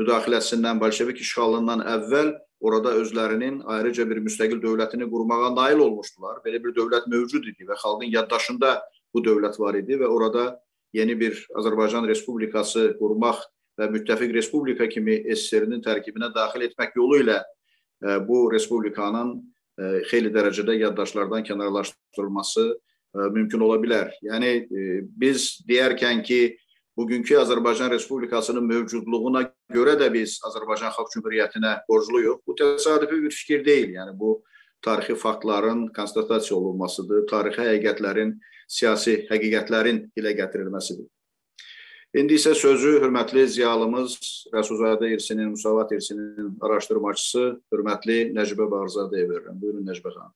müdaxiləsindən, 0.00 0.80
bolşevik 0.82 1.22
işğalından 1.22 1.86
əvvəl 1.94 2.34
orada 2.62 2.96
özlərinin 2.98 3.62
ayrıca 3.70 4.08
bir 4.10 4.18
müstəqil 4.26 4.58
dövlətini 4.62 5.06
qurmağa 5.10 5.54
nail 5.54 5.82
olmuşdular. 5.86 6.42
Belə 6.44 6.58
bir 6.64 6.74
dövlət 6.74 7.06
mövcud 7.10 7.46
idi 7.54 7.66
və 7.70 7.78
xalqın 7.78 8.10
yaddaşında 8.18 8.74
bu 9.14 9.22
dövlət 9.22 9.58
var 9.62 9.78
idi 9.78 9.98
və 10.02 10.10
orada 10.10 10.44
yeni 10.92 11.16
bir 11.20 11.38
Azərbaycan 11.58 12.06
Respublikası 12.08 12.92
qurmaq 13.00 13.42
və 13.80 13.88
müttəfiq 13.92 14.32
respublika 14.36 14.86
kimi 14.90 15.22
SSR-nin 15.32 15.82
tərkibinə 15.84 16.30
daxil 16.34 16.66
etmək 16.68 16.96
yolu 16.98 17.22
ilə 17.22 17.38
e, 17.40 18.18
bu 18.26 18.44
respublikanın 18.52 19.34
e, 19.38 20.02
xeyli 20.10 20.32
dərəcədə 20.34 20.76
yaddaşlardan 20.80 21.46
kənarlaşdırılması 21.48 22.66
e, 22.68 23.30
mümkün 23.38 23.64
ola 23.64 23.78
bilər. 23.82 24.12
Yəni 24.24 24.52
biz 25.22 25.64
deyərkən 25.68 26.22
ki, 26.26 26.42
bugünkü 26.96 27.38
Azərbaycan 27.40 27.88
Respublikasının 27.94 28.66
mövcudluğuna 28.68 29.46
görə 29.72 29.96
də 30.00 30.10
biz 30.12 30.36
Azərbaycan 30.44 30.92
Xalq 30.92 31.12
Cümhuriyyətinə 31.14 31.78
borcluyuq. 31.88 32.42
Bu 32.46 32.56
təsadüfi 32.58 33.22
bir 33.24 33.32
fikir 33.32 33.64
deyil. 33.64 33.94
Yəni 33.96 34.12
bu 34.18 34.42
tarixi 34.84 35.14
faktların 35.16 35.86
konstatasiya 35.96 36.58
olunmasıdır, 36.58 37.24
tarixi 37.30 37.64
həqiqətlərin, 37.64 38.34
siyasi 38.72 39.18
həqiqətlərin 39.30 40.06
dilə 40.16 40.32
gətirilməsidir. 40.38 41.08
İndi 42.20 42.36
isə 42.36 42.52
sözü 42.52 42.98
hörmətli 43.00 43.46
ziyalımız 43.48 44.18
Rəsulzadə 44.52 45.08
İrsinin, 45.14 45.54
Musavat 45.54 45.92
İrsinin 45.96 46.58
araşdırmacısı 46.60 47.44
hörmətli 47.72 48.18
Nəcibə 48.36 48.68
Bağırzadəyə 48.72 49.28
verirəm. 49.30 49.60
Buyurun 49.60 49.86
Nəcibə 49.88 50.12
xanım. 50.12 50.34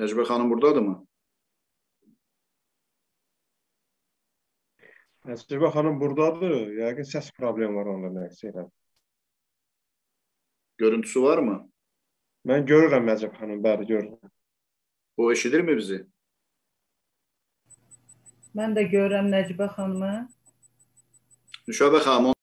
Nəcibə 0.00 0.24
xanım 0.26 0.50
buradadırmı? 0.50 0.96
Nəcibə 5.24 5.70
xanım 5.72 6.00
buradadır. 6.00 6.56
Yəqin 6.80 7.06
səs 7.08 7.30
problemi 7.38 7.78
var 7.78 7.88
onda 7.94 8.10
nəsə 8.12 8.50
elə. 8.50 8.66
Görüntüsü 10.82 11.22
varmı? 11.22 11.56
Mən 12.44 12.66
görürəm 12.68 13.08
Nəcib 13.08 13.32
xanım, 13.38 13.62
bəli 13.64 13.88
görürəm. 13.88 14.32
O 15.16 15.30
eşidirmi 15.32 15.76
bizi? 15.80 16.02
Mən 18.58 18.76
də 18.76 18.84
görürəm 18.92 19.32
Nəcibə 19.32 19.70
xanımı. 19.78 20.12
Nüşabə 21.68 22.04
xanım 22.04 22.33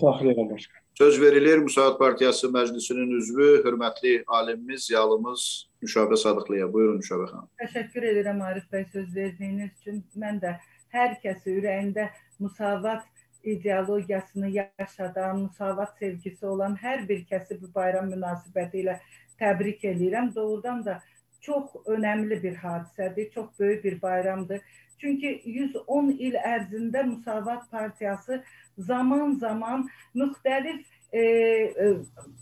Saxlayıram 0.00 0.50
başqa. 0.50 0.74
Söz 0.94 1.20
verilir 1.20 1.58
Müsaad 1.58 1.98
Partiyası 1.98 2.46
Məclisinin 2.46 3.10
üzvü, 3.18 3.48
hörmətli 3.64 4.24
alimimiz, 4.26 4.90
yalımız 4.90 5.66
Nüşabə 5.82 6.16
Sadıqlıya. 6.16 6.72
Buyurun 6.72 7.00
Nüşabə 7.00 7.26
xanım. 7.30 7.50
Təşəkkür 7.60 8.06
edirəm 8.12 8.40
Arif 8.42 8.64
bəy 8.72 8.86
söz 8.92 9.10
verdiyiniz 9.16 9.70
üçün. 9.80 10.00
Mən 10.16 10.40
də 10.40 10.54
hər 10.94 11.18
kəsi 11.24 11.58
ürəyində 11.58 12.08
müsavat 12.40 13.04
ideologiyasını 13.42 14.50
yaşadan, 14.50 15.40
müsavat 15.40 15.98
sevgisi 15.98 16.46
olan 16.46 16.78
hər 16.80 17.08
bir 17.08 17.26
kəsi 17.30 17.60
bu 17.60 17.68
bayram 17.74 18.08
münasibəti 18.14 18.82
ilə 18.84 18.96
təbrik 19.38 19.84
edirəm. 19.84 20.34
Doğrudan 20.34 20.84
da 20.86 21.00
çox 21.46 21.86
önəmli 21.86 22.42
bir 22.42 22.58
hadisədir, 22.64 23.30
çox 23.30 23.46
böyük 23.60 23.84
bir 23.84 24.02
bayramdır. 24.02 24.60
Çünki 24.98 25.42
110 25.44 26.10
il 26.18 26.36
ərzində 26.40 27.02
Müsavat 27.06 27.70
Partiyası 27.70 28.42
zaman-zaman 28.78 29.88
müxtəlif 30.14 30.84
e, 31.12 31.20
e, 31.20 31.90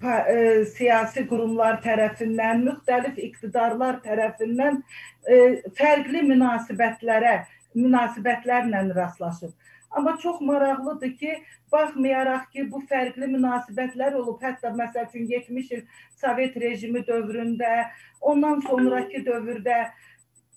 pa, 0.00 0.18
e, 0.30 0.64
siyasi 0.76 1.26
qurumlar 1.30 1.80
tərəfindən, 1.82 2.62
müxtəlif 2.68 3.18
iqtidarlar 3.28 3.98
tərəfindən 4.06 4.80
e, 5.26 5.40
fərqli 5.80 6.22
münasibətlərə, 6.30 7.36
münasibətlərlə 7.74 8.86
rastlaşıb. 8.94 9.52
Amma 9.90 10.16
çox 10.22 10.40
maraqlıdır 10.40 11.16
ki, 11.16 11.34
baxmayaraq 11.72 12.48
ki, 12.52 12.64
bu 12.72 12.80
fərqli 12.90 13.28
münasibətlər 13.34 14.16
olub, 14.20 14.40
hətta 14.42 14.72
məsəl 14.80 15.06
üçün 15.08 15.28
70 15.30 15.70
il 15.76 15.84
Sovet 16.20 16.56
rejimi 16.56 17.04
dövründə, 17.06 17.74
ondan 18.20 18.64
sonraki 18.68 19.22
dövrdə 19.26 19.78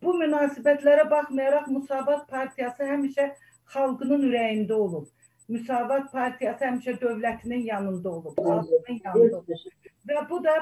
bu 0.02 0.14
münasibətlərə 0.22 1.10
baxmayaraq 1.12 1.70
Müsavat 1.74 2.26
Partiyası 2.32 2.90
həmişə 2.92 3.30
xalqının 3.76 4.26
ürəyində 4.30 4.74
olub. 4.74 5.08
Müsavat 5.48 6.12
Partiyası 6.12 6.66
həmişə 6.66 6.98
dövlətinin 7.02 7.64
yanında 7.70 8.10
olub, 8.10 8.34
xalqının 8.38 9.02
yanında 9.04 9.38
olub. 9.38 9.70
Və 10.10 10.30
bu 10.30 10.44
da 10.44 10.58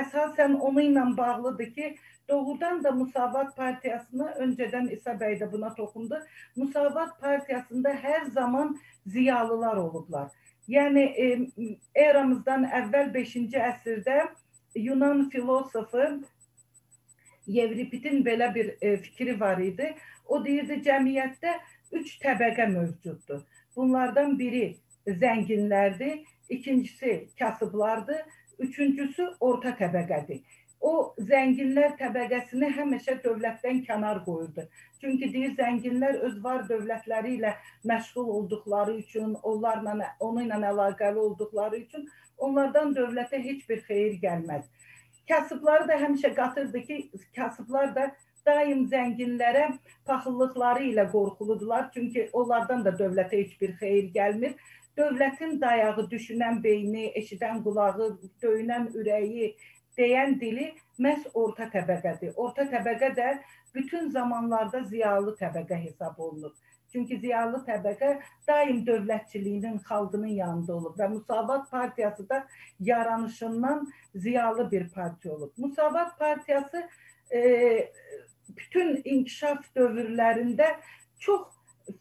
əsasən 0.00 0.56
onu 0.58 0.82
ilə 0.88 1.04
bağlıdır 1.16 1.70
ki, 1.76 1.96
doğrudan 2.28 2.84
da 2.84 2.90
Müsavat 2.90 3.56
Partiyasını 3.56 4.28
öncədən 4.44 4.90
İsa 4.96 5.16
bəy 5.20 5.38
də 5.40 5.50
buna 5.52 5.74
toxundu. 5.74 6.20
Müsavat 6.56 7.20
Partiyasında 7.20 7.94
hər 8.06 8.30
zaman 8.30 8.78
ziyalılar 9.06 9.76
olublar. 9.76 10.30
Yəni 10.68 11.04
e, 11.24 11.26
eramızdan 11.94 12.64
əvvəl 12.64 13.12
5-ci 13.14 13.60
əsrdə 13.60 14.20
Yunan 14.74 15.28
filosofu 15.30 16.06
Yevripitin 17.46 18.24
belə 18.24 18.54
bir 18.54 18.76
e, 18.80 18.96
fikri 18.96 19.40
var 19.40 19.58
idi. 19.60 19.94
O 20.26 20.40
deyirdi 20.44 20.80
cəmiyyətdə 20.86 21.58
üç 21.92 22.16
təbəqə 22.22 22.70
mövcuddur. 22.72 23.42
Bunlardan 23.76 24.38
biri 24.38 24.78
zənginlərdir, 25.06 26.22
ikincisi 26.48 27.28
kasıblardır, 27.38 28.22
üçüncüsü 28.58 29.28
orta 29.40 29.74
təbəqədir. 29.80 30.42
O 30.84 31.14
zənginlər 31.28 31.94
təbəqəsini 32.00 32.68
həmişə 32.76 33.14
dövlətdən 33.24 33.78
kənar 33.86 34.20
qoyurdu. 34.26 34.66
Çünki 35.00 35.30
deyir 35.32 35.54
zənginlər 35.60 36.18
öz 36.28 36.34
var 36.44 36.66
dövlətləri 36.68 37.38
ilə 37.38 37.54
məşğul 37.90 38.28
olduqları 38.38 38.98
üçün, 39.00 39.32
onlarla 39.42 40.10
onu 40.20 40.44
ilə 40.44 40.60
əlaqəli 40.72 41.22
olduqları 41.28 41.80
üçün 41.86 42.04
onlardan 42.36 42.92
dövlətə 42.98 43.40
heç 43.46 43.64
bir 43.68 43.80
xeyir 43.88 44.20
gəlməz. 44.26 44.68
Kasıbları 45.28 45.88
da 45.88 45.96
həmişə 46.04 46.34
qatırdı 46.36 46.82
ki, 46.88 46.96
kasıblar 47.36 47.94
da 47.96 48.10
daim 48.46 48.84
zənginlərə 48.92 49.66
paxıllıqları 50.08 50.90
ilə 50.90 51.06
qorxuludular. 51.12 51.88
Çünki 51.94 52.28
onlardan 52.32 52.84
da 52.84 52.92
dövlətə 52.98 53.40
heç 53.40 53.60
bir 53.60 53.72
xeyir 53.80 54.10
gəlmir. 54.16 54.58
Dövlətin 54.98 55.56
dayağı 55.60 56.04
düşünən 56.10 56.60
beyni, 56.62 57.08
eşidən 57.18 57.62
qulağı, 57.64 58.10
döyünən 58.42 58.92
ürəyi, 58.94 59.54
deyən 59.98 60.36
dili 60.40 60.68
məhz 61.02 61.26
orta 61.34 61.66
təbəqədir. 61.72 62.34
Orta 62.36 62.66
təbəqə 62.70 63.10
də 63.16 63.32
bütün 63.74 64.10
zamanlarda 64.14 64.84
ziyalı 64.90 65.34
təbəqə 65.40 65.80
hesab 65.86 66.18
olunur. 66.18 66.54
Çünki 66.92 67.18
ziyalı 67.18 67.58
təbəqə 67.66 68.10
daim 68.48 68.84
dövlətçiliyin, 68.86 69.80
xalqının 69.88 70.36
yanında 70.38 70.76
olub 70.76 70.98
və 70.98 71.08
Müsavat 71.10 71.70
Partiyası 71.70 72.28
da 72.28 72.44
yaranışından 72.80 73.88
ziyalı 74.14 74.70
bir 74.70 74.88
partiya 74.90 75.34
olub. 75.34 75.52
Müsavat 75.56 76.18
Partiyası 76.18 76.88
e, 77.34 77.40
bütün 78.48 79.00
inkişaf 79.04 79.66
dövrlərində 79.76 80.76
çox 81.18 81.48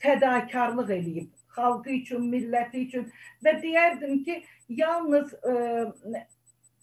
fədakarlıq 0.04 0.94
eləyib 0.94 1.33
xalqı 1.56 1.96
üçün, 2.00 2.28
milləti 2.34 2.86
üçün 2.88 3.10
və 3.46 3.58
deyərdim 3.64 4.24
ki, 4.26 4.42
yalnız 4.70 5.34
ə, 5.34 5.56
e, 6.20 6.26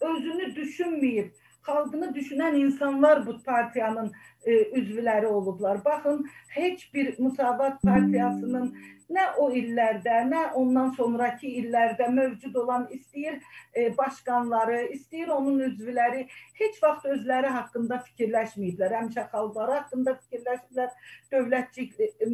özünü 0.01 0.51
düşünməyib, 0.57 1.31
xalqını 1.67 2.11
düşünən 2.15 2.57
insanlar 2.57 3.25
bu 3.27 3.37
partiyanın 3.43 4.11
e, 4.43 4.53
üzvləri 4.81 5.25
olublar. 5.25 5.85
Baxın, 5.85 6.25
heç 6.49 6.93
bir 6.93 7.19
Müsavat 7.19 7.81
partiyasının 7.81 8.75
nə 9.15 9.25
o 9.41 9.49
illərdə, 9.55 10.21
nə 10.29 10.41
ondan 10.59 10.91
sonraki 10.97 11.49
illərdə 11.61 12.07
mövcud 12.13 12.55
olan 12.63 12.87
istəyir 12.95 13.37
e, 13.75 13.89
başqanları, 13.97 14.79
istəyir 14.95 15.31
onun 15.35 15.59
üzvləri 15.67 16.25
heç 16.59 16.81
vaxt 16.83 17.07
özləri 17.15 17.51
haqqında 17.57 18.01
fikirləşməyiblər. 18.07 18.97
Həmişə 18.99 19.27
xalqları 19.33 19.77
haqqında 19.79 20.17
fikirləşiblər, 20.23 20.91
dövlətçilik 21.33 21.99
e, 22.01 22.31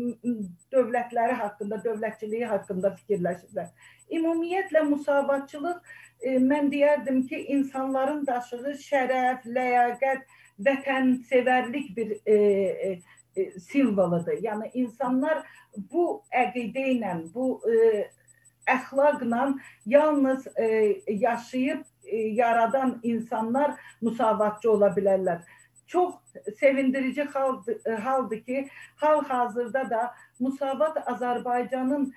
dövlətləri 0.74 1.38
haqqında, 1.44 1.82
dövlətçiliyi 1.86 2.50
haqqında 2.54 2.94
fikirləşiblər. 3.02 3.72
Ümumiyyətlə 4.18 4.84
müsavatçılıq 4.88 5.80
e, 6.22 6.38
mən 6.40 6.72
deyərdim 6.74 7.24
ki, 7.30 7.44
insanların 7.58 8.26
daşıdığı 8.28 8.76
şərəf, 8.88 9.48
ləyaqət, 9.58 10.28
vətənsevərlik 10.66 11.92
bir 11.96 12.16
e, 12.26 12.36
e, 12.36 12.92
e, 13.38 13.60
simvoludur. 13.60 14.40
Yəni 14.44 14.72
insanlar 14.74 15.44
bu 15.92 16.22
əqidə 16.34 16.86
ilə, 16.96 17.14
bu 17.34 17.58
e, 17.70 18.08
əxlaqla 18.68 19.54
yalnız 19.86 20.48
e, 20.58 20.68
yaşayıb 21.08 21.84
e, 22.06 22.18
yaradan 22.18 23.00
insanlar 23.04 23.78
müsavatçı 24.02 24.72
ola 24.72 24.92
bilərlər. 24.98 25.46
Çox 25.88 26.16
sevindirici 26.60 27.24
haldır, 27.24 27.96
haldır 28.04 28.42
ki, 28.44 28.70
hal-hazırda 28.96 29.90
da 29.90 30.02
Musavat 30.40 30.98
Azərbaycanın 31.08 32.10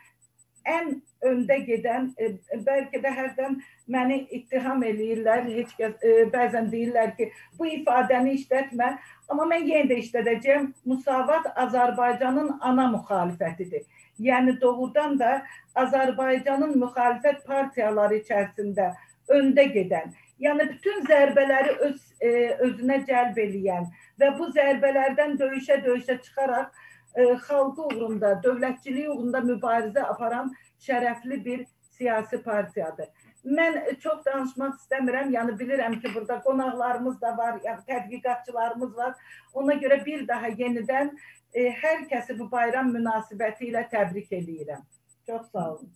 ən 0.66 0.97
öndə 1.26 1.58
gedən, 1.66 2.10
e, 2.18 2.30
bəlkə 2.66 3.00
də 3.04 3.12
hərdən 3.16 3.58
məni 3.92 4.20
ittiham 4.38 4.82
eləyirlər, 4.86 5.48
heç 5.56 5.74
kəs 5.78 5.96
e, 6.06 6.14
bəzən 6.32 6.70
deyirlər 6.72 7.14
ki, 7.18 7.30
bu 7.58 7.68
ifadəni 7.74 8.36
işlətmə, 8.38 8.90
amma 9.28 9.48
mən 9.52 9.66
yenə 9.68 9.90
də 9.90 10.00
işlədəcəm. 10.04 10.70
Musavat 10.90 11.50
Azərbaycanın 11.66 12.56
ana 12.60 12.88
müxalifətidir. 12.94 13.84
Yəni 14.20 14.56
doğrudan 14.60 15.18
da 15.20 15.36
Azərbaycanın 15.84 16.76
müxalifət 16.80 17.44
partiyaları 17.46 18.20
içərisində 18.20 18.90
öndə 19.30 19.64
gedən, 19.74 20.14
yəni 20.42 20.66
bütün 20.72 21.04
zərbələri 21.08 21.76
öz 21.86 21.98
e, 22.20 22.30
özünə 22.66 23.00
cəlb 23.08 23.38
eləyən 23.44 23.86
və 24.20 24.30
bu 24.38 24.48
zərbələrdən 24.56 25.36
döyüşə-döyüşə 25.40 26.18
çıxaraq 26.24 26.72
e, 27.14 27.26
xalqı 27.46 27.86
uğrunda, 27.86 28.34
dövlətçiliyi 28.44 29.08
uğrunda 29.08 29.44
mübarizə 29.46 30.04
aparan 30.14 30.50
şərəfli 30.87 31.45
bir 31.45 31.66
siyasi 31.97 32.43
partiyadır. 32.43 33.09
mən 33.45 33.76
çox 34.01 34.24
danışmaq 34.24 34.74
istəmirəm. 34.81 35.31
Yəni 35.33 35.57
bilirəm 35.61 35.95
ki, 36.01 36.11
burada 36.14 36.41
qonaqlarımız 36.45 37.20
da 37.20 37.37
var, 37.37 37.61
yəni 37.64 37.85
tədqiqatçılarımız 37.89 38.97
var. 38.97 39.14
Ona 39.55 39.74
görə 39.81 40.05
bir 40.05 40.26
daha 40.28 40.49
yenidən 40.49 41.14
e, 41.55 41.70
hər 41.83 42.05
kəsi 42.11 42.39
bu 42.39 42.51
bayram 42.51 42.93
münasibəti 42.97 43.70
ilə 43.70 43.87
təbrik 43.95 44.33
edirəm. 44.33 44.85
Çox 45.26 45.49
sağ 45.53 45.70
olun. 45.72 45.91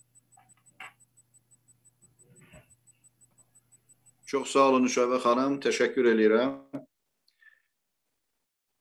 Çox 4.27 4.51
sağ 4.53 4.67
olun 4.71 4.89
Nüşabə 4.89 5.21
xanım, 5.21 5.61
təşəkkür 5.61 6.13
edirəm. 6.15 6.59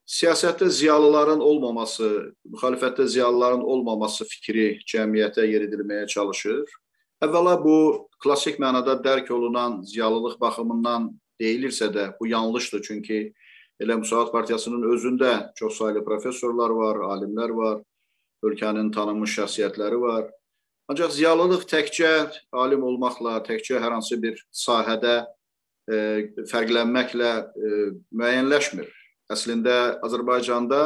Siyasətdə 0.04 0.68
ziyalıların 0.68 1.39
olmaması, 1.39 2.34
müxalifətdə 2.51 3.06
ziyalıların 3.08 3.62
olmaması 3.64 4.26
fikri 4.28 4.82
cəmiyyətə 4.84 5.45
yeridilməyə 5.47 6.08
çalışır. 6.12 6.66
Əvvəla 7.24 7.54
bu 7.64 7.76
klassik 8.20 8.60
mənada 8.60 8.97
dərk 8.99 9.32
olunan 9.32 9.80
ziyalılıq 9.88 10.36
baxımından 10.41 11.08
deyilirsə 11.39 11.88
də 11.95 12.10
bu 12.20 12.28
yanlışdır. 12.28 12.82
Çünki 12.84 13.20
elə 13.80 13.95
Müsavat 13.99 14.32
Partiyasının 14.32 14.84
özündə 14.91 15.54
çox 15.56 15.78
saylı 15.78 16.04
professorlar 16.04 16.70
var, 16.76 16.99
alimlər 17.16 17.56
var, 17.56 17.78
ölkənin 18.43 18.91
tanınmış 18.91 19.38
şəxsiyyətləri 19.39 20.01
var. 20.01 20.28
Ancaq 20.91 21.14
ziyalılıq 21.16 21.64
təkcə 21.72 22.12
alim 22.51 22.84
olmaqla, 22.84 23.38
təkcə 23.47 23.80
hər 23.80 23.95
hansı 23.95 24.20
bir 24.20 24.36
sahədə 24.51 25.16
e, 25.88 25.95
fərqlənməklə 26.51 27.32
e, 27.39 27.72
müəyyənləşmir. 28.12 28.91
Əslində 29.34 29.99
Azərbaycanda 30.05 30.84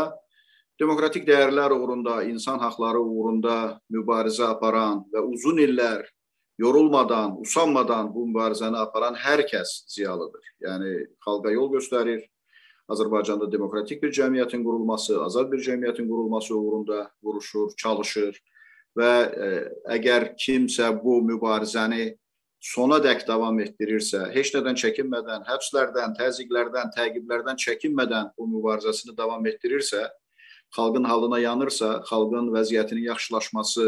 demokratik 0.80 1.26
dəyərlər 1.28 1.74
uğrunda, 1.76 2.22
insan 2.30 2.60
haqları 2.62 3.02
uğrunda 3.02 3.58
mübarizə 3.94 4.52
aparan 4.52 5.04
və 5.14 5.24
uzun 5.26 5.60
illər 5.64 6.06
yorulmadan, 6.62 7.38
usanmadan 7.42 8.10
bu 8.14 8.26
mübarizəni 8.30 8.78
aparan 8.82 9.18
hər 9.18 9.44
kəs 9.50 9.84
ziyalıdır. 9.94 10.44
Yəni 10.66 10.94
xalqa 11.26 11.54
yol 11.54 11.72
göstərir. 11.76 12.26
Azərbaycanda 12.88 13.50
demokratik 13.52 14.00
bir 14.00 14.14
cəmiyyətin 14.16 14.62
qurulması, 14.64 15.18
azad 15.20 15.50
bir 15.52 15.60
cəmiyyətin 15.60 16.08
qurulması 16.08 16.54
uğrunda 16.56 17.02
vuruşur, 17.24 17.74
çalışır 17.82 18.38
və 18.98 19.12
e, 19.28 19.50
əgər 19.98 20.30
kimsə 20.40 20.94
bu 21.02 21.18
mübarizəni 21.28 22.14
sona 22.60 22.98
dək 23.04 23.26
davam 23.28 23.60
etdirirsə, 23.62 24.28
heç 24.34 24.54
nədən 24.56 24.78
çəkinmədən, 24.82 25.46
həbslərdən, 25.48 26.16
təzyiqlərdən, 26.18 26.94
təqiblərdən 26.96 27.60
çəkinmədən 27.62 28.34
bu 28.38 28.48
mübarizəsini 28.56 29.18
davam 29.18 29.46
etdirirsə, 29.46 30.08
xalqın 30.76 31.04
halına 31.08 31.40
yanırsa, 31.40 32.02
xalqın 32.10 32.52
vəziyyətinin 32.56 33.08
yaxşılaşması, 33.12 33.86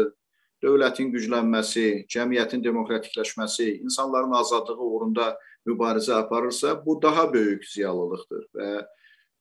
dövlətin 0.62 1.10
güclənməsi, 1.14 2.06
cəmiyyətin 2.12 2.62
demokratikləşməsi, 2.64 3.80
insanların 3.84 4.36
azadlığı 4.40 4.86
uğrunda 4.86 5.34
mübarizə 5.66 6.14
aparırsa, 6.20 6.76
bu 6.86 7.02
daha 7.02 7.32
böyük 7.32 7.66
ziyalılıqdır 7.68 8.46
və 8.54 8.70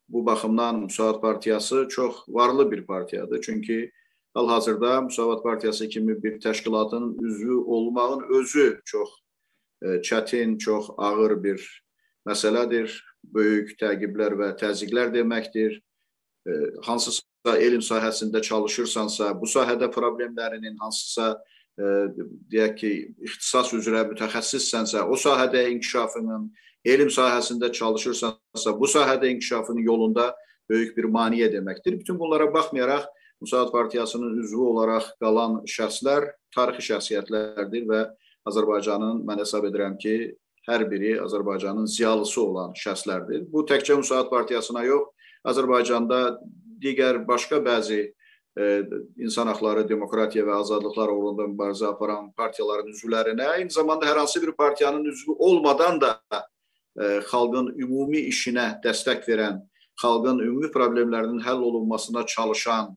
bu 0.10 0.26
baxımdan 0.26 0.80
Müsavat 0.84 1.22
Partiyası 1.22 1.88
çox 1.90 2.16
varlı 2.28 2.72
bir 2.72 2.86
partiyadır. 2.86 3.42
Çünki 3.42 3.92
hal-hazırda 4.34 5.02
Müsavat 5.02 5.44
Partiyası 5.44 5.90
kimi 5.90 6.24
bir 6.24 6.40
təşkilatın 6.40 7.18
üzvü 7.26 7.54
olmağın 7.54 8.24
özü 8.40 8.82
çox 8.86 9.10
e, 9.82 9.88
çətin, 9.88 10.58
çox 10.58 10.90
ağır 10.98 11.44
bir 11.44 11.84
məsələdir. 12.28 12.94
Böyük 13.24 13.76
təqiblər 13.80 14.36
və 14.40 14.50
təzyiqlər 14.60 15.12
deməkdir. 15.14 15.82
E, 16.48 16.52
hansısa 16.86 17.58
elm 17.58 17.82
sahəsində 17.84 18.42
çalışırsansa, 18.42 19.34
bu 19.42 19.46
sahədə 19.46 19.90
problemlərinin 19.92 20.78
hansısa 20.80 21.32
e, 21.80 21.84
deyək 22.52 22.76
ki, 22.76 22.92
ixtisas 23.28 23.74
üzrə 23.76 24.06
mütəxəssissənsə, 24.12 25.04
o 25.04 25.20
sahədə 25.20 25.66
inkişafının, 25.74 26.50
elm 26.86 27.12
sahəsində 27.12 27.72
çalışırsansa, 27.72 28.80
bu 28.80 28.88
sahədə 28.88 29.32
inkişafının 29.36 29.84
yolunda 29.84 30.36
böyük 30.70 30.98
bir 30.98 31.10
maniyə 31.12 31.52
deməkdir. 31.52 32.00
Bütün 32.00 32.20
bunlara 32.20 32.54
baxmayaraq 32.54 33.08
Müsaad 33.42 33.72
Partiyasının 33.72 34.38
üzvü 34.44 34.62
olaraq 34.74 35.14
qalan 35.24 35.62
şəxslər 35.64 36.32
tarixi 36.56 36.92
şəxsiyyətlərdir 36.92 37.88
və 37.88 38.02
Azərbaycanın 38.50 39.24
mən 39.28 39.42
hesab 39.44 39.68
edirəm 39.70 39.98
ki, 40.02 40.16
hər 40.68 40.86
biri 40.92 41.16
Azərbaycanın 41.24 41.88
ziyalısı 41.88 42.42
olan 42.44 42.76
şəxslərdir. 42.78 43.48
Bu 43.52 43.64
təkcə 43.70 43.98
Müsaad 43.98 44.30
Partiyasına 44.30 44.84
yox, 44.88 45.10
Azərbaycanda 45.48 46.20
digər 46.84 47.24
başqa 47.28 47.62
bəzi 47.64 48.02
e, 48.60 48.64
insan 49.24 49.48
haqları, 49.48 49.88
demokratiya 49.90 50.46
və 50.48 50.60
azadlıqlar 50.60 51.12
uğrunda 51.14 51.48
mübarizə 51.48 51.90
aparan 51.94 52.32
partiyaların 52.38 52.92
üzvlərinə, 52.92 53.50
eyni 53.60 53.72
zamanda 53.72 54.08
hər 54.10 54.20
hansı 54.24 54.42
bir 54.44 54.52
partiyanın 54.60 55.06
üzvü 55.06 55.36
olmadan 55.38 56.02
da 56.02 56.14
e, 56.32 57.20
xalqın 57.32 57.74
ümumi 57.80 58.26
işinə 58.32 58.72
dəstək 58.84 59.28
verən, 59.32 59.62
xalqın 60.02 60.44
ümumi 60.44 60.72
problemlərinin 60.76 61.44
həll 61.46 61.64
olunmasına 61.72 62.26
çalışan, 62.26 62.96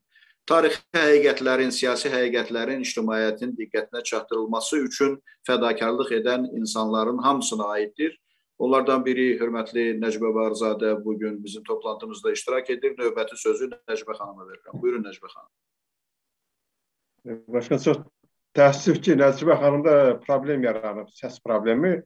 tarixi 0.48 0.80
həqiqətlərin, 0.96 1.70
siyasi 1.74 2.10
həqiqətlərin 2.12 2.82
ictimaiyyətin 2.84 3.54
diqqətinə 3.58 4.02
çatdırılması 4.10 4.80
üçün 4.88 5.16
fədakarlıq 5.48 6.10
edən 6.20 6.48
insanların 6.58 7.18
hamısına 7.22 7.64
aiddir. 7.76 8.18
Onlardan 8.62 9.04
biri 9.04 9.38
hörmətli 9.40 9.98
Nəcibə 9.98 10.30
Barzadə 10.36 10.92
bu 11.04 11.18
gün 11.18 11.44
bizim 11.44 11.62
toplantımızda 11.64 12.32
iştirak 12.32 12.70
edir. 12.70 12.94
Növbəti 12.98 13.36
sözü 13.36 13.70
Nəcibə 13.72 14.14
xanıma 14.18 14.46
verirəm. 14.46 14.80
Buyurun 14.82 15.04
Nəcibə 15.06 15.28
xanım. 15.32 15.52
Başqa 17.56 17.78
çox 17.82 17.98
təəssüf 18.58 19.00
ki, 19.02 19.16
Nəcibə 19.18 19.56
xanımda 19.58 19.94
problem 20.26 20.62
yaranıb, 20.68 21.08
səs 21.16 21.40
problemi. 21.42 22.02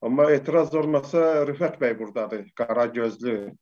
Amma 0.00 0.30
etiraz 0.30 0.74
olmasa 0.78 1.42
Rüfət 1.48 1.80
bəy 1.82 1.98
burdadır, 1.98 2.44
qara 2.56 2.86
gözlü. 2.86 3.52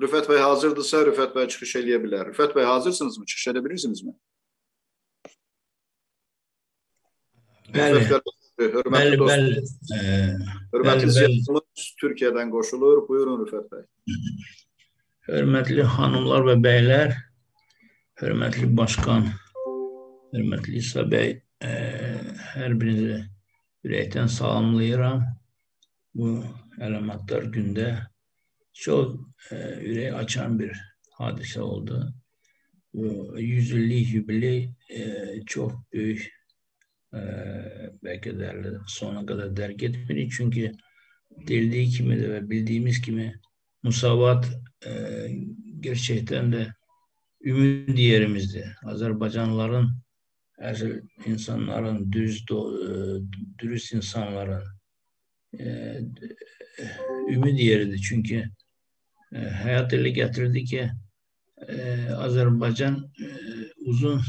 Rüfət 0.00 0.28
bəy 0.30 0.40
hazırdırsa 0.40 1.04
Rüfət 1.10 1.34
bəy 1.36 1.48
çıxış 1.52 1.76
eləyə 1.82 2.00
bilər. 2.02 2.28
Rüfət 2.32 2.54
bəy 2.56 2.68
hazırsınızmı? 2.68 3.24
Çıxış 3.32 3.48
edə 3.52 3.64
bilirsinizmi? 3.64 4.14
Bəli. 7.74 8.04
Rüfət 8.04 8.24
bəy 8.24 8.40
Hörmətli 8.60 9.16
bəli, 9.16 9.18
bəli. 9.24 9.60
Hörmətli 10.74 11.12
ziyarətimiz 11.14 11.84
Türkiyədən 12.00 12.50
qoşulur. 12.52 13.06
Buyurun 13.08 13.40
Rüfət 13.40 13.70
bəy. 13.72 13.86
Hörmətli 15.30 15.86
xanımlar 15.94 16.44
və 16.48 16.56
bəylər, 16.66 17.14
hörmətli 18.20 18.68
başqan, 18.76 19.30
hörmətli 20.34 20.76
İsa 20.82 21.06
bəy, 21.08 21.38
ə, 21.64 21.72
hər 22.56 22.76
birinizi 22.80 23.22
ürəkdən 23.88 24.28
salamlayıram. 24.28 25.24
Bu 26.18 26.34
əlamətdar 26.84 27.48
gündə 27.54 27.88
çox 28.80 29.14
ə, 29.52 29.58
ürək 29.84 30.18
açan 30.22 30.58
bir 30.58 30.74
hadisə 31.18 31.60
oldu. 31.60 32.02
Bu 32.94 33.38
100 33.38 33.72
illik 33.78 34.14
yubiley 34.14 34.70
ə, 34.90 35.44
çox 35.46 35.72
böyük 35.92 36.30
belki 38.02 38.38
de 38.38 38.54
sona 38.86 39.26
kadar 39.26 39.56
derk 39.56 39.82
etmeli. 39.82 40.28
Çünkü 40.30 40.72
denildiği 41.48 41.88
kimi 41.88 42.20
de 42.20 42.30
ve 42.30 42.50
bildiğimiz 42.50 43.02
gibi 43.02 43.34
musavat 43.82 44.48
e, 44.86 44.90
gerçekten 45.80 46.52
de 46.52 46.72
ümit 47.44 47.98
yerimizdi. 47.98 48.76
Azerbaycanlıların 48.84 49.90
asıl 50.58 50.90
insanların 51.26 52.12
düz 52.12 52.48
do, 52.48 52.84
e, 52.84 52.90
dürüst 53.58 53.92
insanların 53.92 54.64
e, 55.58 55.98
ümit 57.28 57.60
yeridir. 57.60 57.98
Çünkü 58.08 58.50
e, 59.32 59.38
hayat 59.38 59.92
ele 59.92 60.10
getirdi 60.10 60.64
ki 60.64 60.90
e, 61.68 62.08
Azerbaycan 62.14 62.96
e, 63.20 63.28
uzun 63.86 64.22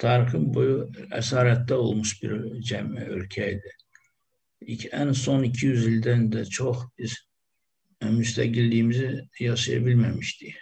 tarixin 0.00 0.48
boyu 0.54 0.86
əsarətdə 1.16 1.76
olmuş 1.76 2.14
bir 2.22 2.36
cəmi 2.70 3.04
ölkə 3.16 3.50
idi. 3.56 3.74
Ən 4.92 5.12
son 5.16 5.44
200 5.44 5.86
ildən 5.90 6.28
də 6.32 6.44
çox 6.48 6.84
biz 6.98 7.16
müstəqilliyimizi 8.04 9.10
yaşaya 9.40 9.84
bilməmişdik. 9.84 10.56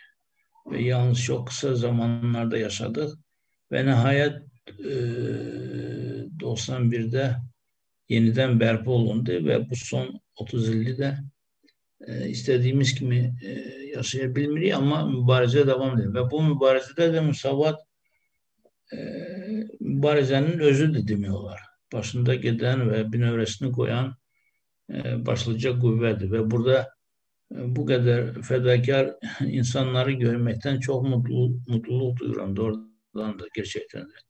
Və 0.69 0.83
yalnız 0.83 1.23
çox 1.25 1.45
qısa 1.51 1.75
zamanlarda 1.83 2.59
yaşadıq 2.59 3.15
və 3.73 3.85
nəhayət 3.87 4.41
e, 4.75 4.97
91-də 6.43 7.29
yenidən 8.13 8.59
bərpa 8.61 8.91
olundu 8.91 9.39
və 9.47 9.61
bu 9.69 9.79
son 9.79 10.11
30 10.43 10.69
ildə 10.75 10.97
də 11.01 11.13
e, 12.07 12.29
istədiyimiz 12.29 12.95
kimi 12.95 13.21
e, 13.43 13.59
yaşaya 13.97 14.35
bilmirik, 14.35 14.75
amma 14.75 15.03
mübarizə 15.11 15.67
davam 15.67 15.99
edir 15.99 16.13
və 16.15 16.27
bu 16.31 16.43
mübarizədə 16.53 17.13
də 17.17 17.25
müsavat 17.27 17.85
mübarizənin 19.81 20.63
özüdür 20.65 21.03
demək 21.09 21.33
olar. 21.37 21.59
Başında 21.93 22.35
gedən 22.41 22.87
və 22.89 23.03
binövrəsini 23.13 23.69
qoyan 23.77 24.15
e, 24.89 25.17
başlıca 25.27 25.75
qüvvədir 25.83 26.31
və 26.33 26.41
burada 26.51 26.79
e, 26.85 27.67
bu 27.77 27.85
qədər 27.91 28.41
fədakar 28.49 29.13
insanları 29.45 30.17
görməkdən 30.23 30.81
çox 30.85 31.05
mutlu, 31.05 31.51
mutluluq 31.69 32.17
duyuram 32.21 32.57
doğrudan 32.57 33.37
da 33.41 33.51
gerçəkdən 33.57 34.09
də. 34.09 34.25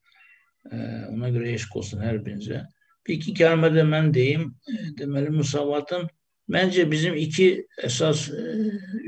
ona 1.15 1.29
görə 1.33 1.55
eşq 1.55 1.77
olsun 1.81 2.03
hər 2.05 2.19
birinizə. 2.25 2.65
Bir 3.07 3.15
iki 3.15 3.33
kəlmə 3.39 3.71
də 3.73 3.87
mən 3.89 4.11
deyim. 4.13 4.51
Deməli, 4.99 5.31
müsavatın 5.33 6.09
məncə 6.53 6.85
bizim 6.91 7.17
iki 7.19 7.49
əsas 7.85 8.29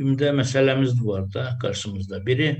ümdə 0.00 0.32
məsələmiz 0.36 0.96
var 1.04 1.26
da 1.32 1.46
qarşımızda. 1.62 2.20
Biri 2.26 2.50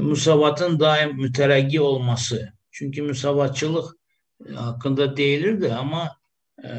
müsavatın 0.00 0.78
daim 0.80 1.16
mütərəqqi 1.20 1.80
olması. 1.80 2.52
Çünki 2.70 3.02
müsavatçılıq 3.02 3.86
haqqında 4.54 5.16
deyilirdi, 5.16 5.72
amma 5.72 6.10
e, 6.64 6.72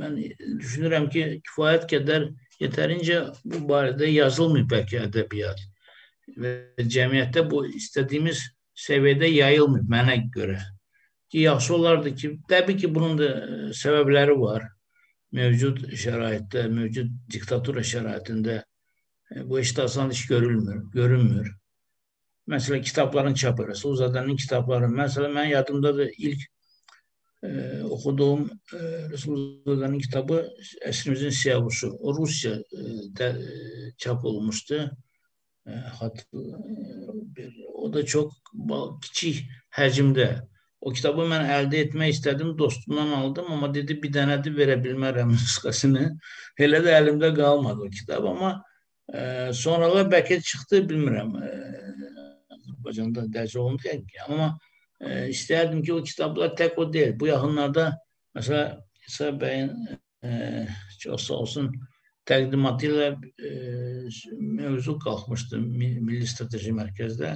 mən 0.00 0.16
düşünürəm 0.58 1.06
ki, 1.12 1.22
kifayət 1.46 1.86
qədər 1.92 2.26
yetərincə 2.62 3.20
bu 3.44 3.62
barədə 3.68 4.08
yazılmıyor 4.10 4.66
bəlkə 4.72 5.04
ədəbiyyat 5.08 5.62
və 6.40 6.54
cəmiyyətdə 6.96 7.44
bu 7.50 7.64
istədiyimiz 7.68 8.42
səviyyədə 8.86 9.30
yayılmıyor 9.30 9.86
mənə 9.90 10.18
görə. 10.34 10.58
Ki, 11.34 11.40
yaxşı 11.40 11.74
olardı 11.74 12.14
ki, 12.14 12.28
təbii 12.48 12.76
ki, 12.78 12.88
bunun 12.94 13.16
da 13.18 13.28
səbəbləri 13.74 14.36
var. 14.38 14.68
Mövcud 15.34 15.80
şəraitdə, 15.98 16.68
mövcud 16.70 17.08
diktatura 17.34 17.82
şəraitində 17.82 18.60
bu 19.48 19.58
eşit 19.58 19.80
asan 19.82 20.14
iş 20.14 20.26
görülmür, 20.30 20.84
görünmür. 20.92 21.48
Məsələn, 22.54 22.84
kitabların 22.86 23.34
çapı, 23.34 23.66
Rəsulzadanın 23.72 24.38
kitabları. 24.44 24.92
Məsələn, 24.94 25.34
mən 25.34 25.50
yadımdadır 25.56 26.14
ilk 26.18 26.46
e, 27.42 27.82
oxuduğum 27.82 28.46
e, 28.78 28.84
Rəsulzadanın 29.16 29.98
kitabı 30.06 30.38
Əsrimizin 30.86 31.34
Siyavuşu. 31.42 31.90
O 31.98 32.14
Rusya 32.14 32.54
e, 32.54 32.80
də, 33.18 33.32
e, 33.42 33.92
çap 33.98 34.24
olmuşdu. 34.24 34.90
E, 35.66 35.70
hat, 35.98 36.26
e, 36.34 36.46
bir, 37.36 37.54
o 37.74 37.92
da 37.92 38.06
çox 38.06 38.42
kiçik 39.02 39.46
həcmdə. 39.82 40.44
O 40.84 40.92
kitabı 40.92 41.24
mən 41.30 41.46
əldə 41.48 41.80
etmək 41.86 42.12
istədim, 42.12 42.52
dostumdan 42.58 43.14
aldım, 43.16 43.48
amma 43.54 43.70
dedi 43.72 43.96
bir 44.02 44.12
dənə 44.12 44.36
də 44.44 44.52
verə 44.52 44.76
bilmərəm 44.84 45.32
nüsxəsini. 45.32 46.04
Elə 46.60 46.82
də 46.84 46.92
əlimdə 46.98 47.30
qalmadı 47.38 47.86
o 47.86 47.92
kitab, 47.92 48.28
amma 48.28 48.50
e, 49.08 49.50
sonralar 49.56 50.10
bəlkə 50.12 50.42
çıxdı, 50.44 50.82
bilmirəm. 50.90 51.32
E, 51.40 51.52
Azərbaycanda 52.58 53.24
dərc 53.32 53.56
olundu 53.62 53.96
ki, 54.10 54.20
amma 54.26 54.50
e, 55.00 55.30
istərdim 55.32 55.80
ki, 55.86 55.96
o 55.96 56.04
kitablar 56.04 56.52
tək 56.58 56.76
o 56.76 56.86
deyil. 56.92 57.16
Bu 57.20 57.32
yaxınlarda 57.32 57.88
məsələ 58.36 58.66
İsa 59.08 59.28
bəyin 59.40 59.72
e, 60.24 60.66
çox 61.00 61.26
sağ 61.28 61.40
olsun 61.44 61.72
təqdimatı 62.28 62.88
ilə 62.88 63.08
e, 63.48 63.50
mövzu 64.60 64.96
qalxmışdı 65.02 65.60
Milli 65.60 66.26
Strateji 66.28 66.72
Mərkəzdə 66.76 67.34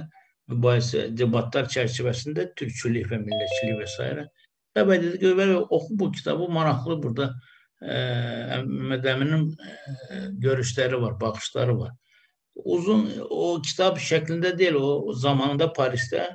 mübahisə, 0.49 1.07
debatlar 1.17 1.69
çərçivəsində 1.75 2.49
türkçülük 2.59 3.11
və 3.11 3.21
millətçilik 3.23 3.79
və 3.83 3.87
s. 3.93 4.27
Təbii 4.77 5.01
dedi 5.01 5.21
ki, 5.21 5.33
belə 5.37 5.61
oxu 5.61 5.97
bu 5.99 6.11
kitabı 6.11 6.49
maraqlı 6.53 6.99
burada 7.03 7.31
e, 7.81 7.95
Məhəmməd 7.95 9.07
Əminin 9.13 9.47
e, 9.49 10.19
görüşləri 10.45 11.01
var, 11.01 11.17
baxışları 11.21 11.79
var 11.79 11.95
uzun 12.65 13.07
o 13.29 13.59
kitab 13.61 13.97
şəklində 14.01 14.51
deyil, 14.57 14.77
o 14.79 15.13
zamanında 15.13 15.69
Parisdə 15.73 16.27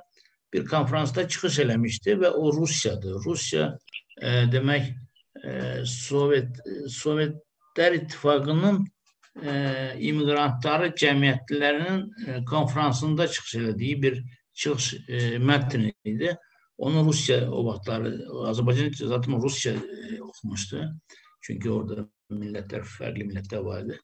bir 0.53 0.67
konferansda 0.67 1.27
çıxış 1.29 1.59
eləmişdi 1.65 2.19
və 2.23 2.31
o 2.39 2.53
Rusiyadır. 2.55 3.19
Rusiya 3.25 3.73
e, 4.21 4.45
demək 4.53 4.91
e, 5.43 5.83
Sovet 5.85 6.61
Sovetlər 6.91 7.99
İttifaqının 8.01 8.85
immigrantları 9.99 10.93
cəmiyyətlərinin 10.95 12.03
e, 12.27 12.45
konferansında 12.47 13.29
çıxış 13.29 13.55
elədiyi 13.55 14.03
bir 14.03 14.21
çıxış 14.55 15.09
e, 15.09 15.39
mətni 15.39 15.93
idi. 16.05 16.37
Onu 16.79 17.05
Rusiya 17.05 17.51
o 17.51 17.65
vaxtları 17.67 18.13
Azərbaycan 18.51 18.95
zaten 19.09 19.43
Rusiya 19.43 19.75
e, 19.75 20.21
oxumuşdu. 20.23 20.85
Çünki 21.43 21.71
orada 21.71 22.07
millətlər, 22.31 22.87
fərqli 22.87 23.27
millətlər 23.27 23.65
var 23.65 23.83
idi. 23.83 23.99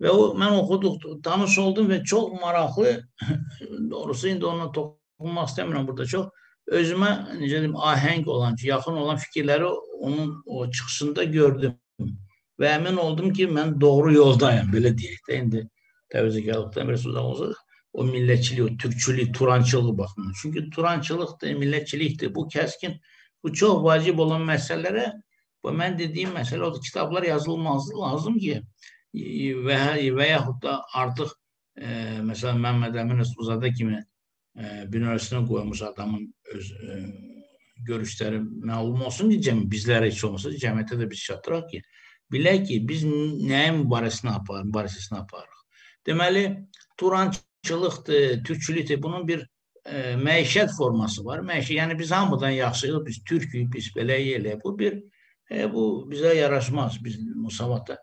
Ve 0.00 0.10
o 0.10 0.40
ben 0.40 0.52
okuduk, 0.52 1.24
tanış 1.24 1.58
oldum 1.58 1.88
ve 1.88 2.04
çok 2.04 2.40
meraklı. 2.40 3.04
Doğrusu 3.90 4.28
indi 4.28 4.46
ona 4.46 4.72
toxunmaq 4.72 5.48
istemiyorum 5.48 5.88
burada 5.88 6.06
çok. 6.06 6.32
Özüme 6.66 7.26
necə 7.38 7.60
deyim, 7.60 7.76
ahenk 7.76 8.28
olan, 8.28 8.56
yakın 8.62 8.92
olan 8.92 9.16
fikirleri 9.16 9.64
onun 10.00 10.42
o 10.46 10.70
çıxışında 10.70 11.24
gördüm. 11.24 11.74
Ve 12.62 12.68
emin 12.68 12.96
oldum 12.96 13.32
ki 13.32 13.56
ben 13.56 13.80
doğru 13.80 14.12
yoldayım. 14.14 14.68
Belə 14.70 14.92
deyək 14.98 15.24
də 15.28 15.38
indi 15.42 15.62
təvəzzəkarlıqdan 16.14 16.88
bir 16.88 17.00
uzaq 17.00 17.24
olsa 17.24 17.48
o 17.92 18.04
millətçilik, 18.06 18.62
o 18.64 18.76
türkçülük, 18.76 19.34
turançılığı 19.34 19.98
baxımından. 19.98 20.34
Çünki 20.42 20.70
turançılıqdır, 20.70 21.56
millətçilikdir. 21.62 22.34
Bu 22.34 22.46
kəskin, 22.54 22.94
bu 23.42 23.52
çox 23.52 23.82
vacib 23.84 24.18
olan 24.18 24.46
məsələlərə 24.48 25.10
bu 25.64 25.74
mən 25.80 25.98
dediyim 25.98 26.30
məsələ 26.36 26.70
o 26.70 26.80
kitablar 26.80 27.22
yazılması 27.22 27.98
lazım 27.98 28.38
ki, 28.38 28.60
və, 29.66 29.80
və 30.16 30.28
yaxud 30.30 30.62
da 30.62 30.78
artıq 30.94 31.34
e, 31.76 31.88
məsələn 32.30 32.62
Məmməd 32.62 32.96
Əmin 33.02 33.20
Rəsulzadə 33.22 33.72
kimi 33.76 33.98
e, 33.98 34.86
bünövrəsinə 34.94 35.44
qoymuş 35.48 35.82
adamın 35.90 36.24
öz 36.54 36.72
e, 36.72 36.98
görüşləri 37.86 38.40
məlum 38.70 39.04
olsun 39.06 39.30
ki, 39.34 39.40
cəmi 39.48 39.68
bizlərə 39.70 40.08
heç 40.10 40.24
olmasa 40.24 40.54
cəmiyyətə 40.64 40.98
də 41.02 41.10
biz 41.10 41.26
çatdıraq 41.28 41.68
ki, 41.70 41.82
bilək 42.32 42.66
ki, 42.68 42.78
biz 42.88 43.04
nəyin 43.06 43.82
mübarizəsini 43.84 44.32
aparırıq, 44.32 44.68
mübarizəsini 44.70 45.18
aparırıq. 45.18 45.64
Deməli, 46.06 46.44
turançılıqdır, 46.98 48.44
türkçülükdür, 48.44 49.02
bunun 49.02 49.28
bir 49.28 49.46
e, 49.84 50.14
məişət 50.18 50.74
forması 50.76 51.24
var. 51.24 51.42
Məişət, 51.46 51.76
yəni 51.78 51.98
biz 51.98 52.10
hamıdan 52.10 52.50
yaxşıyıq, 52.58 53.04
biz 53.06 53.22
türküyük, 53.28 53.72
biz 53.74 53.90
belə 53.96 54.18
eləyək. 54.18 54.62
Bu 54.64 54.78
bir 54.78 54.98
e, 55.50 55.72
bu 55.72 56.08
bizə 56.10 56.34
yaraşmaz, 56.36 56.98
biz 57.04 57.20
musavatda. 57.34 57.98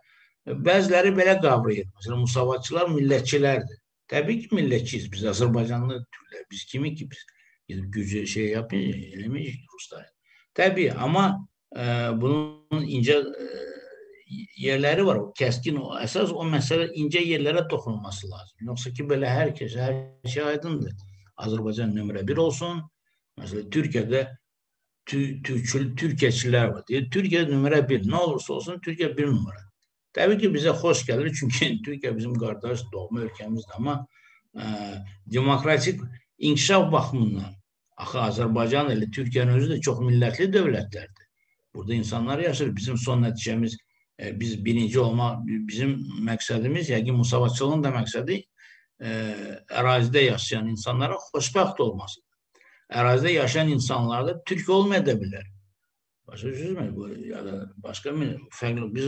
Bəziləri 0.48 1.12
belə 1.16 1.36
qavrayır. 1.42 1.90
Məsələn, 1.98 2.24
musavatçılar 2.26 2.90
millətçilərdir. 2.94 3.82
Təbii 4.10 4.46
ki, 4.46 4.56
millətçiyiz 4.56 5.12
biz, 5.12 5.26
Azərbaycanlı 5.34 6.00
türlər. 6.16 6.46
Biz 6.52 6.66
kimi 6.72 6.96
ki, 6.96 7.10
biz 7.12 7.26
gedib 7.70 7.92
gücü 7.94 8.28
şey 8.28 8.48
yapmayız, 8.56 8.96
eləməyik 9.14 9.60
ruslar. 9.74 10.08
Təbii, 10.58 10.90
amma 10.92 11.26
e, 11.76 11.84
bunun 12.22 12.88
incə 12.88 13.20
e, 13.20 13.69
yerləri 14.58 15.06
var. 15.06 15.22
O 15.24 15.32
kəskin, 15.38 15.80
o, 15.82 15.94
əsas 16.00 16.34
o 16.34 16.46
məsələ 16.48 16.90
incə 17.00 17.22
yerlərə 17.26 17.66
toxunulması 17.72 18.30
lazım. 18.30 18.68
Yoxsa 18.72 18.94
ki, 18.96 19.06
belə 19.10 19.32
hər 19.34 19.54
kəs, 19.58 19.78
hər 19.80 19.96
şey 20.28 20.46
aydındır. 20.54 20.94
Azərbaycan 21.46 21.96
nömrə 21.96 22.26
bir 22.28 22.42
olsun. 22.44 22.84
Məsələn, 23.40 23.70
Türkiyədə 23.74 24.26
türkçül, 25.10 25.90
türkiyəçilər 25.98 26.74
var. 26.74 26.86
Deyir, 26.90 27.10
Türkiyə 27.14 27.46
nömrə 27.50 27.82
bir. 27.90 28.06
Nə 28.06 28.22
olursa 28.28 28.54
olsun, 28.60 28.80
Türkiyə 28.86 29.12
bir 29.18 29.32
nömrə. 29.32 29.66
Təbii 30.18 30.40
ki, 30.42 30.52
bizə 30.54 30.74
xoş 30.78 31.06
gəlir, 31.10 31.32
çünki 31.40 31.72
Türkiyə 31.86 32.16
bizim 32.18 32.36
qardaş 32.42 32.86
doğma 32.94 33.26
ölkəmizdir, 33.28 33.78
amma 33.78 34.00
ə, 34.58 35.00
demokratik 35.32 36.02
inkişaf 36.38 36.92
baxımından 36.92 37.56
axı 38.00 38.20
Azərbaycan 38.26 38.94
ilə 38.96 39.10
Türkiyənin 39.16 39.60
özü 39.60 39.74
də 39.74 39.82
çox 39.86 40.02
millətli 40.06 40.50
dövlətlərdir. 40.54 41.26
Burada 41.76 41.94
insanlar 41.94 42.40
yaşır. 42.40 42.76
Bizim 42.76 42.98
son 42.98 43.24
nəticəmiz 43.24 43.76
e, 44.22 44.40
biz 44.40 44.66
birinci 44.66 45.00
olma, 45.00 45.44
bizim 45.46 45.96
məqsədimiz, 46.28 46.92
yəqin 46.94 47.18
musavatçılığın 47.18 47.84
da 47.84 47.94
məqsədi 47.96 48.40
e, 49.00 49.14
ərazidə 49.70 50.26
yaşayan 50.26 50.68
insanlara 50.74 51.20
xoşbəxt 51.30 51.82
olmasıdır. 51.82 52.28
Ərazidə 52.90 53.32
yaşayan 53.38 53.70
insanlar 53.78 54.28
da 54.28 54.44
türk 54.44 54.70
olmaya 54.70 55.06
da 55.06 55.16
bilər. 55.22 55.46
Başa 56.28 56.48
düşürsünüzmü? 56.48 56.96
Bu 56.96 57.10
ya 57.26 57.46
da 57.46 57.54
başqa 57.78 58.10
fərqli 58.60 58.94
biz 58.96 59.08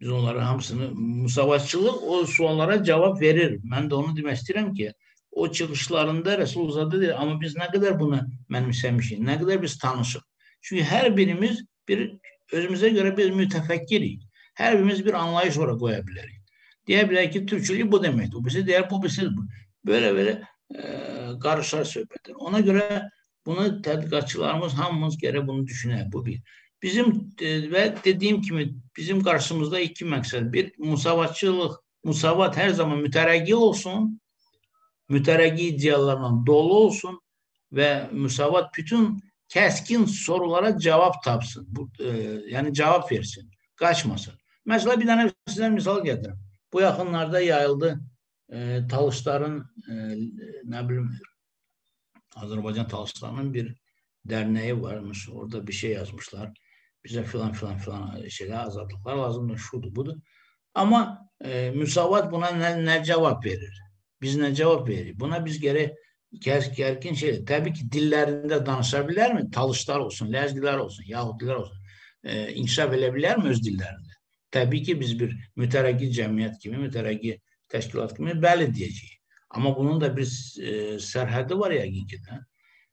biz 0.00 0.10
onların 0.10 0.42
hamısını 0.42 0.90
musavaççılıq 0.94 2.02
o 2.02 2.26
suallara 2.26 2.84
cevap 2.84 3.20
verir. 3.20 3.60
Ben 3.64 3.90
de 3.90 3.94
onu 3.94 4.14
demək 4.16 4.38
istəyirəm 4.38 4.74
ki, 4.74 4.92
o 5.30 5.50
çıxışlarında 5.52 6.38
Resulullah 6.38 6.92
deyir, 6.92 7.12
amma 7.22 7.40
biz 7.40 7.56
nə 7.56 7.68
qədər 7.74 7.98
bunu 8.00 8.22
mənimsəmişik, 8.48 9.20
nə 9.20 9.36
qədər 9.42 9.60
biz 9.62 9.78
tanışıq. 9.78 10.22
Çünki 10.60 10.84
hər 10.84 11.16
birimiz 11.16 11.60
bir 11.88 12.06
özümüzə 12.52 12.92
görə 12.96 13.14
bir 13.16 13.32
mütəfəkkirik. 13.36 14.22
Hər 14.60 14.76
birimiz 14.78 15.04
bir 15.06 15.14
anlayış 15.14 15.58
ora 15.58 15.76
qoya 15.78 16.00
bilərik. 16.06 16.40
Deyə 16.88 17.06
bilər 17.08 17.30
ki, 17.32 17.44
türkçülük 17.46 17.90
bu 17.92 18.00
deməkdir. 18.02 18.36
O 18.36 18.44
birisi 18.44 18.64
deyər, 18.66 18.88
bu 18.90 19.02
birisi 19.02 19.28
bu. 19.36 19.46
Böyle 19.86 20.30
e, 20.74 20.82
qarışar 21.42 21.84
söhbətdir. 21.88 22.34
Ona 22.38 22.60
görə 22.60 23.08
bunu 23.46 23.66
tədqiqatçılarımız 23.84 24.74
hamımız 24.78 25.16
gərək 25.22 25.46
bunu 25.46 25.66
düşünək. 25.66 26.10
Bu 26.12 26.24
bir. 26.26 26.40
Bizim 26.82 27.32
e, 27.40 27.70
ve 27.70 27.94
dediğim 28.04 28.42
gibi 28.42 28.74
bizim 28.96 29.22
karşımızda 29.22 29.80
iki 29.80 30.04
məqsəd. 30.04 30.52
Bir 30.52 30.72
musavatçılıq, 30.78 31.78
musavat 32.04 32.56
her 32.56 32.70
zaman 32.70 33.02
mütərəqqi 33.04 33.54
olsun, 33.54 34.20
mütərəqqi 35.10 35.60
iddialarla 35.74 36.46
dolu 36.46 36.74
olsun 36.74 37.20
ve 37.72 38.08
musavat 38.12 38.74
bütün 38.76 39.20
keskin 39.50 40.04
sorulara 40.04 40.78
cevap 40.78 41.22
tapsın. 41.22 41.66
Bu, 41.68 41.90
e, 42.00 42.06
yani 42.48 42.74
cevap 42.74 43.12
versin, 43.12 43.50
kaçmasın. 43.76 44.34
Mesela 44.64 45.00
bir 45.00 45.06
tane 45.06 45.32
size 45.48 45.68
misal 45.68 46.04
getirin. 46.04 46.36
Bu 46.72 46.80
yakınlarda 46.80 47.40
yayıldı 47.40 48.00
e, 48.52 48.80
Talışların 48.90 49.70
e, 49.88 49.94
ne 50.64 50.88
bileyim 50.88 51.10
Azerbaycan 52.36 52.88
Talışlarının 52.88 53.54
bir 53.54 53.76
derneği 54.24 54.82
varmış. 54.82 55.28
Orada 55.32 55.66
bir 55.66 55.72
şey 55.72 55.90
yazmışlar. 55.90 56.52
Bize 57.04 57.22
filan 57.24 57.52
filan 57.52 57.78
filan 57.78 58.28
şeyler 58.28 58.64
azadlıklar 58.64 59.16
lazımdır. 59.16 59.58
Şudu 59.58 59.94
budur. 59.94 60.16
Ama 60.74 61.28
e, 61.44 61.70
müsavat 61.70 62.32
buna 62.32 62.50
ne, 62.50 62.84
ne 62.84 63.04
cevap 63.04 63.44
verir? 63.44 63.80
Biz 64.22 64.36
ne 64.36 64.54
cevap 64.54 64.88
verir? 64.88 65.20
Buna 65.20 65.44
biz 65.44 65.60
geri 65.60 65.96
gergin 66.38 67.14
şey. 67.14 67.44
Tabii 67.44 67.72
ki 67.72 67.92
dillerinde 67.92 68.66
danışabilir 68.66 69.32
mi? 69.32 69.50
Talışlar 69.50 69.98
olsun, 69.98 70.32
Lezgiler 70.32 70.76
olsun, 70.76 71.04
Yahudiler 71.06 71.54
olsun. 71.54 71.76
E, 72.24 72.52
inkişaf 72.52 72.94
edebilir 72.94 73.36
mi 73.36 73.48
öz 73.48 73.64
dillerinde? 73.64 74.10
Tabii 74.50 74.82
ki 74.82 75.00
biz 75.00 75.20
bir 75.20 75.50
müterekki 75.56 76.12
cemiyet 76.12 76.60
gibi, 76.60 76.76
müterekki 76.76 77.40
teşkilat 77.68 78.18
gibi 78.18 78.30
bəli 78.30 78.74
diyeceğiz. 78.74 79.20
Ama 79.50 79.76
bunun 79.76 80.00
da 80.00 80.16
bir 80.16 80.26
e, 80.62 80.70
sərhədi 80.98 81.58
var 81.58 81.70
yəqin 81.70 82.06
ki 82.06 82.16
də. 82.16 82.38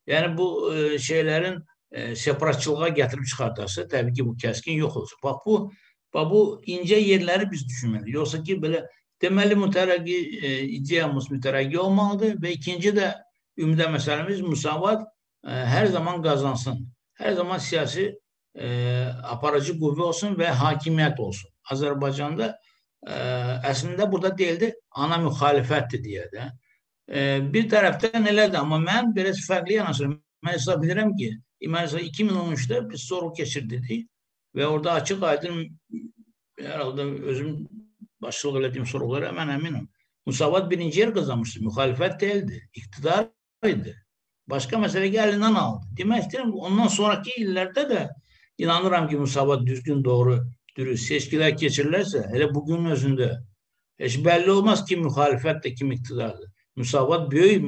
Yəni 0.08 0.38
bu 0.38 0.76
e, 0.76 1.00
şeylerin 1.00 1.60
e, 1.92 2.16
separatçılığa 2.16 2.90
gətirib 2.90 3.26
çıxardarsa, 3.26 3.88
təbii 3.88 4.14
ki 4.14 4.26
bu 4.26 4.38
kəskin 4.38 4.74
yox 4.74 4.98
olsun. 4.98 5.20
Bax 5.24 5.36
bu 5.46 5.72
bax 6.14 6.32
bu 6.32 6.62
ince 6.66 6.96
yerleri 6.96 7.52
biz 7.52 7.68
düşünmeliyiz. 7.68 8.16
Yoksa 8.16 8.44
ki 8.44 8.62
böyle 8.62 8.86
temeli 9.20 9.54
müterəqqi 9.54 10.46
e, 10.46 10.62
ideyamız 10.64 11.30
müterəqqi 11.32 11.78
olmalıdır 11.78 12.42
ve 12.42 12.52
ikinci 12.52 12.96
de 12.96 13.14
ümdə 13.58 13.90
meselemiz 13.92 14.42
musavat 14.42 15.02
e, 15.48 15.50
her 15.50 15.86
zaman 15.86 16.22
kazansın. 16.24 16.88
Her 17.14 17.34
zaman 17.34 17.58
siyasi 17.58 18.20
e, 18.56 18.68
aparıcı 19.24 19.74
qüvvə 19.74 20.10
olsun 20.12 20.36
və 20.40 20.52
hakimiyyət 20.62 21.20
olsun. 21.22 21.50
Azərbaycanda 21.72 22.52
e, 23.08 23.16
əslində 23.72 24.12
burada 24.12 24.34
deyildi, 24.38 24.74
ana 24.92 25.18
müxalifətdir 25.26 26.04
deyə 26.04 26.28
də. 26.34 26.52
E, 27.08 27.20
bir 27.54 27.70
tərəfdən 27.72 28.30
elədir, 28.30 28.60
amma 28.60 28.80
mən 28.84 29.14
biraz 29.16 29.42
fərqli 29.48 29.80
yanaşıram. 29.80 30.18
Mən 30.46 30.54
hesab 30.54 30.84
edirəm 30.86 31.16
ki, 31.18 31.32
mesela 31.68 32.04
2013'te 32.04 32.90
biz 32.90 33.02
soru 33.02 33.34
keçirdik 33.34 34.10
ve 34.56 34.68
orada 34.68 34.92
açık 34.92 35.24
aydın 35.24 35.80
herhalde 36.60 37.02
özüm 37.02 37.68
başçılık 38.22 38.66
ettiğim 38.66 38.86
sorulara 38.86 39.28
hemen 39.28 39.48
eminim. 39.48 39.90
Musavat 40.26 40.72
birinci 40.72 41.00
yer 41.00 41.14
kazanmıştı. 41.14 41.64
Muhalefet 41.64 42.20
değildi. 42.20 42.70
İktidarıydı. 43.64 43.96
Başka 44.48 44.78
mesele 44.78 45.06
elinden 45.06 45.54
aldı. 45.54 45.86
Demek 45.98 46.24
istedim 46.24 46.54
ondan 46.54 46.88
sonraki 46.88 47.32
illerde 47.42 47.90
de 47.90 48.10
inanıram 48.58 49.10
ki 49.10 49.18
Musavat 49.18 49.66
düzgün 49.66 50.04
doğru 50.04 50.48
dürüst 50.78 51.08
seçkiler 51.08 51.50
geçirirlerse 51.50 52.28
hele 52.32 52.56
bugünün 52.56 52.86
özünde 52.86 53.38
hiç 54.00 54.26
belli 54.26 54.52
olmaz 54.52 54.86
ki 54.86 54.98
muhalefet 54.98 55.64
de 55.64 55.74
kim 55.74 55.92
iktidardı. 55.92 56.52
Musavat 56.76 57.32
büyük 57.32 57.66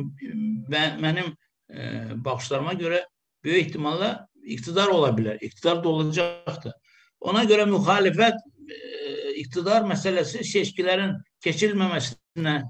ben, 0.71 1.03
benim 1.03 1.25
e, 1.69 2.07
bakışlarıma 2.25 2.73
göre 2.73 3.07
büyük 3.43 3.67
ihtimalle 3.67 4.17
iktidar 4.43 4.87
olabilir. 4.87 5.37
İktidar 5.41 5.83
da 5.83 5.89
olacaktı. 5.89 6.73
Ona 7.19 7.43
göre 7.43 7.65
muhalefet 7.65 8.33
e, 8.69 9.33
iktidar 9.35 9.81
meselesi 9.81 10.43
seçkilerin 10.43 11.13
keçilmemesine 11.41 12.63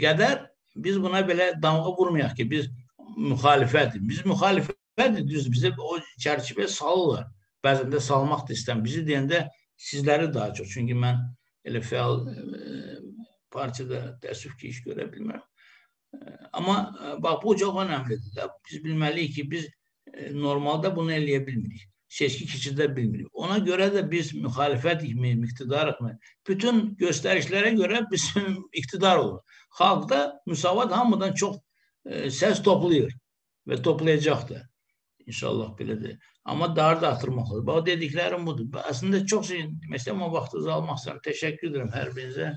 kadar 0.00 0.49
biz 0.76 1.02
buna 1.02 1.28
böyle 1.28 1.62
damga 1.62 1.92
vurmayak 1.96 2.36
ki 2.36 2.50
biz 2.50 2.70
muhalefet. 3.16 3.92
Biz 3.94 4.26
muhalefet 4.26 4.76
düz 5.16 5.52
bize 5.52 5.72
o 5.78 5.98
çerçeve 6.18 6.68
salırlar. 6.68 7.26
Bazen 7.64 7.92
de 7.92 8.00
salmak 8.00 8.48
da 8.48 8.52
istem. 8.52 8.84
Bizi 8.84 9.00
deyəndə 9.00 9.48
sizleri 9.76 10.34
daha 10.34 10.54
çok. 10.54 10.66
Çünkü 10.66 11.02
ben 11.02 11.18
elə 11.64 11.82
fəal 11.84 12.24
e, 12.28 12.70
partiyada 13.50 14.18
təəssüf 14.22 14.56
ki, 14.56 14.68
iş 14.68 14.82
görə 14.86 15.08
bilmirəm. 15.12 15.42
E, 16.14 16.18
amma 16.52 16.94
e, 17.04 17.22
bax, 17.22 17.42
bu 17.42 17.56
çok 17.56 17.80
önemlidir. 17.82 18.40
Biz 18.70 18.84
bilməliyik 18.84 19.34
ki, 19.34 19.50
biz 19.50 19.68
normalde 20.32 20.96
bunu 20.96 21.12
eləyə 21.12 21.46
bilmirik. 21.46 21.89
Seçki 22.10 22.46
keçirdə 22.46 22.88
bilmirik. 22.96 23.26
Ona 23.32 23.58
göre 23.58 23.94
de 23.94 24.10
biz 24.10 24.34
mühalefet 24.34 25.02
mi, 25.02 25.30
iktidarıq 25.30 26.00
mı? 26.00 26.18
Bütün 26.48 26.96
gösterişlere 26.96 27.70
göre 27.70 28.00
bizim 28.12 28.58
iktidar 28.72 29.16
olur. 29.16 29.40
Halk 29.70 30.10
da 30.10 30.42
müsavat 30.46 30.92
hamıdan 30.92 31.32
çok 31.34 31.56
e, 32.04 32.30
ses 32.30 32.62
topluyor 32.62 33.12
ve 33.68 33.82
toplayacak 33.82 34.48
da. 34.48 34.62
İnşallah 35.26 35.78
belədir. 35.78 36.18
Amma 36.44 36.76
daha 36.76 37.00
da 37.00 37.08
artırmaq 37.08 37.52
olur. 37.52 37.66
Bax 37.66 37.86
dediklərim 37.86 38.46
budur. 38.46 38.80
Aslında 38.84 39.26
çox 39.26 39.48
şey, 39.48 39.70
mesela 39.90 40.16
ama 40.16 40.32
vaxtınızı 40.32 40.72
almaq 40.72 40.98
istəyirəm. 40.98 41.22
Təşəkkür 41.28 41.70
edirəm 41.70 41.94
hər 41.94 42.10
birinizə. 42.16 42.50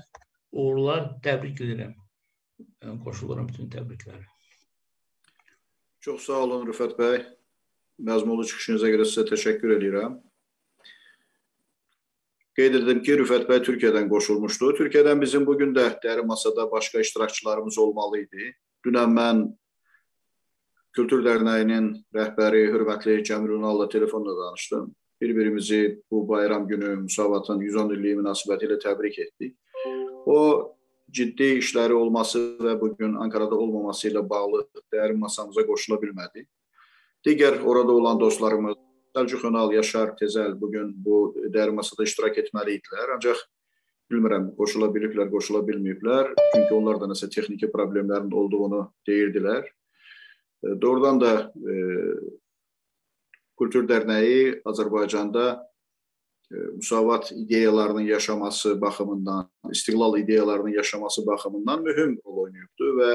Uğurlar, 0.52 1.06
təbrik 1.22 1.62
edirəm. 1.62 1.94
Qoşuluram 3.04 3.46
bütün 3.48 3.70
təbriklərə. 3.70 4.26
Çox 6.00 6.26
sağ 6.26 6.42
olun 6.48 6.66
Rüfət 6.66 6.98
bəy. 6.98 7.22
Məzmunlu 7.98 8.46
çıxışınıza 8.50 8.90
görə 8.90 9.06
sizə 9.06 9.26
təşəkkür 9.28 9.76
edirəm. 9.78 10.16
Qeyd 12.58 12.78
edim 12.78 13.02
ki, 13.02 13.16
Rüfət 13.18 13.48
bəy 13.50 13.60
Türkiyədən 13.66 14.08
qoşulmuşdu. 14.10 14.72
Türkiyədən 14.78 15.20
bizim 15.20 15.46
bugün 15.46 15.74
də 15.74 15.88
dəri 16.02 16.22
masada 16.26 16.70
başqa 16.70 17.00
iştirakçılarımız 17.00 17.78
olmalı 17.78 18.20
idi. 18.26 18.52
Dünən 18.86 19.14
mən 19.14 19.44
Kültür 20.94 21.24
Dərnəyinin 21.26 21.88
rəhbəri 22.14 22.68
hörmətli 22.70 23.16
Cəmil 23.26 23.56
Ünal'la 23.56 23.88
telefonla 23.88 24.36
danışdım. 24.36 24.94
Bir-birimizi 25.20 26.02
bu 26.10 26.28
bayram 26.28 26.68
günü 26.68 26.96
Müsavatın 26.96 27.60
110 27.60 27.90
illiyi 27.90 28.18
münasibəti 28.20 28.68
ilə 28.68 28.78
təbrik 28.82 29.18
etdik. 29.18 29.56
O 30.26 30.74
ciddi 31.10 31.56
işləri 31.58 31.94
olması 31.98 32.38
və 32.62 32.76
bugün 32.80 33.14
Ankarada 33.14 33.58
olmaması 33.58 34.08
ilə 34.10 34.22
bağlı 34.30 34.62
dərin 34.94 35.18
masamıza 35.18 35.66
qoşula 35.66 35.98
bilmədi. 36.02 36.46
Digər 37.24 37.62
orada 37.64 37.92
olan 37.92 38.18
dostlarımız 38.20 38.76
Səlcuq 39.16 39.46
Önal, 39.48 39.72
Yaşar 39.72 40.12
Tezəl 40.18 40.60
bugün 40.60 40.90
bu 41.04 41.32
dərin 41.54 41.76
masada 41.78 42.04
iştirak 42.04 42.36
etməli 42.42 42.74
idilər. 42.76 43.14
Ancaq 43.14 43.38
bilmirəm, 44.12 44.50
qoşula 44.58 44.90
biliblər, 44.92 45.30
qoşula 45.32 45.62
bilməyiblər. 45.64 46.34
Çünki 46.54 46.74
onlar 46.76 46.98
da 47.00 47.08
nəsə 47.08 47.30
texniki 47.32 47.70
problemlərin 47.72 48.34
olduğunu 48.34 48.82
deyirdilər. 49.08 49.64
E, 49.64 50.74
doğrudan 50.82 51.20
da 51.22 51.30
e, 51.54 51.76
Kultur 53.56 53.86
Dərnəyi 53.88 54.60
Azərbaycanda 54.68 55.46
e, 55.54 56.56
müsavat 56.74 57.32
ideyalarının 57.32 58.10
yaşaması 58.10 58.74
baxımından, 58.80 59.48
istiqlal 59.70 60.18
ideyalarının 60.18 60.76
yaşaması 60.76 61.26
baxımından 61.26 61.82
mühüm 61.88 62.18
rol 62.26 62.44
oynayıbdı 62.44 62.92
və 63.00 63.12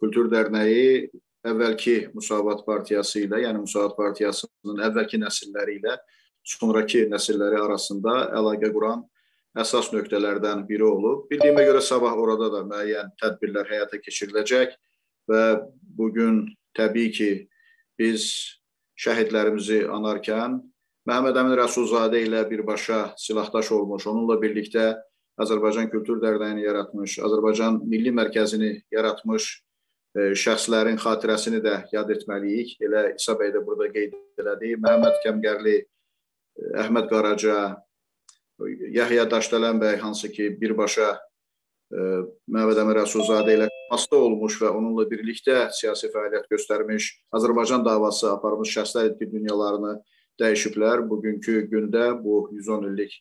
Kultur 0.00 0.32
Dərnəyi 0.32 1.12
əvvəlki 1.52 1.96
Müsavat 2.14 2.64
partiyası 2.66 3.24
ilə, 3.26 3.40
yəni 3.46 3.62
Müsavat 3.64 3.96
partiyasının 3.98 4.82
əvvəlki 4.90 5.20
nəsilləri 5.22 5.78
ilə 5.80 5.96
sonrakı 6.46 7.06
nəsilləri 7.10 7.58
arasında 7.58 8.16
əlaqə 8.38 8.70
quran 8.74 9.02
əsas 9.56 9.88
nöqtələrdən 9.94 10.66
biri 10.68 10.84
olub. 10.84 11.24
Bildiyimə 11.30 11.64
görə 11.66 11.80
sabah 11.82 12.14
orada 12.18 12.50
da 12.52 12.62
müəyyən 12.68 13.14
tədbirlər 13.20 13.68
həyata 13.72 14.00
keçiriləcək 14.04 14.76
və 15.30 15.42
bu 15.96 16.10
gün 16.12 16.42
təbii 16.76 17.12
ki, 17.16 17.30
biz 17.98 18.28
şəhidlərimizi 19.00 19.86
anarkən 19.92 20.60
Məhəmməd 21.06 21.36
Əmin 21.38 21.54
Rəsulzadə 21.60 22.18
ilə 22.24 22.42
birbaşa 22.50 23.14
silahdaş 23.20 23.70
olmuş, 23.76 24.08
onunla 24.10 24.36
birlikdə 24.42 24.96
Azərbaycan 25.40 25.86
Kültür 25.92 26.18
Dərnəyini 26.18 26.64
yaratmış, 26.64 27.20
Azərbaycan 27.22 27.78
Milli 27.86 28.10
Mərkəzini 28.10 28.72
yaratmış 28.92 29.46
şəxslərin 30.16 30.96
xatirəsini 31.00 31.60
də 31.64 31.76
yad 31.92 32.10
etməliyik. 32.14 32.76
Elə 32.80 33.10
İsa 33.16 33.36
bəy 33.36 33.52
də 33.54 33.62
burada 33.64 33.88
qeyd 33.92 34.14
elədi. 34.40 34.72
Məhəmməd 34.80 35.20
Kəmgərli, 35.24 35.76
e, 35.82 36.70
Əhməd 36.82 37.08
Qaraca, 37.10 37.56
Yahya 38.96 39.26
Daşdələn 39.28 39.80
bəy 39.82 39.98
hansı 40.00 40.30
ki 40.32 40.48
birbaşa 40.60 41.10
e, 41.12 42.06
Məhəmməd 42.48 42.82
Əmir 42.84 43.00
Rəsulzadə 43.02 43.56
ilə 43.58 43.68
hasta 43.90 44.16
olmuş 44.16 44.60
və 44.62 44.72
onunla 44.72 45.04
birlikdə 45.10 45.66
siyasi 45.76 46.08
fəaliyyət 46.14 46.48
göstərmiş, 46.54 47.10
Azərbaycan 47.36 47.84
davası 47.84 48.30
aparmış 48.32 48.72
şəxslər 48.78 49.12
etki 49.12 49.28
dünyalarını 49.30 49.98
dəyişiblər. 50.40 51.04
Bugünkü 51.10 51.66
gündə 51.72 52.14
bu 52.22 52.46
110 52.56 52.88
illik 52.92 53.20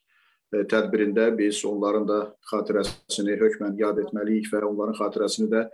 tədbirində 0.72 1.28
biz 1.36 1.60
onların 1.68 2.08
da 2.08 2.20
xatirəsini 2.52 3.36
hökmən 3.41 3.76
yad 3.82 4.00
etməliyik 4.06 4.48
və 4.54 4.64
onların 4.64 4.96
xatirəsini 5.02 5.50
də 5.52 5.66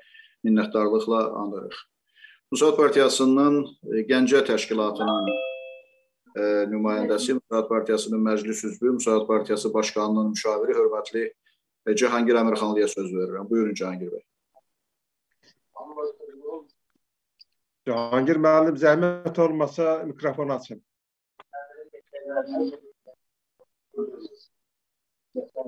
minnətdarlıqla 0.45 1.21
anırıq. 1.41 1.77
Müsaad 2.51 2.75
Partiyasının 2.77 3.61
e, 3.65 4.01
Gəncə 4.09 4.41
təşkilatının 4.47 5.29
e, 6.35 6.41
nümayəndəsi, 6.73 7.37
Müsaad 7.37 7.69
Partiyasının 7.69 8.25
məclis 8.25 8.65
üzvü, 8.67 8.91
Müsaad 8.97 9.27
Partiyası 9.27 9.73
başqanının 9.73 10.29
müşaviri 10.29 10.75
hörmətli 10.79 11.23
e, 11.87 11.95
Cahangir 11.95 12.35
Əmirxanlıya 12.41 12.87
söz 12.91 13.13
verirəm. 13.13 13.49
Buyurun 13.49 13.73
Cahangir 13.73 14.11
bəy. 14.11 14.23
Cahangir 17.87 18.37
müəllim 18.37 18.75
zəhmət 18.77 19.41
olmasa 19.41 20.03
mikrofon 20.05 20.49
açın. 20.49 20.83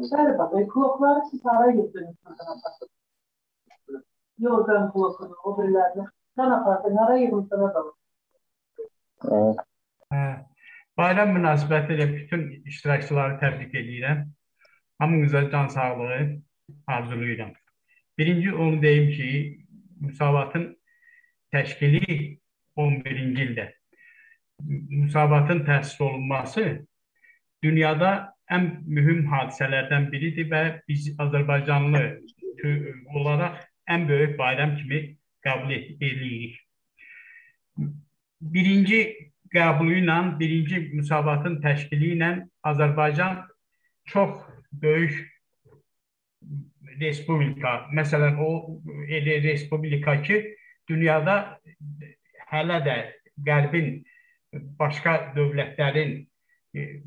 Şöyle 0.10 0.38
bak, 0.40 0.72
kulakları 0.74 1.20
siz 1.32 1.46
araya 1.46 1.72
getirin. 1.72 2.18
Yorgan 4.44 4.90
blokunu, 4.94 5.36
o 5.44 5.58
birilerine. 5.58 6.06
Sən 6.38 6.50
apardı, 6.58 6.96
hara 6.98 7.18
yığılsana 7.18 7.68
qalır. 7.76 7.94
Bayram 10.98 11.30
münasibəti 11.38 11.96
ilə 11.98 12.08
bütün 12.14 12.42
iştirakçıları 12.70 13.40
təbrik 13.44 13.74
edirəm. 13.82 14.26
Hamınıza 15.00 15.50
can 15.52 15.68
sağlığı 15.68 16.22
arzulayıram. 16.88 17.54
Birinci 18.18 18.56
onu 18.56 18.82
deyim 18.82 19.12
ki, 19.12 19.30
müsavatın 20.02 20.66
təşkili 21.54 22.40
11-ci 22.78 23.46
ildə 23.48 23.66
müsavatın 24.90 25.64
təsis 25.68 26.02
olunması 26.02 26.64
dünyada 27.64 28.12
ən 28.52 28.70
mühüm 28.86 29.26
hadisələrdən 29.32 30.10
biridir 30.12 30.50
və 30.52 30.64
biz 30.88 31.12
Azərbaycanlı 31.20 32.04
olaraq 33.16 33.60
ən 33.90 34.08
böyük 34.08 34.38
bayram 34.40 34.76
kimi 34.78 35.02
qəbul 35.44 35.74
edirik. 35.76 36.60
Birinci 38.54 39.00
qəbulu 39.54 40.00
ilə, 40.02 40.18
birinci 40.40 40.80
müsavatın 40.94 41.60
təşkili 41.64 42.14
ilə 42.16 42.32
Azərbaycan 42.64 43.44
çox 44.10 44.40
böyük 44.72 45.20
respublika, 47.00 47.88
məsələn 47.96 48.40
o 48.42 48.50
elə 49.08 49.40
respublika 49.44 50.16
ki, 50.26 50.40
dünyada 50.90 51.60
hələ 52.52 52.80
də 52.86 52.98
Qərbin 53.46 54.04
başqa 54.78 55.34
dövlətlərin 55.34 56.12
e, 56.78 57.02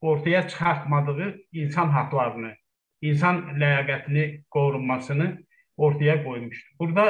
ortaya 0.00 0.48
çıxartmadığı 0.48 1.28
insan 1.52 1.92
haqlarını, 1.94 2.50
insan 3.00 3.36
ləyaqətini 3.60 4.24
qorunmasını 4.50 5.28
ortaya 5.80 6.16
qoymuşdur. 6.24 6.76
Burada 6.80 7.04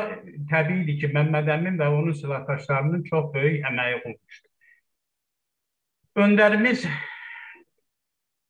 təbiidir 0.50 1.00
ki, 1.00 1.10
Məmməd 1.14 1.50
Əmin 1.56 1.78
və 1.80 1.88
onun 1.90 2.14
silahdaşlarının 2.16 3.02
çox 3.08 3.32
böyük 3.34 3.66
əməyi 3.70 3.98
olmuşdur. 4.00 4.50
Öndərimiz 6.20 6.86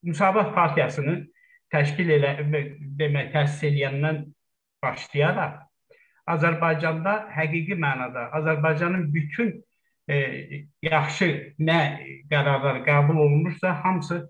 Müsabat 0.02 0.54
Partiyasını 0.54 1.16
təşkil 1.72 2.12
elə 2.16 2.36
demək 3.00 3.32
təsis 3.34 3.66
edəndən 3.70 4.22
başlayaraq 4.82 5.58
Azərbaycanda 6.30 7.16
həqiqi 7.34 7.76
mənada 7.80 8.28
Azərbaycanın 8.38 9.08
bütün 9.14 9.52
e, 10.08 10.16
yaxşı 10.82 11.30
nə 11.58 11.80
qərarlar 12.30 12.82
qəbul 12.86 13.18
olunmuşsa, 13.24 13.74
hamısı 13.84 14.22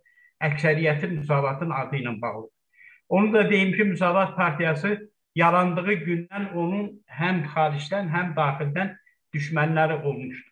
əksəriyyətin 0.43 1.19
müsavatın 1.21 1.71
adı 1.71 2.01
ilə 2.01 2.17
bağlı. 2.23 2.49
Onu 3.09 3.33
da 3.33 3.51
deyim 3.51 3.73
ki, 3.77 3.85
Müsavat 3.85 4.37
Partiyası 4.37 5.10
yarandığı 5.41 5.97
gündən 6.07 6.47
onun 6.63 6.87
həm 7.21 7.43
xaricdən, 7.55 8.09
həm 8.15 8.33
daxildən 8.37 8.95
düşmənləri 9.35 10.01
olmuşdur. 10.03 10.47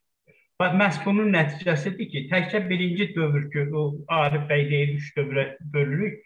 Bax, 0.58 0.74
məhz 0.74 0.96
bunun 1.04 1.30
nəticəsidir 1.34 2.08
ki, 2.12 2.24
təkcə 2.32 2.64
birinci 2.68 3.12
dövr 3.14 3.46
ki, 3.52 3.68
o 3.78 3.82
Arif 4.20 4.48
bəy 4.50 4.64
deyir, 4.70 4.94
üç 4.98 5.12
dövrə 5.16 5.44
bölürük, 5.74 6.16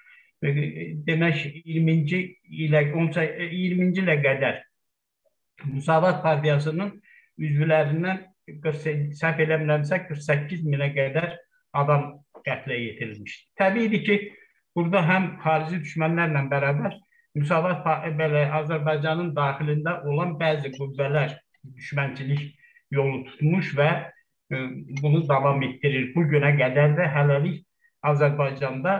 e, 0.43 0.53
demək 1.09 1.43
20-ci 1.69 2.21
ilə 2.67 2.87
20-ci 2.95 4.05
ilə 4.05 4.17
qədər 4.27 4.61
Müsavat 5.69 6.23
Partiyasının 6.25 6.95
üzvlərindən 7.39 8.25
48, 8.65 9.13
səhv 9.21 9.45
eləmirəmsə 9.45 10.01
48 10.09 10.65
minə 10.67 10.89
qədər 10.97 11.37
adam 11.79 12.09
qətlə 12.47 12.79
yetirilmişdir. 12.81 13.45
Təbiidir 13.61 14.05
ki, 14.09 14.17
burada 14.77 15.05
həm 15.07 15.29
xarici 15.45 15.85
düşmənlərlə 15.85 16.47
bərabər 16.51 16.97
Müsavat 17.35 17.87
belə 18.19 18.43
Azərbaycanın 18.61 19.31
daxilində 19.37 19.99
olan 20.09 20.35
bəzi 20.41 20.73
qüvvələr 20.75 21.33
düşmənçilik 21.65 22.43
yolu 22.93 23.23
tutmuş 23.31 23.73
və 23.79 23.91
e, 23.93 24.59
bunu 25.01 25.23
davam 25.29 25.63
etdirir. 25.65 26.11
Bu 26.15 26.27
günə 26.29 26.53
qədər 26.59 26.97
də 26.99 27.09
hələlik 27.15 27.63
Azərbaycanda 28.05 28.97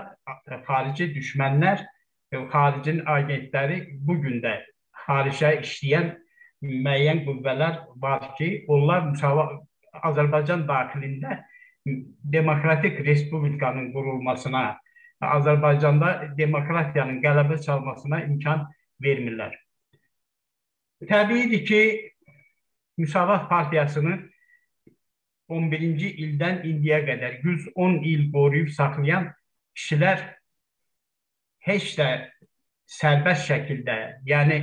xarici 0.67 1.11
düşmənlər, 1.13 1.85
e, 2.33 2.41
xaricin 2.55 3.03
agentləri 3.17 3.83
bu 4.09 4.17
gün 4.25 4.41
də 4.45 4.57
xaricə 5.05 5.59
işləyən 5.61 6.13
müəyyən 6.63 7.25
qüvvələr 7.27 7.81
var 8.01 8.31
ki, 8.39 8.65
onlar 8.69 9.11
müsavat 9.11 9.59
Azərbaycan 10.09 10.65
daxilində 10.69 11.43
demokratik 12.33 13.01
respublikanın 13.07 13.91
qurulmasına, 13.93 14.79
Azərbaycanda 15.23 16.33
demokratiyanın 16.39 17.21
qələbə 17.23 17.59
çalmasına 17.63 18.25
imkan 18.27 18.67
vermirlər. 19.03 19.55
Təbiidir 21.09 21.65
ki, 21.67 21.83
Müsavat 22.99 23.49
Partiyasını 23.51 24.19
11-ci 25.53 26.11
ildən 26.25 26.63
indiyə 26.69 27.01
qədər 27.07 27.41
110 27.45 27.99
il 28.09 28.29
qoruyub 28.35 28.71
saxlayan 28.73 29.31
kişilər 29.77 30.23
heç 31.67 31.95
də 31.99 32.09
sərbəst 32.93 33.49
şəkildə, 33.49 33.97
yəni 34.29 34.59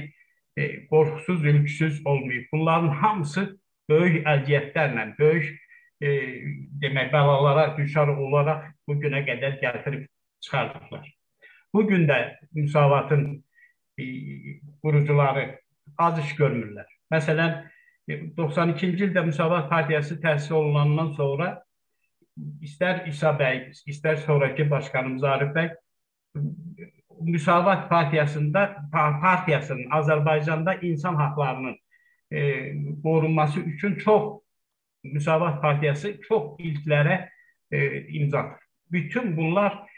e, 0.55 0.85
qorxusuz, 0.91 1.43
ülksüz 1.45 2.01
olmayıb. 2.05 2.47
Bunların 2.53 2.89
hamısı 3.01 3.45
böyük 3.89 4.27
əziyyətlərlə, 4.27 5.05
böyük 5.19 5.49
e, 6.01 6.09
demək 6.83 7.11
bəlalara 7.13 7.73
düşər 7.79 8.13
olaraq 8.15 8.69
bu 8.87 8.99
günə 9.01 9.23
qədər 9.27 9.59
çıxardıblar. 10.39 11.15
Bu 11.73 11.87
gün 11.87 12.07
də 12.07 12.35
müsavatın 12.51 13.43
e, 13.97 14.03
qurucuları 14.83 15.59
az 15.97 16.19
iş 16.19 16.35
görmürlər. 16.39 16.87
Məsələn, 17.11 17.65
92-ci 18.37 19.03
e, 19.03 19.09
ildə 19.09 19.25
Müsavat 19.25 19.69
Partiyası 19.69 20.19
təsis 20.21 20.51
olunandan 20.53 21.13
sonra 21.17 21.49
istər 22.61 23.05
İsa 23.09 23.33
bəy, 23.37 23.69
istər 23.87 24.17
sonraki 24.25 24.69
başqanımız 24.69 25.23
Arif 25.23 25.53
bəy 25.55 25.69
Müsavat 27.19 27.89
Partiyasında 27.89 28.89
partiyasının 28.91 29.89
Azərbaycanda 29.89 30.79
insan 30.81 31.15
haqlarının 31.15 31.75
e, 32.31 32.73
qorunması 33.03 33.59
üçün 33.59 33.95
çox 33.95 34.41
Müsavat 35.03 35.61
Partiyası 35.61 36.21
çox 36.21 36.59
ilklərə 36.59 37.29
e, 37.71 38.07
imza 38.07 38.39
atır. 38.39 38.63
Bütün 38.91 39.37
bunlar 39.37 39.89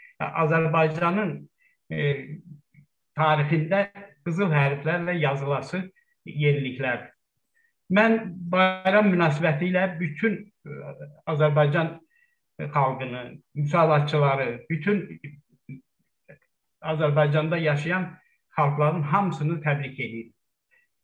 Azərbaycanın 0.44 1.32
e, 1.90 2.02
tarixində 3.18 3.86
qızıl 4.26 4.52
hərflərlə 4.54 5.16
yazılası 5.20 5.82
yeniliklərdir. 6.26 7.10
Mən 7.92 8.18
bayram 8.52 9.10
münasibəti 9.12 9.68
ilə 9.72 9.86
bütün 10.00 10.38
e, 10.40 10.78
Azərbaycan 11.32 11.98
xalqını, 12.72 13.22
müsavatçıları, 13.54 14.66
bütün 14.70 15.20
Azərbaycanda 16.82 17.58
yaşayan 17.58 18.08
xalqların 18.56 19.02
hamısını 19.02 19.60
təbrik 19.64 20.00
edir. 20.00 20.30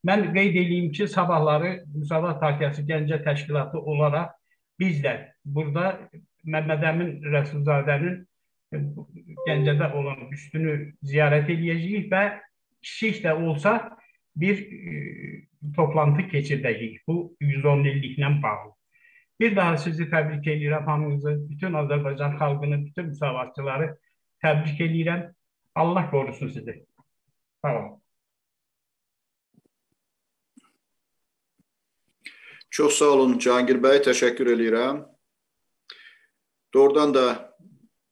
Mən 0.06 0.28
qeyd 0.34 0.54
edeyim 0.54 0.92
ki, 0.92 1.08
sabahları 1.08 1.84
Müsavat 1.94 2.40
Partiyası 2.40 2.82
Gəncə 2.86 3.22
Təşkilatı 3.24 3.78
olaraq 3.78 4.30
biz 4.78 5.02
də 5.02 5.14
burada 5.44 6.10
Məmməd 6.46 6.84
Əmin 6.92 7.10
Rəsulzadənin 7.32 8.20
e, 8.22 8.27
Gəncədə 8.72 9.92
olan 9.96 10.26
üstünü 10.34 10.74
ziyarət 11.08 11.48
edəcəyik 11.54 12.10
və 12.12 12.24
kiçik 12.84 13.22
də 13.24 13.32
olsa 13.32 13.78
bir 14.36 14.60
e, 14.60 14.90
toplantı 15.76 16.26
keçirdəcəyik. 16.32 17.00
Bu 17.08 17.36
110 17.40 17.84
illiklə 17.92 18.32
bağlı. 18.42 18.74
Bir 19.40 19.56
daha 19.56 19.76
sizi 19.78 20.08
təbrik 20.10 20.46
edirəm 20.46 20.84
hamınızı, 20.86 21.36
bütün 21.50 21.72
Azərbaycan 21.72 22.36
xalqını, 22.38 22.86
bütün 22.86 23.06
müsavatçıları 23.06 23.96
təbrik 24.44 24.80
edirəm. 24.80 25.32
Allah 25.74 26.10
korusun 26.10 26.48
sizi. 26.48 26.84
Tamam. 27.62 28.00
Çox 32.70 32.98
sağ 32.98 33.04
olun 33.04 33.38
Cahangir 33.38 33.78
bəy, 33.82 34.02
təşəkkür 34.04 34.50
edirəm. 34.54 35.06
Doğrudan 36.74 37.14
da 37.14 37.56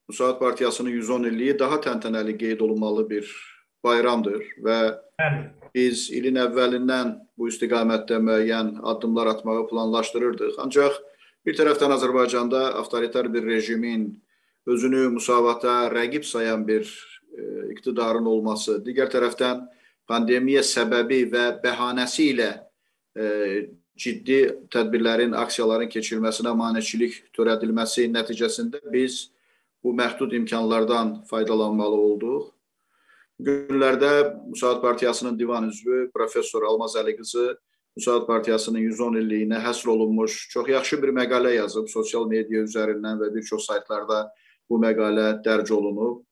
Müsaad 0.09 0.39
Partiyasının 0.39 0.91
110 0.91 1.25
illiyi 1.31 1.59
daha 1.59 1.81
təntənəli 1.83 2.37
qeyd 2.39 2.61
olunmalı 2.61 3.09
bir 3.11 3.33
bayramdır 3.85 4.45
və 4.63 4.79
biz 5.75 6.07
ilin 6.15 6.39
əvvəlindən 6.45 7.17
bu 7.39 7.51
istiqamətdə 7.51 8.21
müəyyən 8.23 8.77
addımlar 8.83 9.33
atmağı 9.35 9.67
planlaşdırırdıq. 9.71 10.61
Ancaq 10.63 11.03
bir 11.47 11.59
tərəfdən 11.59 11.95
Azərbaycanda 11.99 12.63
avtoritar 12.81 13.33
bir 13.35 13.47
rejimin 13.47 14.09
özünü 14.67 15.09
müsavata 15.19 15.87
rəqib 15.93 16.25
sayan 16.25 16.67
bir 16.69 16.87
E, 17.37 17.43
iqtidarın 17.75 18.27
olması, 18.31 18.79
digər 18.85 19.11
tərəfdən 19.13 19.67
pandemiya 20.09 20.63
səbəbi 20.65 21.25
və 21.33 21.45
bəhanəsi 21.61 22.31
ilə 22.33 22.49
e, 23.19 23.27
ciddi 23.97 24.39
tədbirlərin, 24.73 25.35
aksiyaların 25.37 25.91
keçirilməsinə 25.93 26.55
maneçilik 26.57 27.19
törədilməsi 27.37 28.07
nəticəsində 28.15 28.81
biz 28.93 29.27
bu 29.87 29.93
məhdud 29.95 30.33
imkanlardan 30.35 31.23
faydalanmalı 31.31 31.97
olduq. 32.09 32.47
Günlərdə 33.39 34.13
Müsaad 34.51 34.81
Partiyasının 34.83 35.39
divan 35.39 35.69
üzvü 35.69 36.11
professor 36.15 36.63
Almaz 36.67 36.97
Əli 36.99 37.15
qızı 37.17 37.53
Müsavat 37.97 38.27
Partiyasının 38.27 38.83
110 38.83 39.19
illiyinə 39.21 39.61
həsr 39.63 39.93
olunmuş 39.93 40.49
çox 40.51 40.69
yaxşı 40.69 40.99
bir 41.03 41.13
məqalə 41.15 41.53
yazıb 41.55 41.87
sosial 41.93 42.27
media 42.27 42.65
üzərindən 42.67 43.21
və 43.21 43.29
bir 43.35 43.45
çox 43.47 43.69
saytlarda 43.69 44.25
bu 44.71 44.81
məqalə 44.83 45.29
dərc 45.45 45.71
olunub. 45.73 46.25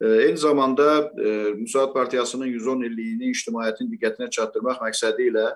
Eyni 0.00 0.36
zamanda 0.36 1.12
Müsavat 1.60 1.94
Partiyasının 1.94 2.50
110 2.50 2.82
illiyini 2.88 3.30
ictimaiyyətin 3.30 3.92
diqqətinə 3.92 4.30
çatdırmaq 4.34 4.82
məqsədi 4.82 5.28
ilə 5.30 5.46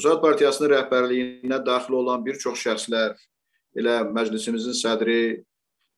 Müsavat 0.00 0.24
Partiyasının 0.26 0.74
rəhbərliyinə 0.74 1.60
daxil 1.66 2.00
olan 2.02 2.26
bir 2.26 2.40
çox 2.42 2.58
şəxslər, 2.66 3.14
elə 3.78 3.96
məclisimizin 4.10 4.74
sədri 4.74 5.20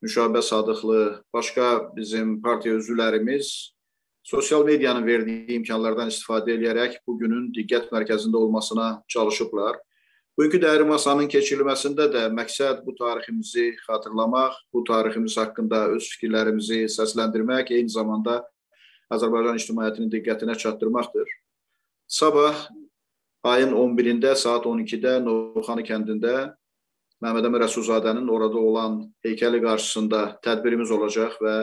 Müşabə 0.03 0.43
Sadıqlı, 0.43 1.23
başqa 1.33 1.95
bizim 1.97 2.43
partiya 2.43 2.75
üzvlərimiz 2.75 3.71
sosial 4.23 4.65
medianın 4.67 5.05
verdiyi 5.07 5.55
imkanlardan 5.61 6.09
istifadə 6.11 6.57
edərək 6.57 6.97
bu 7.07 7.15
günün 7.21 7.45
diqqət 7.55 7.93
mərkəzində 7.95 8.41
olmasına 8.41 8.87
çalışıblar. 9.15 9.77
Bugünkü 10.39 10.59
dəyəri 10.65 10.89
masanın 10.89 11.29
keçirilməsində 11.31 12.09
də 12.11 12.23
məqsəd 12.35 12.81
bu 12.83 12.97
tariximizi 12.99 13.69
xatırlamaq, 13.85 14.57
bu 14.75 14.83
tariximiz 14.89 15.37
haqqında 15.39 15.85
öz 15.95 16.09
fikirlərimizi 16.17 16.81
səsləndirmək, 16.97 17.71
eyni 17.71 17.95
zamanda 17.95 18.41
Azərbaycan 19.15 19.61
ictimaiyyətinin 19.61 20.11
diqqətinə 20.17 20.57
çatdırmaqdır. 20.59 21.31
Sabah 22.09 22.67
ayın 23.45 23.71
11-də 23.71 24.35
saat 24.35 24.67
12-də 24.67 25.21
Novxanı 25.23 25.87
kəndində 25.87 26.35
Məhəmməd 27.23 27.47
Əmir 27.47 27.63
Rəsulzadənin 27.63 28.27
orada 28.35 28.59
olan 28.59 28.97
heykəli 29.23 29.61
qarşısında 29.63 30.23
tədbirimiz 30.43 30.91
olacaq 30.91 31.37
və 31.45 31.55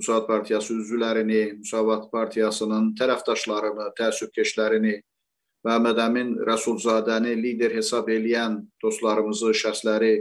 Müsavat 0.00 0.24
Partiyası 0.28 0.72
üzvlərini, 0.76 1.42
Müsavat 1.58 2.06
Partiyasının 2.12 2.94
tərəfdaşlarını, 2.96 3.90
təəssübkeşlərini, 3.98 4.94
Məhəmməd 5.68 6.00
Əmin 6.00 6.32
Rəsulzadəni 6.48 7.36
lider 7.36 7.76
hesab 7.76 8.08
eləyən 8.08 8.62
dostlarımızı, 8.80 9.52
şəxsləri 9.60 10.14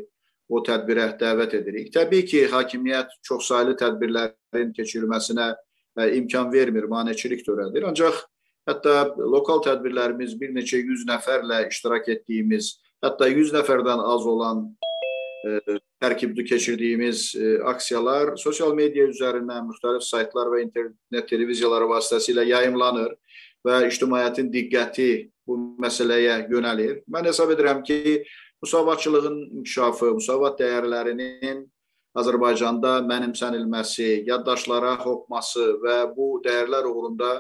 o 0.52 0.62
tədbirə 0.66 1.10
dəvət 1.20 1.56
edirik. 1.62 1.92
Təbii 1.96 2.28
ki, 2.28 2.46
hakimiyyət 2.52 3.16
çoxsaylı 3.30 3.78
tədbirlərin 3.80 4.76
keçirilməsinə 4.76 5.54
e, 5.54 6.10
imkan 6.20 6.52
vermir, 6.52 6.90
maneçilik 6.92 7.48
törədir. 7.48 7.88
Ancaq 7.88 8.26
hətta 8.68 9.14
lokal 9.24 9.64
tədbirlərimiz 9.66 10.36
bir 10.40 10.52
neçə 10.56 10.84
yüz 10.84 11.08
nəfərlə 11.08 11.64
iştirak 11.70 12.12
etdiyimiz, 12.18 12.76
hətta 13.06 13.30
100 13.30 13.54
nəfərdən 13.56 14.02
az 14.14 14.26
olan 14.26 14.66
tərkibli 16.02 16.46
keçirdiyimiz 16.46 17.36
e, 17.36 17.52
aksiyalar 17.70 18.34
sosial 18.42 18.74
media 18.78 19.06
üzərindən 19.12 19.68
müxtəlif 19.70 20.06
saytlar 20.06 20.50
və 20.54 20.64
internet 20.64 21.30
televiziyaları 21.30 21.90
vasitəsilə 21.92 22.46
yayımlanır 22.50 23.14
və 23.66 23.84
ictimaiyyətin 23.90 24.50
diqqəti 24.54 25.10
bu 25.46 25.58
məsələyə 25.82 26.46
yönəlir. 26.50 27.04
Mən 27.12 27.30
hesab 27.30 27.54
edirəm 27.54 27.84
ki, 27.86 28.26
müsavatçılığın 28.64 29.38
inkişafı, 29.60 30.12
müsavat 30.18 30.60
dəyərlərinin 30.62 31.66
Azərbaycanda 32.18 33.02
mənimsənilməsi, 33.06 34.24
yaddaşlara 34.30 34.96
hopması 35.04 35.74
və 35.84 35.98
bu 36.16 36.40
dəyərlər 36.46 36.88
uğrunda 36.90 37.34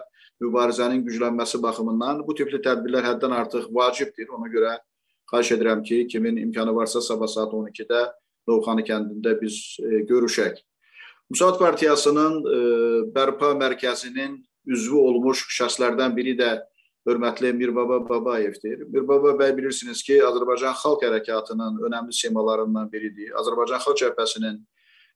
mübarizənin 0.44 1.06
güclənməsi 1.08 1.62
baxımından 1.64 2.26
bu 2.28 2.36
tipli 2.38 2.60
tədbirlər 2.62 3.06
həddən 3.08 3.34
artıq 3.34 3.70
vacibdir. 3.74 4.28
Ona 4.36 4.52
görə 4.52 4.76
Xahiş 5.32 5.52
edirəm 5.58 5.84
ki, 5.84 6.08
kimin 6.08 6.38
imkanı 6.38 6.76
varsa 6.76 7.02
sabah 7.02 7.28
saat 7.28 7.54
12-də 7.54 8.02
Novxanı 8.48 8.86
kəndində 8.86 9.34
biz 9.42 9.78
e, 9.82 10.04
görüşək. 10.06 10.60
Müsaad 11.30 11.58
Partiyasının 11.58 12.36
e, 12.46 12.58
bərpa 13.16 13.56
mərkəzinin 13.58 14.38
üzvü 14.70 15.02
olmuş 15.02 15.48
şəxslərdən 15.58 16.14
biri 16.18 16.36
də 16.38 16.52
hörmətli 17.08 17.54
Mirbaba 17.54 18.00
Babayevdir. 18.10 18.86
Mirbaba 18.94 19.34
bəy 19.40 19.56
bilirsiniz 19.58 20.04
ki, 20.06 20.20
Azərbaycan 20.26 20.78
Xalq 20.78 21.06
Hərəkatının 21.06 21.82
önəmli 21.90 22.14
semalarından 22.14 22.92
biridir. 22.94 23.34
Azərbaycan 23.42 23.82
Xalq 23.82 24.02
Cəbhəsinin 24.04 24.62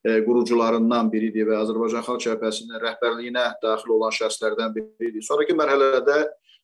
e, 0.06 0.20
qurucularından 0.26 1.12
biridir 1.14 1.50
və 1.50 1.62
Azərbaycan 1.64 2.06
Xalq 2.10 2.26
Cəbhəsinin 2.26 2.82
rəhbərliyinə 2.86 3.46
daxil 3.62 3.94
olan 3.98 4.14
şəxslərdən 4.18 4.74
biridir. 4.74 5.22
Sonrakı 5.26 5.58
mərhələdə 5.58 6.20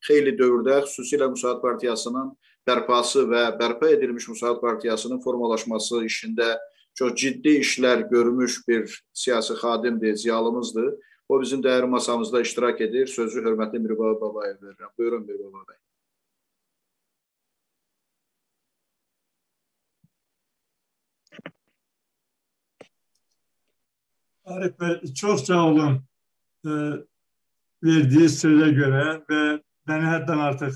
xeyli 0.06 0.34
dövrdə 0.38 0.82
xüsusilə 0.86 1.30
Müsaad 1.34 1.62
Partiyasının 1.62 2.34
bərpası 2.68 3.26
və 3.30 3.44
bərpa 3.60 3.90
edilmiş 3.94 4.28
Müsaad 4.34 4.62
Partiyasının 4.62 5.22
formalaşması 5.24 6.04
işində 6.08 6.56
çox 6.96 7.16
ciddi 7.22 7.60
işlər 7.62 8.08
görmüş 8.10 8.62
bir 8.68 9.02
siyasi 9.14 9.54
xadimdir, 9.54 10.16
ziyalımızdır. 10.16 10.94
O 11.30 11.42
bizim 11.42 11.62
dəyərli 11.62 11.90
masamızda 11.90 12.42
iştirak 12.42 12.82
edir. 12.82 13.08
Sözü 13.08 13.42
hörmətli 13.42 13.80
Mirbaba 13.80 14.22
Babayev 14.22 14.62
verirəm. 14.62 14.94
Buyurun 14.98 15.26
Mirbaba 15.26 15.66
bəy. 15.66 15.80
Arif 24.46 24.80
Bey, 24.80 25.14
çok 25.14 25.40
sağ 25.40 25.66
olun 25.68 26.02
e, 26.66 26.72
verdiği 27.84 28.30
söze 28.30 28.72
göre 28.72 29.22
ve 29.30 29.62
beni 29.88 30.06
həddən 30.14 30.42
artıq 30.42 30.76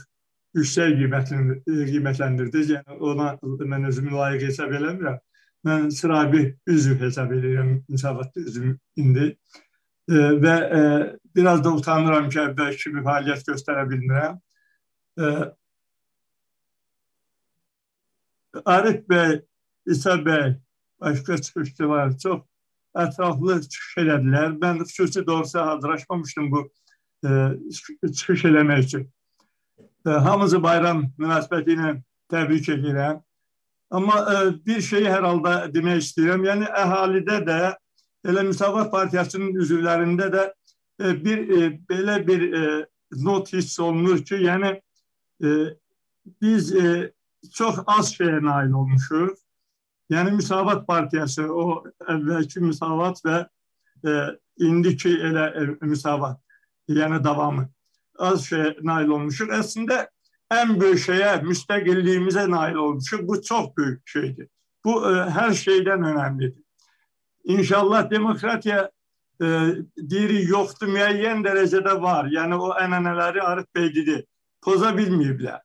yüksək 0.57 0.95
qiymətləndirdi. 0.97 2.63
Yəni 2.73 2.99
ona 2.99 3.33
mən 3.41 3.87
özümü 3.89 4.15
layiq 4.15 4.47
hesab 4.49 4.73
eləmirəm. 4.77 5.19
Mən 5.67 5.89
sıravi 5.91 6.43
üzv 6.71 7.01
hesab 7.03 7.33
edirəm 7.35 7.73
müsavatda 7.89 8.41
üzvüm 8.41 8.77
indi. 8.95 9.33
E, 10.09 10.13
və 10.43 10.55
e, 10.79 10.81
biraz 11.35 11.63
da 11.63 11.73
utanıram 11.75 12.29
ki, 12.29 12.39
əvvəl 12.47 12.77
kimi 12.79 13.03
fəaliyyət 13.05 13.51
göstərə 13.51 13.85
bilmirəm. 13.89 14.39
E, 15.19 15.33
Arif 18.65 19.03
bəy, 19.11 19.41
İsa 19.85 20.15
bəy, 20.25 20.55
başqa 21.01 21.37
çıxışçılar 21.37 22.15
çox 22.23 22.41
ətraflı 22.97 23.59
çıxış 23.61 23.97
elədilər. 24.03 24.57
Mən 24.63 24.81
xüsusi 24.85 25.25
doğrusu 25.27 25.59
hazırlaşmamışdım 25.59 26.51
bu 26.51 26.65
e, 27.25 27.29
çıxış 28.13 28.45
eləmək 28.49 28.85
üçün. 28.87 29.09
E, 30.09 30.11
hamınızı 30.11 30.63
bayram 30.63 31.03
münasibəti 31.21 31.75
ilə 31.75 31.89
təbrik 32.31 32.69
edirəm. 32.73 33.19
Amma 33.91 34.15
e, 34.33 34.37
bir 34.65 34.81
şeyi 34.81 35.09
hər 35.09 35.25
halda 35.27 35.53
demək 35.73 36.01
istəyirəm. 36.03 36.45
Yəni 36.47 36.69
əhalidə 36.83 37.37
də 37.45 37.57
elə 38.29 38.45
Müsavat 38.47 38.89
Partiyasının 38.91 39.59
üzvlərində 39.61 40.31
də 40.33 40.47
e, 41.03 41.13
bir 41.25 41.43
e, 41.57 41.69
belə 41.89 42.17
bir 42.27 42.47
e, 42.47 42.63
not 43.25 43.53
hiss 43.53 43.79
olunur 43.79 44.23
ki, 44.25 44.41
yəni 44.47 44.73
e, 45.43 45.55
biz 46.41 46.73
e, 46.75 47.11
çox 47.53 47.83
az 47.85 48.13
şeyə 48.15 48.41
nail 48.45 48.73
olmuşuq. 48.81 49.37
Yəni 50.09 50.37
Müsavat 50.39 50.87
Partiyası 50.87 51.45
o 51.53 51.83
əvvəlki 52.09 52.63
Müsavat 52.65 53.21
və 53.25 53.43
e, 54.05 54.21
indiki 54.65 55.13
elə 55.29 55.49
e, 55.53 55.67
Müsavat, 55.85 56.39
yəni 56.89 57.21
davamı 57.23 57.69
az 58.19 58.45
şeye 58.45 58.75
nail 58.81 59.07
olmuşuz. 59.07 59.49
Aslında 59.49 60.09
en 60.51 60.81
büyük 60.81 60.99
şeye 60.99 61.35
müstakilliyimize 61.35 62.51
nail 62.51 62.75
olmuşuz. 62.75 63.27
Bu 63.27 63.41
çok 63.41 63.77
büyük 63.77 64.07
şeydi. 64.07 64.49
Bu 64.85 65.11
e, 65.11 65.29
her 65.29 65.53
şeyden 65.53 66.03
önemlidir. 66.03 66.63
İnşallah 67.43 68.09
demokratiya 68.09 68.91
e, 69.41 69.45
diri 70.09 70.45
yoktu 70.49 70.87
müeyyen 70.87 71.43
derecede 71.43 72.01
var. 72.01 72.25
Yani 72.31 72.55
o 72.55 72.79
eneneleri 72.79 73.41
Arif 73.41 73.75
Bey 73.75 73.95
dedi. 73.95 74.25
Poza 74.61 74.89
bilmeyiblər. 74.89 75.59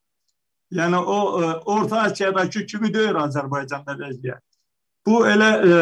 Yani 0.71 0.97
o 0.97 1.43
e, 1.43 1.47
Orta 1.55 2.01
Asiyadakı 2.01 2.67
kimi 2.67 2.95
deyir 2.95 3.15
Azərbaycanda 3.19 3.97
vəziyyət. 3.99 4.43
Bu 5.07 5.25
elə 5.27 5.51
e, 5.67 5.73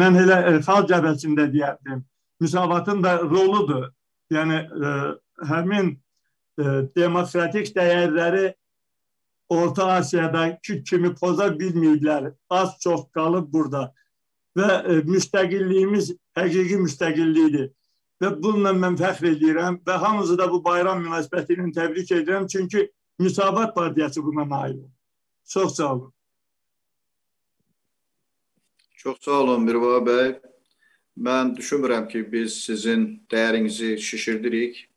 mən 0.00 0.16
elə 0.22 0.38
e, 0.48 0.54
xalq 0.64 0.88
cəbhəsində 0.90 1.46
deyərdim. 1.52 2.02
Müsavatın 2.40 3.02
da 3.02 3.18
roludur. 3.20 3.90
Yəni 4.32 4.56
e, 4.56 4.90
həmin 5.48 5.92
e, 6.58 6.64
demokratik 6.96 7.72
dəyərləri 7.76 8.52
Orta 9.50 9.86
Asiyadakı 9.98 10.82
kimi 10.86 11.14
poza 11.14 11.48
bilməyiblər. 11.58 12.30
Az 12.50 12.76
çox 12.82 13.08
qalıb 13.14 13.48
burada. 13.52 13.88
Və 14.56 14.68
e, 14.86 15.00
müstəqilliyimiz 15.08 16.12
həqiqi 16.38 16.78
müstəqillikdir. 16.84 17.70
Və 18.20 18.30
bununla 18.42 18.74
mən 18.76 18.98
fəxr 19.00 19.32
edirəm 19.32 19.80
və 19.86 19.96
hamınızı 20.04 20.36
da 20.38 20.46
bu 20.52 20.62
bayram 20.64 21.02
münasibəti 21.02 21.56
ilə 21.56 21.70
təbrik 21.74 22.12
edirəm. 22.14 22.46
Çünki 22.46 22.90
Müsavat 23.18 23.74
Partiyası 23.74 24.24
buna 24.24 24.48
nail 24.48 24.74
oldu. 24.74 24.90
Çox 25.44 25.74
sağ 25.74 25.94
olun. 25.94 26.12
Çox 28.96 29.20
sağ 29.20 29.40
olun 29.40 29.62
Mirbaba 29.64 30.10
bəy. 30.10 30.38
Mən 31.20 31.56
düşünmürəm 31.56 32.06
ki, 32.08 32.22
biz 32.32 32.60
sizin 32.64 33.22
dəyərinizi 33.32 33.98
şişirdirik 33.98 34.88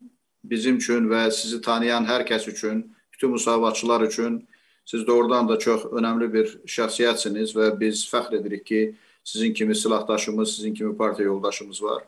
bizim 0.44 0.78
üçün 0.78 1.08
və 1.12 1.30
sizi 1.32 1.62
tanıyan 1.62 2.06
hər 2.06 2.26
kəs 2.28 2.48
üçün, 2.52 2.84
bütün 3.14 3.32
müsavatçılar 3.32 4.02
üçün 4.02 4.48
siz 4.86 5.08
doğrudan 5.08 5.50
da 5.50 5.60
çox 5.60 5.86
önəmli 5.86 6.28
bir 6.34 6.58
şəxsiyyətsiniz 6.68 7.56
və 7.56 7.70
biz 7.80 8.04
fəxr 8.12 8.40
edirik 8.40 8.66
ki, 8.66 8.82
sizin 9.24 9.54
kimi 9.54 9.76
silahdaşımız, 9.76 10.56
sizin 10.56 10.74
kimi 10.74 10.98
partiya 10.98 11.28
yoldaşımız 11.28 11.84
var. 11.84 12.04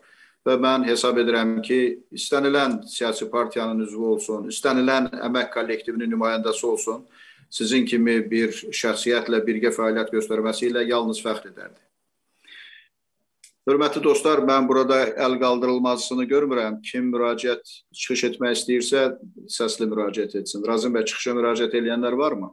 Və 0.46 0.58
mən 0.62 0.84
hesab 0.86 1.16
edirəm 1.18 1.56
ki, 1.62 1.78
istənilən 2.12 2.84
siyasi 2.86 3.30
partiyanın 3.30 3.80
üzvü 3.86 4.04
olsun, 4.12 4.50
istənilən 4.52 5.08
əmək 5.26 5.50
kollektivinin 5.54 6.12
nümayəndəsi 6.12 6.66
olsun, 6.66 7.02
sizin 7.50 7.86
kimi 7.88 8.18
bir 8.30 8.52
şəxsiyyətlə 8.52 9.42
birgə 9.48 9.72
fəaliyyət 9.74 10.12
göstərməsi 10.14 10.70
ilə 10.70 10.84
yalnız 10.86 11.22
fəxr 11.24 11.50
edərdi. 11.50 11.85
Hörmətli 13.66 13.98
dostlar, 13.98 14.44
mən 14.46 14.68
burada 14.68 15.00
əl 15.26 15.32
qaldırılmasını 15.40 16.28
görmürəm. 16.30 16.76
Kim 16.86 17.08
müraciət 17.10 17.64
çıxış 17.90 18.20
etmək 18.28 18.52
istəyirsə, 18.54 19.00
səsli 19.50 19.88
müraciət 19.90 20.36
etsin. 20.38 20.62
Razım 20.68 20.94
bəy, 20.94 21.02
çıxışa 21.10 21.34
müraciət 21.34 21.74
edənlər 21.80 22.14
varmı? 22.20 22.52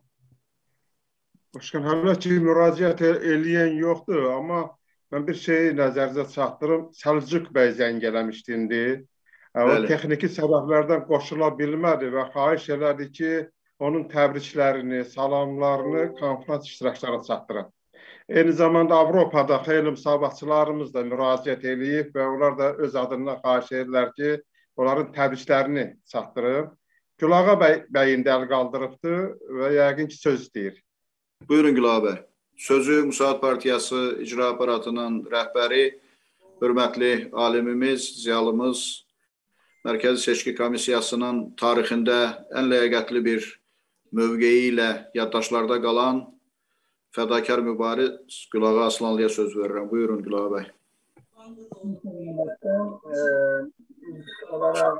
Başkan, 1.53 1.85
hələ 1.85 2.15
ki 2.17 2.39
müraciət 2.41 3.03
eləyən 3.05 3.77
yoxdur, 3.77 4.25
amma 4.33 4.63
mən 5.13 5.27
bir 5.27 5.37
şeyi 5.37 5.75
nəzərinizə 5.77 6.25
çatdırım. 6.33 6.87
Səlcuq 6.97 7.51
bəy 7.53 7.75
zəng 7.77 8.01
eləmişdi 8.09 8.57
indi. 8.57 8.83
O 9.53 9.67
Bəli. 9.69 9.91
texniki 9.93 10.31
səbəblərdən 10.33 11.05
qoşula 11.05 11.51
bilmədi 11.59 12.09
və 12.09 12.25
xahiş 12.33 12.71
elədi 12.73 13.11
ki, 13.19 13.33
onun 13.77 14.09
təbriklərini, 14.09 15.05
salamlarını 15.13 16.15
konfrans 16.17 16.65
iştirakçılarına 16.65 17.23
çatdırın. 17.29 17.69
Eyni 18.33 18.51
zamanda 18.51 18.95
Avropada 18.95 19.57
xeyli 19.61 19.91
müsabatçılarımız 19.93 20.87
da 20.93 21.01
müraciət 21.05 21.67
eləyib 21.69 22.15
və 22.15 22.23
onlar 22.25 22.55
da 22.57 22.71
öz 22.81 22.95
adından 22.97 23.37
xahiş 23.43 23.69
edirlər 23.77 24.09
ki, 24.15 24.31
onların 24.75 25.11
təbriklərini 25.13 25.83
çatdırın. 26.09 26.71
Gülağa 27.21 27.53
bəy, 27.61 27.77
bəyin 27.93 28.25
də 28.25 28.33
əl 28.33 28.47
qaldırıbdı 28.49 29.13
və 29.59 29.69
yəqin 29.75 30.09
ki, 30.09 30.17
söz 30.17 30.47
istəyir. 30.47 30.81
Buyurun 31.45 31.77
Gülağa 31.77 31.99
bəy. 32.07 32.17
Sözü 32.57 33.03
Müsaad 33.11 33.39
Partiyası 33.41 34.01
icra 34.25 34.49
aparatının 34.55 35.21
rəhbəri, 35.29 35.85
hörmətli 36.57 37.29
alimimiz, 37.33 38.09
ziyalımız, 38.25 39.05
Mərkəzi 39.85 40.25
Seçki 40.25 40.57
Komissiyasının 40.57 41.51
tarixində 41.61 42.21
ən 42.49 42.73
ləyaqətli 42.73 43.25
bir 43.29 43.45
mövqeyi 44.09 44.71
ilə 44.73 44.93
yaddaşlarda 45.13 45.83
qalan 45.85 46.32
fədakar 47.15 47.61
mübariz 47.61 48.47
Gülağa 48.51 48.85
Aslanlıya 48.85 49.29
söz 49.29 49.55
verirəm. 49.55 49.89
Buyurun 49.91 50.23
Gülağa 50.23 50.49
bəy. 50.55 50.65
olaraq 54.51 54.99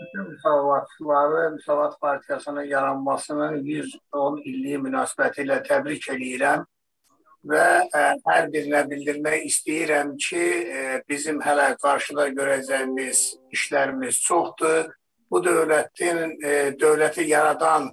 bütün 0.00 0.30
müsavatçıları 0.30 1.50
Müsavat 1.50 2.00
Partiyasının 2.00 2.62
yaranmasının 2.62 3.56
110 3.64 4.42
illiyi 4.44 4.78
münasibəti 4.78 5.44
ilə 5.44 5.60
təbrik 5.66 6.08
edirəm 6.14 6.64
və 7.50 7.66
ə, 7.96 8.00
hər 8.26 8.48
birinə 8.52 8.82
bildirmək 8.90 9.46
istəyirəm 9.48 10.16
ki, 10.20 10.42
ə, 10.80 10.82
bizim 11.08 11.40
hələ 11.40 11.70
qarşıda 11.80 12.28
görəcəyimiz 12.36 13.22
işlərimiz 13.56 14.20
çoxdur. 14.26 14.90
Bu 15.30 15.40
dövlətin 15.44 16.36
ə, 16.36 16.52
dövləti 16.80 17.24
yaradan 17.30 17.88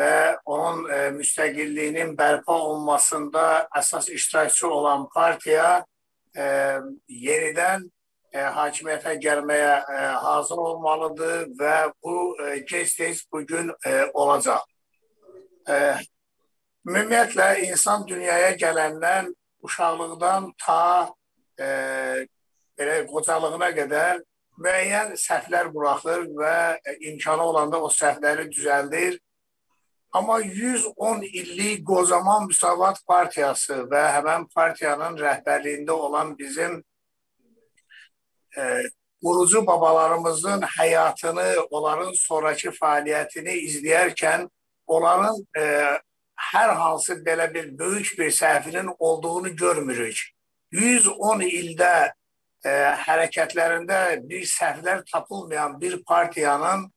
və 0.00 0.16
onun 0.48 0.84
ə, 0.88 1.00
müstəqilliyinin 1.18 2.16
bərpa 2.18 2.56
olunmasında 2.56 3.46
əsas 3.76 4.08
iştirakçı 4.16 4.68
olan 4.68 5.06
partiya 5.14 5.82
ə, 6.34 6.46
yenidən 7.08 7.84
ə, 8.32 8.46
hakimiyyətə 8.56 9.18
gəlməyə 9.20 9.74
ə, 9.80 10.06
hazır 10.24 10.64
olmalıdır 10.68 11.50
və 11.60 11.76
bu 12.00 12.16
ə, 12.32 12.56
gec-tez 12.64 13.26
bugün 13.32 13.74
ə, 13.84 14.08
olacaq. 14.14 14.64
Ə, 15.68 16.00
Ümumiyyətlə 16.88 17.46
insan 17.68 18.06
dünyaya 18.08 18.54
gələndən 18.56 19.26
uşaqlıqdan 19.62 20.46
ta 20.64 21.12
e, 21.60 21.66
belə 22.78 22.94
qocalığına 23.10 23.68
qədər 23.76 24.22
müəyyən 24.64 25.12
səhvlər 25.20 25.68
buraxır 25.74 26.24
və 26.38 26.54
imkanı 27.10 27.44
olanda 27.52 27.82
o 27.84 27.90
səhvləri 27.92 28.48
düzəldir. 28.48 29.18
Amma 30.12 30.40
110 30.40 31.22
illik 31.22 31.86
qocaman 31.86 32.46
Müsavat 32.46 32.98
Partiyası 33.06 33.84
və 33.90 34.00
həmən 34.16 34.48
partiyanın 34.54 35.14
rəhbərliyində 35.18 35.94
olan 35.94 36.32
bizim 36.38 36.80
e, 38.58 38.62
qurucu 39.22 39.66
babalarımızın 39.66 40.66
həyatını, 40.66 41.46
onların 41.70 42.12
sonraki 42.18 42.74
fəaliyyətini 42.74 43.54
izləyərkən 43.68 44.48
onların 44.86 45.46
e, 45.58 45.64
hər 46.52 46.74
hansı 46.82 47.20
belə 47.26 47.46
bir 47.54 47.78
böyük 47.78 48.18
bir 48.18 48.30
səhvinin 48.30 48.94
olduğunu 48.98 49.56
görmürük. 49.56 50.18
110 50.72 51.46
ildə 51.46 51.94
e, 52.64 52.70
hərəkətlərində 53.06 54.00
bir 54.28 54.42
səhvlər 54.42 55.04
tapılmayan 55.12 55.80
bir 55.80 56.02
partiyanın 56.02 56.90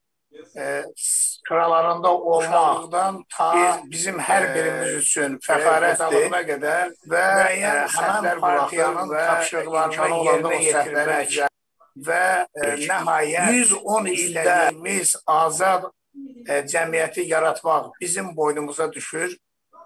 e, 0.58 0.84
sıralarında 0.96 2.18
olmaqdan 2.18 3.24
ta 3.38 3.54
biz, 3.56 3.92
bizim 3.92 4.20
hər 4.20 4.48
birimiz 4.56 4.94
üçün 5.02 5.38
fəxarətdir 5.44 6.30
qədər 6.50 6.94
və 7.14 7.24
müəyyən 7.38 7.80
e, 7.82 7.88
həmən 7.96 8.40
partiyanın 8.44 9.14
tapşırıqlarını 9.18 10.22
yerinə 10.30 10.62
yetirmək 10.68 11.40
və 12.08 12.24
e, 12.64 12.72
nəhayət 12.88 13.54
110 13.60 14.12
ildə 14.14 14.58
biz 14.86 15.16
azad 15.28 15.90
e, 16.48 16.62
cəmiyyəti 16.74 17.28
yaratmaq 17.30 17.92
bizim 18.02 18.36
boynumuza 18.36 18.92
düşür 18.92 19.38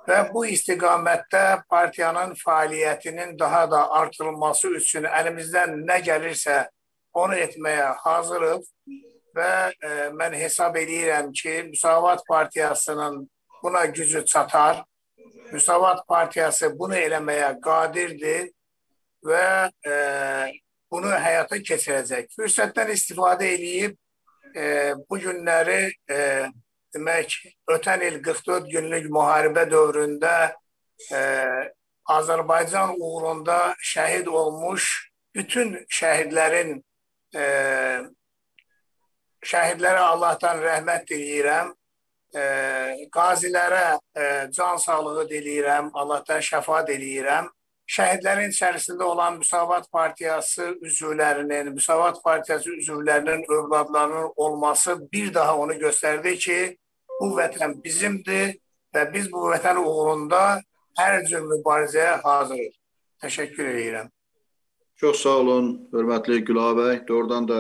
və 0.08 0.22
bu 0.34 0.46
istiqamətdə 0.48 1.64
partiyanın 1.70 2.34
fəaliyyətinin 2.40 3.40
daha 3.40 3.66
da 3.72 3.84
artırılması 4.02 4.72
üçün 4.80 5.04
əlimizdən 5.04 5.82
nə 5.90 6.00
gəlirsə 6.06 6.66
onu 7.14 7.36
etməyə 7.36 7.94
hazırıq 8.04 8.64
və 9.38 9.54
e, 9.72 9.90
mən 10.18 10.36
hesab 10.38 10.76
edirəm 10.82 11.32
ki, 11.32 11.70
Müsavat 11.70 12.26
Partiyasının 12.28 13.30
buna 13.64 13.86
gücü 13.86 14.26
çatar. 14.26 14.84
Müsavat 15.52 16.08
Partiyası 16.08 16.74
bunu 16.80 16.96
eləməyə 16.96 17.54
qadirdir 17.62 18.50
və 19.26 19.72
e, 19.88 19.94
bunu 20.92 21.12
həyata 21.12 21.60
keçirəcək. 21.70 22.32
Fürsətdən 22.38 22.92
istifadə 22.94 23.48
eləyib 23.56 23.96
e, 24.56 24.94
bu 25.10 25.20
günləri 25.24 25.82
e, 26.10 26.20
demək 26.96 27.38
ötən 27.70 28.04
il 28.08 28.22
44 28.24 28.70
günlük 28.72 29.10
müharibə 29.12 29.68
dövründə 29.72 30.36
e, 31.12 31.22
Azərbaycan 32.08 32.96
uğrunda 33.00 33.76
şəhid 33.84 34.28
olmuş 34.28 35.12
bütün 35.36 35.76
şəhidlərin 35.92 36.78
e, 37.36 37.44
şəhidlərə 39.46 40.06
Allahdan 40.14 40.64
rəhmət 40.64 41.10
diləyirəm. 41.12 41.74
E, 42.36 42.44
qazilərə 43.14 43.86
e, 43.96 44.26
can 44.52 44.78
sağlığı 44.78 45.28
diləyirəm, 45.30 45.92
Allahdan 45.94 46.44
şəfa 46.44 46.84
diləyirəm 46.90 47.48
şəhidlərin 47.88 48.52
içərisində 48.52 49.06
olan 49.08 49.38
Müsavat 49.40 49.88
Partiyası 49.92 50.74
üzvlərinin, 50.84 51.72
Müsavat 51.74 52.20
Partiyası 52.24 52.72
üzvlərinin 52.82 53.46
övladlarının 53.48 54.34
olması 54.36 54.98
bir 55.12 55.34
daha 55.34 55.58
onu 55.58 55.78
göstərdi 55.80 56.36
ki, 56.38 56.60
bu 57.20 57.32
vətən 57.40 57.78
bizimdir 57.84 58.58
və 58.96 59.08
biz 59.14 59.32
bu 59.32 59.48
vətən 59.54 59.80
uğrunda 59.80 60.60
hər 61.00 61.24
cür 61.30 61.48
mübarizəyə 61.48 62.20
hazırıq. 62.24 62.76
Təşəkkür 63.24 63.72
edirəm. 63.72 64.12
Çox 64.98 65.24
sağ 65.24 65.38
olun, 65.42 65.68
hörmətli 65.94 66.44
Gülah 66.46 66.74
bəy. 66.78 67.00
Doğrudan 67.08 67.48
da 67.48 67.58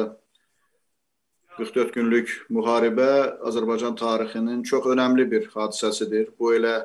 44 1.57 1.95
günlük 1.95 2.33
müharibə 2.53 3.39
Azərbaycan 3.49 3.95
tarixinin 3.97 4.59
çox 4.61 4.85
önəmli 4.93 5.23
bir 5.31 5.47
hadisəsidir. 5.55 6.27
Bu 6.37 6.51
elə 6.53 6.83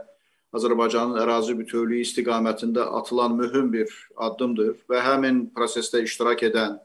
Azərbaycanın 0.56 1.20
ərazi 1.20 1.52
bütövlüyü 1.58 2.00
istiqamətində 2.06 2.86
atılan 3.00 3.36
mühüm 3.36 3.68
bir 3.72 3.92
addımdır 4.16 4.72
və 4.88 5.04
həmin 5.04 5.42
prosesdə 5.52 6.00
iştirak 6.06 6.46
edən 6.48 6.78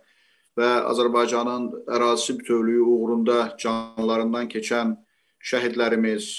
və 0.60 0.70
Azərbaycanın 0.92 1.72
ərazisi 1.88 2.36
bütövlüyü 2.42 2.84
uğrunda 2.84 3.40
canlarından 3.56 4.52
keçən 4.52 4.98
şəhidlərimiz, 5.40 6.30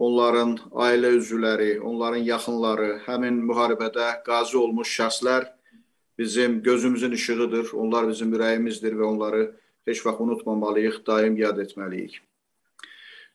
onların 0.00 0.56
ailə 0.72 1.12
üzvləri, 1.20 1.74
onların 1.84 2.24
yaxınları, 2.24 2.92
həmin 3.04 3.44
müharibədə 3.52 4.14
qazi 4.24 4.56
olmuş 4.56 4.96
şəxslər 5.00 5.50
bizim 6.16 6.62
gözümüzün 6.62 7.12
işığıdır. 7.12 7.74
Onlar 7.76 8.08
bizim 8.08 8.32
ürəyimizdir 8.32 8.96
və 8.96 9.04
onları 9.04 9.50
heç 9.88 10.06
vaxt 10.06 10.20
unutmamalıyıq, 10.20 11.06
daim 11.06 11.36
yad 11.36 11.58
etməliyik. 11.58 12.20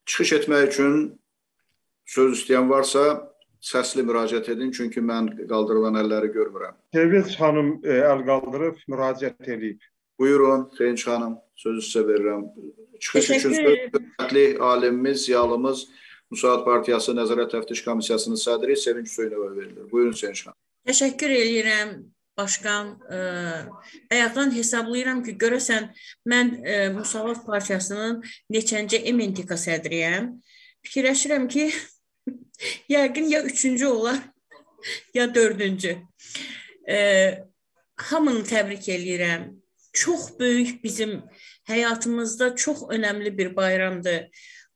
Çıxış 0.06 0.34
etmək 0.40 0.68
üçün 0.70 0.98
Söz 2.06 2.36
istəyən 2.38 2.68
varsa 2.70 3.02
səsli 3.66 4.04
müraciət 4.06 4.52
edin, 4.54 4.70
çünki 4.72 5.02
mən 5.02 5.32
qaldırılan 5.50 5.98
əlləri 6.04 6.30
görmürəm. 6.36 6.76
Sevinç 6.94 7.34
xanım 7.40 7.72
e, 7.82 7.98
əl 8.06 8.22
qaldırıb 8.28 8.84
müraciət 8.94 9.50
edib. 9.56 9.80
Buyurun, 10.20 10.68
Sevinç 10.78 11.06
xanım, 11.08 11.40
sözü 11.58 11.82
sizə 11.88 12.04
verirəm. 12.12 12.44
Çıxış 13.00 13.30
üçün 13.40 13.56
hörmətli 13.58 14.46
alimimiz, 14.60 15.26
ziyalımız 15.26 15.88
Müsaad 16.32 16.62
Partiyası 16.66 17.18
Nəzarət 17.18 17.56
Təftiş 17.56 17.82
Komissiyasının 17.86 18.40
sədri 18.40 18.78
Sevinç 18.78 19.10
Hüseynova 19.10 19.56
verilir. 19.56 19.90
Buyurun 19.92 20.14
Sevinç 20.14 20.46
xanım. 20.46 20.60
Təşəkkür 20.86 21.34
edirəm 21.42 21.98
başqan 22.38 22.94
ə, 23.10 23.18
e, 23.18 24.16
ayaqdan 24.16 24.54
hesablayıram 24.56 25.24
ki, 25.26 25.36
görəsən 25.40 25.90
mən 26.30 26.52
ə, 26.60 26.76
e, 26.76 26.90
Müsavat 26.96 27.46
Partiyasının 27.48 28.22
neçəncə 28.52 29.02
ementika 29.12 29.58
sədriyəm. 29.60 30.34
Fikirləşirəm 30.86 31.48
ki, 31.52 31.70
yəqin 32.96 33.32
ya 33.32 33.44
üçüncü 33.44 33.88
olar, 33.88 34.20
ya 35.14 35.28
dördüncü. 35.36 35.98
E, 36.90 36.98
hamını 38.12 38.44
təbrik 38.48 38.90
eləyirəm. 38.92 39.54
Çox 39.96 40.36
böyük 40.40 40.84
bizim 40.84 41.22
həyatımızda 41.70 42.56
çox 42.56 42.84
önəmli 42.92 43.38
bir 43.38 43.56
bayramdır. 43.56 44.28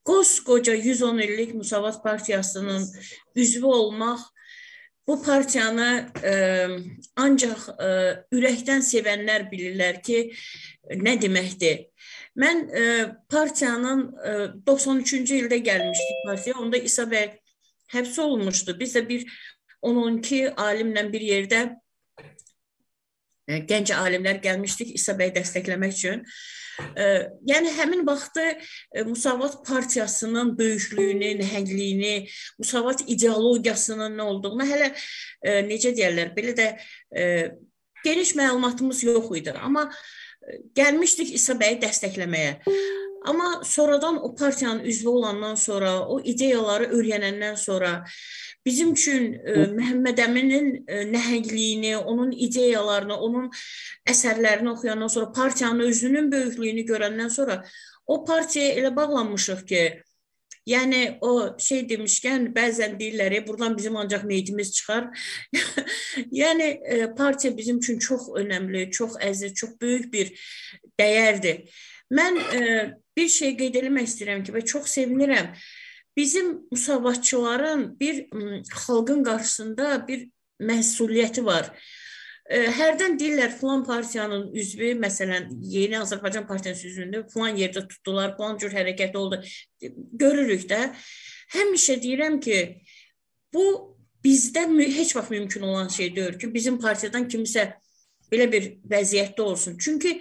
Qoskoca 0.05 0.73
110 0.73 1.17
illik 1.19 1.53
Müsavat 1.53 2.03
Partiyasının 2.03 2.87
üzvü 3.35 3.65
olmaq 3.65 4.19
bu 5.09 5.23
partiyanı 5.23 6.05
e, 6.23 6.33
ancaq 7.17 7.61
e, 7.81 7.87
ürəkdən 8.37 8.83
sevənlər 8.85 9.47
bilirlər 9.49 10.03
ki, 10.05 10.19
nə 11.01 11.15
deməkdir. 11.21 11.87
Mən 12.37 12.61
e, 12.69 12.83
partiyanın 13.33 14.03
e, 14.21 14.33
93-cü 14.69 15.39
ildə 15.43 15.57
gəlmişdik 15.65 16.21
partiya. 16.27 16.59
Onda 16.61 16.77
İsa 16.77 17.07
bəy 17.09 17.31
həbs 17.95 18.21
olunmuşdu. 18.21 18.77
Biz 18.79 18.95
də 18.99 19.03
bir 19.09 19.25
12 19.81 20.43
alimlə 20.61 21.07
bir 21.13 21.25
yerdə 21.31 21.63
gənc 23.49 23.91
alimlər 23.95 24.39
gəlmişdik 24.43 24.93
İsa 24.95 25.15
bəy 25.17 25.33
dəstəkləmək 25.35 25.95
üçün. 25.97 26.23
Yəni 27.49 27.73
həmin 27.75 28.05
vaxtı 28.07 28.45
Musavat 29.05 29.57
partiyasının 29.67 30.53
böyüklüyünü, 30.57 31.33
nəhəngliyini, 31.41 32.29
Musavat 32.59 33.03
ideologiyasının 33.07 34.15
nə 34.15 34.27
olduğunu 34.31 34.67
hələ 34.69 34.93
necə 35.67 35.91
deyirlər, 35.97 36.31
belə 36.37 36.55
də 36.55 36.69
geniş 38.05 38.35
məlumatımız 38.39 39.03
yox 39.09 39.27
idi. 39.41 39.51
Amma 39.59 39.89
gəlmişdik 40.77 41.33
İsa 41.35 41.57
bəyi 41.59 41.81
dəstəkləməyə. 41.83 42.53
Amma 43.27 43.59
sonradan 43.67 44.23
o 44.23 44.35
partiyanın 44.35 44.83
üzvü 44.87 45.09
olandan 45.09 45.55
sonra, 45.59 46.07
o 46.07 46.21
ideyaları 46.23 46.85
öyrənəndən 46.95 47.57
sonra 47.59 48.05
bizim 48.69 48.93
üçün 48.93 49.31
e, 49.33 49.55
Məhəmməd 49.73 50.21
Əminin 50.27 50.67
e, 50.85 50.99
nəhəngliyini, 51.09 51.95
onun 51.97 52.31
ideyalarını, 52.47 53.17
onun 53.17 53.49
əsərlərini 54.13 54.69
oxuyandan 54.75 55.09
sonra 55.09 55.31
partiyanın 55.31 55.89
özünün 55.89 56.29
böyüklüyünü 56.31 56.85
görəndən 56.91 57.33
sonra 57.33 57.63
o 58.05 58.21
partiyaya 58.25 58.77
elə 58.81 58.95
bağlanmışıq 58.95 59.65
ki, 59.71 59.83
Yəni 60.69 61.17
o 61.25 61.55
şey 61.57 61.85
demişkən 61.89 62.49
bəzən 62.53 62.97
deyirlər, 62.99 63.33
e, 63.39 63.45
buradan 63.47 63.77
bizim 63.77 63.95
ancaq 63.97 64.25
meyitimiz 64.29 64.71
çıxar. 64.75 65.07
yəni 66.41 66.67
e, 66.85 66.97
partiya 67.17 67.57
bizim 67.57 67.79
üçün 67.79 67.99
çox 67.99 68.27
önəmli, 68.37 68.91
çox 68.91 69.17
əziz, 69.17 69.53
çox 69.57 69.79
böyük 69.81 70.11
bir 70.13 70.33
dəyərdir. 70.99 71.63
Mən 72.13 72.37
e, 72.37 72.59
bir 73.17 73.29
şey 73.33 73.55
qeyd 73.57 73.79
etmək 73.81 74.11
istəyirəm 74.11 74.43
ki, 74.45 74.53
və 74.53 74.65
çox 74.65 74.93
sevinirəm. 74.97 75.53
Bizim 76.19 76.67
müsavatçıların 76.71 77.99
bir 77.99 78.15
xalqın 78.75 79.23
qarşısında 79.23 80.07
bir 80.07 80.25
məsuliyyəti 80.59 81.45
var. 81.45 81.69
Hərdən 82.49 83.15
deyirlər 83.21 83.53
filan 83.55 83.85
partiyanın 83.87 84.49
üzvü, 84.57 84.89
məsələn, 84.99 85.47
Yeni 85.61 85.95
Azərbaycan 86.01 86.47
Partiyasının 86.49 86.91
üzvündə 86.91 87.21
filan 87.31 87.55
yerdə 87.61 87.85
tutdular, 87.87 88.33
filan 88.35 88.57
cür 88.59 88.73
hərəkət 88.73 89.15
oldu. 89.15 89.39
Görürük 90.23 90.65
də. 90.71 90.79
Həmişə 91.55 91.95
deyirəm 92.03 92.39
ki, 92.43 92.57
bu 93.53 93.65
bizdə 94.25 94.65
heç 94.97 95.15
vaxt 95.15 95.31
mümkün 95.31 95.69
olan 95.71 95.87
şey 95.87 96.15
deyil 96.15 96.39
ki, 96.41 96.53
bizim 96.53 96.81
partiyadan 96.83 97.29
kimisə 97.31 97.69
belə 98.33 98.51
bir 98.51 98.73
vəziyyətdə 98.91 99.41
olsun. 99.41 99.77
Çünki 99.77 100.17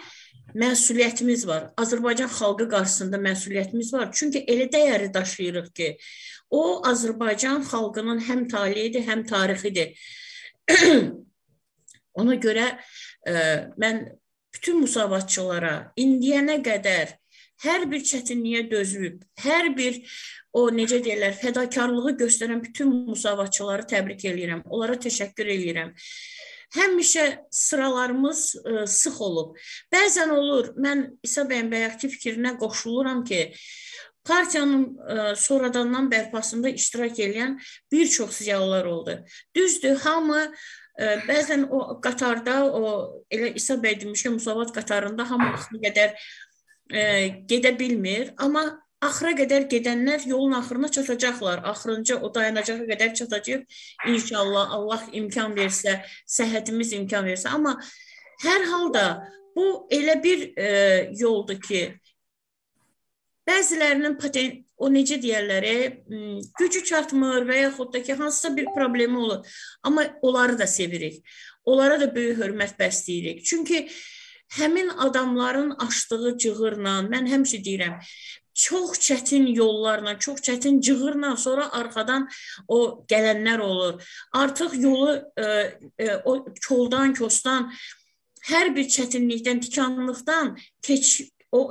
məsuliyyətimiz 0.57 1.46
var. 1.46 1.68
Azərbaycan 1.76 2.30
xalqı 2.32 2.68
qarşısında 2.70 3.20
məsuliyyətimiz 3.24 3.92
var. 3.92 4.09
Çünki 4.12 4.44
elə 4.49 4.68
dəyəri 4.72 5.12
daşıyırıq 5.14 5.68
ki, 5.74 5.88
o 6.51 6.80
Azərbaycan 6.88 7.64
xalqının 7.68 8.22
həm 8.28 8.49
taleyidir, 8.49 9.05
həm 9.09 9.26
tarixidir. 9.28 9.92
Ona 12.20 12.38
görə 12.40 12.66
ə, 12.72 12.78
e, 13.28 13.34
mən 13.80 14.05
bütün 14.55 14.80
müsavatçılara 14.82 15.92
indiyənə 16.01 16.59
qədər 16.64 17.14
hər 17.64 17.84
bir 17.90 18.03
çətinliyə 18.07 18.64
dözüb, 18.70 19.22
hər 19.44 19.70
bir 19.76 20.01
o 20.57 20.68
necə 20.74 21.03
deyirlər, 21.05 21.36
fədakarlığı 21.38 22.16
göstərən 22.22 22.62
bütün 22.64 22.92
müsavatçıları 23.11 23.86
təbrik 23.90 24.24
eləyirəm. 24.30 24.64
Onlara 24.70 24.96
təşəkkür 25.05 25.53
eləyirəm 25.55 25.92
həmişə 26.77 27.27
sıralarımız 27.51 28.41
ə, 28.61 28.83
e, 28.83 28.87
sıx 28.87 29.21
olub. 29.25 29.55
Bəzən 29.93 30.33
olur, 30.35 30.73
mən 30.77 31.05
İsa 31.25 31.47
bəyin 31.49 31.71
bayaqki 31.73 32.11
fikrinə 32.12 32.57
qoşuluram 32.61 33.25
ki, 33.29 33.41
partiyanın 34.29 34.85
ə, 34.85 35.21
e, 35.33 35.37
sonradandan 35.41 36.11
bərpasında 36.12 36.73
iştirak 36.77 37.21
edən 37.25 37.57
bir 37.93 38.09
çox 38.09 38.43
ziyalılar 38.43 38.85
oldu. 38.85 39.16
Düzdür, 39.57 39.97
hamı 40.05 40.43
ə, 40.45 40.51
e, 40.99 41.14
bəzən 41.29 41.69
o 41.71 42.01
qatarda 42.05 42.61
o 42.66 42.93
elə 43.31 43.55
İsa 43.57 43.79
bəy 43.81 44.01
demiş 44.01 44.27
ki, 44.27 44.35
Musavat 44.37 44.75
qatarında 44.77 45.31
hamı 45.31 45.55
axırı 45.55 45.83
qədər 45.87 46.14
ə, 46.93 47.09
gedə 47.49 47.73
bilmir, 47.79 48.35
amma 48.37 48.69
axıra 49.05 49.32
qədər 49.38 49.68
gedənlər 49.70 50.26
yolun 50.26 50.57
axırına 50.59 50.90
çatacaqlar. 50.96 51.62
Axırıncı 51.70 52.18
o 52.18 52.34
dayanacağa 52.34 52.86
qədər 52.90 53.14
çatacaq. 53.14 53.64
İnşallah 54.07 54.74
Allah 54.78 55.07
imkan 55.12 55.55
versə, 55.57 56.01
səhhətimiz 56.26 56.94
imkan 56.99 57.26
versə. 57.26 57.53
Amma 57.55 57.76
hər 58.44 58.66
halda 58.72 59.05
bu 59.57 59.86
elə 59.90 60.18
bir 60.22 60.49
e, 60.57 60.70
yoldur 61.18 61.61
ki, 61.62 61.82
bəzilərinin 63.49 64.18
patent 64.20 64.64
o 64.78 64.90
necə 64.92 65.16
deyirlər, 65.18 65.64
gücü 66.59 66.84
çatmır 66.86 67.46
və 67.49 67.62
yaxud 67.64 67.90
da 67.94 68.03
ki, 68.03 68.14
hansısa 68.18 68.55
bir 68.57 68.68
problemi 68.74 69.18
olur. 69.18 69.46
Amma 69.82 70.05
onları 70.22 70.59
da 70.59 70.66
sevirik. 70.66 71.24
Onlara 71.64 71.99
da 72.01 72.14
böyük 72.14 72.38
hörmət 72.38 72.78
bəsləyirik. 72.78 73.42
Çünki 73.44 73.88
həmin 74.59 74.88
adamların 74.88 75.74
açdığı 75.82 76.36
cığırla 76.38 76.94
mən 77.11 77.26
həmişə 77.28 77.59
deyirəm, 77.64 77.99
çox 78.59 78.98
çətin 78.98 79.46
yollarla, 79.54 80.18
çox 80.18 80.40
çətin 80.40 80.80
cığırla 80.80 81.36
sonra 81.36 81.68
arxadan 81.72 82.28
o 82.68 83.04
gələnlər 83.11 83.61
olur. 83.62 84.02
Artıq 84.32 84.74
yolu 84.82 85.22
e, 85.36 85.44
e, 85.98 86.16
o 86.24 86.44
koldan, 86.68 87.14
kosdan 87.14 87.70
hər 88.50 88.74
bir 88.74 88.90
çətinlikdən, 88.90 89.61
tikanlıqdan 89.61 90.56
keç 90.82 91.30
o 91.52 91.70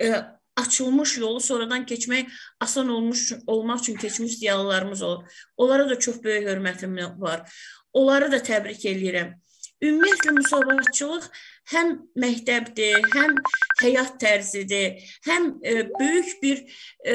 e, 0.00 0.12
açılmış 0.56 1.18
yolu 1.18 1.40
sonradan 1.40 1.86
keçmək 1.86 2.28
asan 2.60 2.88
olmuş 2.88 3.32
olmaq 3.46 3.80
üçün 3.80 3.96
keçmiş 3.96 4.38
ziyalılarımız 4.38 5.02
olur. 5.02 5.24
Onlara 5.56 5.90
da 5.90 5.98
çox 5.98 6.22
böyük 6.22 6.48
hörmətim 6.48 7.20
var. 7.20 7.48
Onları 7.92 8.32
da 8.32 8.38
təbrik 8.44 8.84
eləyirəm. 8.84 9.32
Ümumiyyətlə 9.80 10.36
müsavatçılıq 10.36 11.24
həm 11.72 11.96
məktəbdir, 12.18 13.00
həm 13.14 13.36
həyat 13.82 14.16
tərzidir, 14.22 15.02
həm 15.26 15.52
e, 15.62 15.74
böyük 15.98 16.36
bir 16.42 16.62
e, 17.06 17.14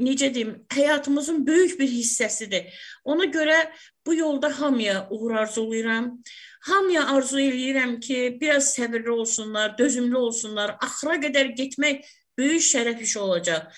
necə 0.00 0.30
deyim, 0.34 0.54
həyatımızın 0.72 1.46
böyük 1.46 1.78
bir 1.80 1.88
hissəsidir. 1.88 2.70
Ona 3.04 3.26
görə 3.32 3.58
bu 4.06 4.14
yolda 4.14 4.60
hamıya 4.60 5.08
uğur 5.10 5.34
arzulayıram. 5.42 6.22
Hamıya 6.60 7.06
arzu 7.08 7.40
eləyirəm 7.40 8.00
ki, 8.00 8.38
biraz 8.40 8.74
səbirli 8.76 9.10
olsunlar, 9.10 9.78
dözümlü 9.78 10.16
olsunlar. 10.16 10.76
Axıra 10.80 11.16
qədər 11.22 11.54
getmək 11.56 12.04
böyük 12.38 12.64
şərəf 12.64 13.00
işi 13.02 13.18
olacaq. 13.18 13.70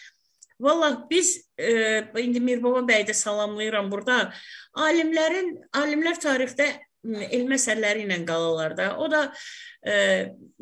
Vallah 0.62 1.10
biz 1.10 1.50
e, 1.58 2.04
indi 2.22 2.40
Mirbaba 2.40 2.84
bəy 2.86 3.06
də 3.08 3.14
salamlayıram 3.14 3.90
burada. 3.90 4.32
Alimlərin, 4.78 5.56
alimlər 5.74 6.20
tarixdə 6.22 6.68
elmi 7.04 7.56
əsərləri 7.58 8.06
ilə 8.06 8.20
qalırlar 8.28 8.76
da. 8.78 8.88
O 9.02 9.08
da 9.10 9.24
e, 9.82 9.94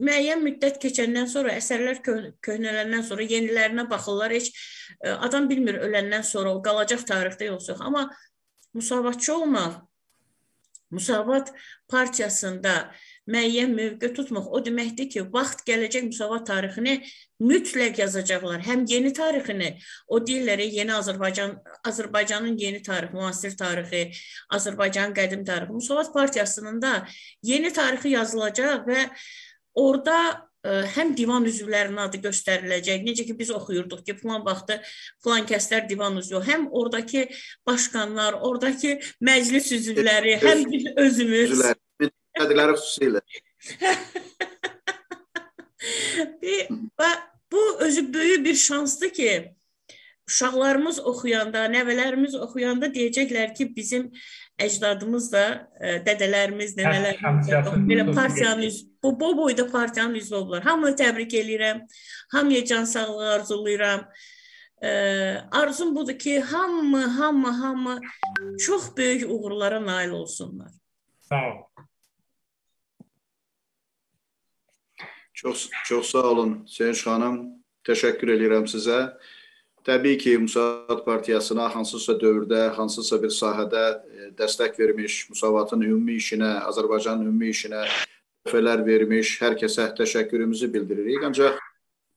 müəyyən 0.00 0.42
müddət 0.44 0.80
keçəndən 0.82 1.28
sonra, 1.30 1.56
əsərlər 1.60 2.00
kö 2.06 2.16
köhnələndən 2.46 3.04
sonra 3.06 3.26
yenilərinə 3.28 3.86
baxırlar. 3.90 4.34
Heç 4.36 4.50
e, 4.52 5.12
adam 5.12 5.48
bilmir 5.50 5.82
öləndən 5.84 6.24
sonra 6.26 6.54
o 6.56 6.62
qalacaq 6.64 7.04
tarixdə 7.08 7.52
yoxsa 7.52 7.74
yox. 7.74 7.84
Amma 7.86 8.08
müsavatçı 8.74 9.34
olmaq, 9.34 9.80
Müsavat 10.90 11.52
partiyasında 11.88 12.94
müəyyən 13.31 13.74
mövqe 13.77 14.11
tutmaq 14.16 14.51
o 14.51 14.61
deməkdir 14.65 15.09
ki, 15.12 15.24
vaxt 15.32 15.62
gələcək 15.69 16.09
müsavat 16.09 16.47
tarixini 16.48 16.97
mütləq 17.40 18.01
yazacaqlar. 18.02 18.61
Həm 18.66 18.85
yeni 18.90 19.12
tarixini, 19.16 19.73
o 20.09 20.20
deyirlər 20.20 20.62
yeni 20.66 20.94
Azərbaycan 20.97 21.57
Azərbaycanın 21.89 22.59
yeni 22.61 22.82
tarixi, 22.85 23.16
müasir 23.16 23.57
tarixi, 23.59 24.05
Azərbaycanın 24.57 25.16
qədim 25.16 25.47
tarixi. 25.48 25.78
Müsavat 25.78 26.12
partiyasının 26.15 26.82
da 26.82 26.94
yeni 27.43 27.73
tarixi 27.73 28.15
yazılacaq 28.16 28.86
və 28.89 29.09
orada 29.81 30.16
ə, 30.66 30.81
həm 30.97 31.15
divan 31.16 31.47
üzvlərinin 31.48 32.05
adı 32.05 32.20
göstəriləcək. 32.27 33.05
Necə 33.07 33.27
ki 33.28 33.36
biz 33.39 33.52
oxuyurduq 33.57 34.05
ki, 34.07 34.19
falan 34.20 34.44
vaxtı 34.47 34.81
falan 35.24 35.47
kəslər 35.48 35.89
divan 35.89 36.19
üzvü, 36.20 36.43
həm 36.48 36.69
oradakı 36.70 37.28
başqanlar, 37.69 38.40
oradakı 38.40 38.98
məclis 39.24 39.73
üzvləri, 39.78 40.36
həm 40.44 40.66
biz 40.73 40.90
özümüz 40.97 41.57
üzvlər 41.57 41.78
Kədləri 42.39 42.77
xüsusilə. 42.78 43.20
bu 47.52 47.81
özü 47.81 48.15
böyük 48.15 48.44
bir 48.44 48.55
şansdır 48.55 49.11
ki, 49.11 49.55
uşaqlarımız 50.28 51.01
oxuyanda, 51.07 51.66
nəvələrimiz 51.73 52.36
oxuyanda 52.39 52.90
deyəcəklər 52.94 53.55
ki, 53.55 53.66
bizim 53.77 54.11
əcdadımız 54.61 55.31
da, 55.32 55.44
ə, 55.81 55.97
dədələrimiz, 56.07 56.77
nənələrimiz 56.78 57.51
də 57.51 57.70
belə 57.90 58.07
partiyanın 58.15 58.62
üz, 58.69 58.82
bu, 59.02 59.15
bu 59.20 59.36
boyda 59.36 59.66
partiyanın 59.70 60.15
üzvü 60.15 60.36
olublar. 60.36 60.62
Hamını 60.62 60.94
təbrik 60.97 61.35
eləyirəm. 61.35 61.82
Hamıya 62.32 62.65
can 62.65 62.85
sağlığı 62.85 63.32
arzulayıram. 63.35 64.07
Ə, 64.81 64.93
arzum 65.51 65.97
budur 65.97 66.19
ki, 66.19 66.40
hamı, 66.40 67.05
hamı, 67.19 67.51
hamı 67.51 68.01
çox 68.59 68.97
böyük 68.97 69.31
uğurlara 69.31 69.86
nail 69.86 70.11
olsunlar. 70.11 70.70
Sağ 71.20 71.47
ol. 71.47 71.86
Çox 75.40 75.70
çox 75.84 76.06
sağ 76.06 76.22
olun 76.22 76.64
Sevinç 76.68 77.00
xanım. 77.06 77.36
Təşəkkür 77.88 78.28
edirəm 78.34 78.66
sizə. 78.68 78.98
Təbii 79.88 80.18
ki, 80.18 80.34
Müsavat 80.38 81.00
Partiyasına 81.06 81.68
hansısa 81.76 82.12
dövrdə, 82.20 82.66
hansısa 82.76 83.16
bir 83.22 83.32
sahədə 83.32 83.84
e, 83.88 84.28
dəstək 84.36 84.76
vermiş, 84.78 85.30
Müsavatın 85.30 85.80
ümumi 85.80 86.18
işinə, 86.20 86.50
Azərbaycanın 86.68 87.24
ümumi 87.24 87.48
işinə 87.54 87.86
töhfələr 88.44 88.84
vermiş 88.84 89.32
hər 89.40 89.56
kəsə 89.62 89.88
təşəkkürümüzü 90.02 90.68
bildiririk. 90.74 91.24
Ancaq 91.24 91.56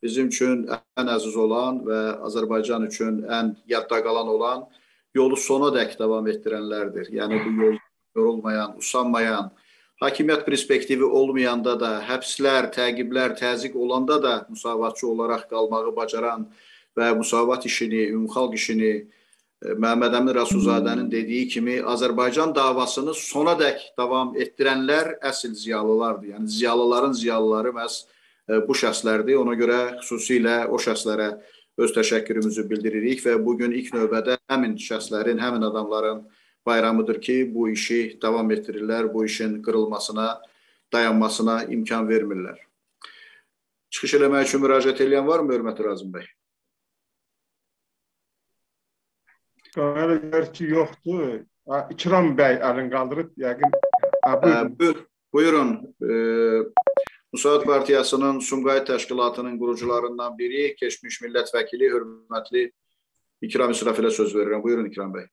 bizim 0.04 0.28
üçün 0.28 0.68
ən 1.00 1.16
əziz 1.16 1.40
olan 1.40 1.80
və 1.88 2.04
Azərbaycan 2.28 2.90
üçün 2.92 3.24
ən 3.40 3.56
yadda 3.72 4.04
qalan 4.04 4.36
olan 4.36 4.68
yolu 5.16 5.40
sona 5.40 5.72
dək 5.72 5.96
davam 6.00 6.28
etdirənlərdir. 6.28 7.16
Yəni 7.22 7.40
bu 7.46 7.56
yol 7.64 7.80
yorulmayan, 8.16 8.76
usanmayan, 8.84 9.54
hakimiyyət 10.02 10.46
perspektivi 10.48 11.06
olmayanda 11.06 11.76
da, 11.80 11.92
həbslər, 12.08 12.72
təqiblər, 12.74 13.36
təzyiq 13.40 13.76
olanda 13.78 14.20
da 14.24 14.36
müsavatçı 14.50 15.08
olaraq 15.08 15.48
qalmağı 15.52 15.96
bacaran 15.96 16.48
və 16.98 17.12
müsavat 17.18 17.66
işini, 17.66 18.08
ümumxalq 18.14 18.56
işini 18.58 18.92
e, 18.94 19.06
Məhəmməd 19.80 20.18
Əmin 20.20 20.36
Rəsulzadənin 20.38 21.10
dediyi 21.12 21.48
kimi 21.48 21.80
Azərbaycan 21.94 22.54
davasını 22.56 23.16
sona 23.18 23.56
dək 23.60 23.94
davam 23.98 24.36
etdirənlər 24.36 25.18
əsl 25.30 25.56
ziyalılardır. 25.64 26.36
Yəni 26.36 26.52
ziyalıların 26.60 27.18
ziyalıları 27.22 27.74
məhz 27.80 28.04
e, 28.50 28.62
bu 28.68 28.78
şəxslərdir. 28.78 29.40
Ona 29.42 29.58
görə 29.60 29.80
xüsusilə 30.02 30.64
o 30.68 30.82
şəxslərə 30.82 31.32
öz 31.78 31.94
təşəkkürümüzü 31.96 32.68
bildiririk 32.70 33.24
və 33.26 33.40
bu 33.46 33.58
gün 33.58 33.74
ilk 33.74 33.94
növbədə 33.96 34.38
həmin 34.52 34.76
şəxslərin, 34.78 35.40
həmin 35.42 35.66
adamların 35.72 36.26
bayramıdır 36.66 37.22
ki, 37.22 37.56
bu 37.56 37.70
işi 37.70 38.18
davam 38.22 38.52
etdirirlər, 38.52 39.14
bu 39.14 39.26
işin 39.26 39.62
qırılmasına, 39.64 40.42
dayanmasına 40.94 41.64
imkan 41.64 42.10
vermirlər. 42.10 42.58
Çıxış 43.94 44.16
eləmək 44.20 44.48
üçün 44.48 44.64
müraciət 44.64 45.04
edən 45.06 45.28
varmı, 45.28 45.54
hörmətli 45.54 45.86
Razım 45.86 46.14
bəy? 46.14 46.28
Qəmələ 49.74 50.20
gəlir 50.22 50.48
ki, 50.54 50.70
yoxdur. 50.76 51.42
İkram 51.94 52.34
bəy 52.38 52.60
əlin 52.70 52.90
qaldırıb, 52.94 53.36
yəqin. 53.38 53.76
Buyurun. 54.80 55.06
Buyurun. 55.34 55.70
E, 56.02 56.14
Müsaad 57.34 57.64
Partiyasının 57.66 58.40
Sumqayıt 58.40 58.90
Təşkilatının 58.90 59.60
qurucularından 59.60 60.38
biri, 60.38 60.76
keçmiş 60.76 61.22
millət 61.22 61.50
vəkili, 61.56 61.90
hörmətli 61.90 62.68
İkram 63.42 63.72
İsrafilə 63.74 64.12
söz 64.12 64.36
verirəm. 64.36 64.62
Buyurun 64.64 64.86
İkram 64.86 65.14
bəy. 65.16 65.26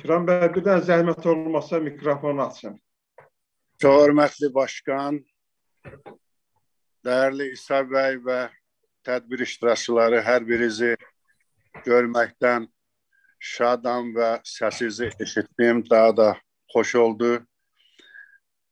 Kiram 0.00 0.26
bəy, 0.26 0.48
bir 0.54 0.64
dənə 0.64 0.82
zəhmət 0.84 1.26
olmasa 1.30 1.78
mikrofonu 1.82 2.42
açın. 2.44 2.74
Çox 3.82 3.96
hörmətli 4.02 4.48
başqan, 4.54 5.18
dəyərli 7.06 7.50
İsa 7.54 7.82
bəy 7.88 8.18
və 8.24 8.38
tədbir 9.06 9.44
iştirakçıları 9.46 10.22
hər 10.24 10.46
birinizi 10.48 10.94
görməkdən 11.86 12.66
şadam 13.38 14.10
və 14.16 14.30
səsizi 14.48 15.10
eşitdim, 15.20 15.84
daha 15.90 16.16
da 16.16 16.28
xoş 16.74 16.94
oldu. 17.04 17.32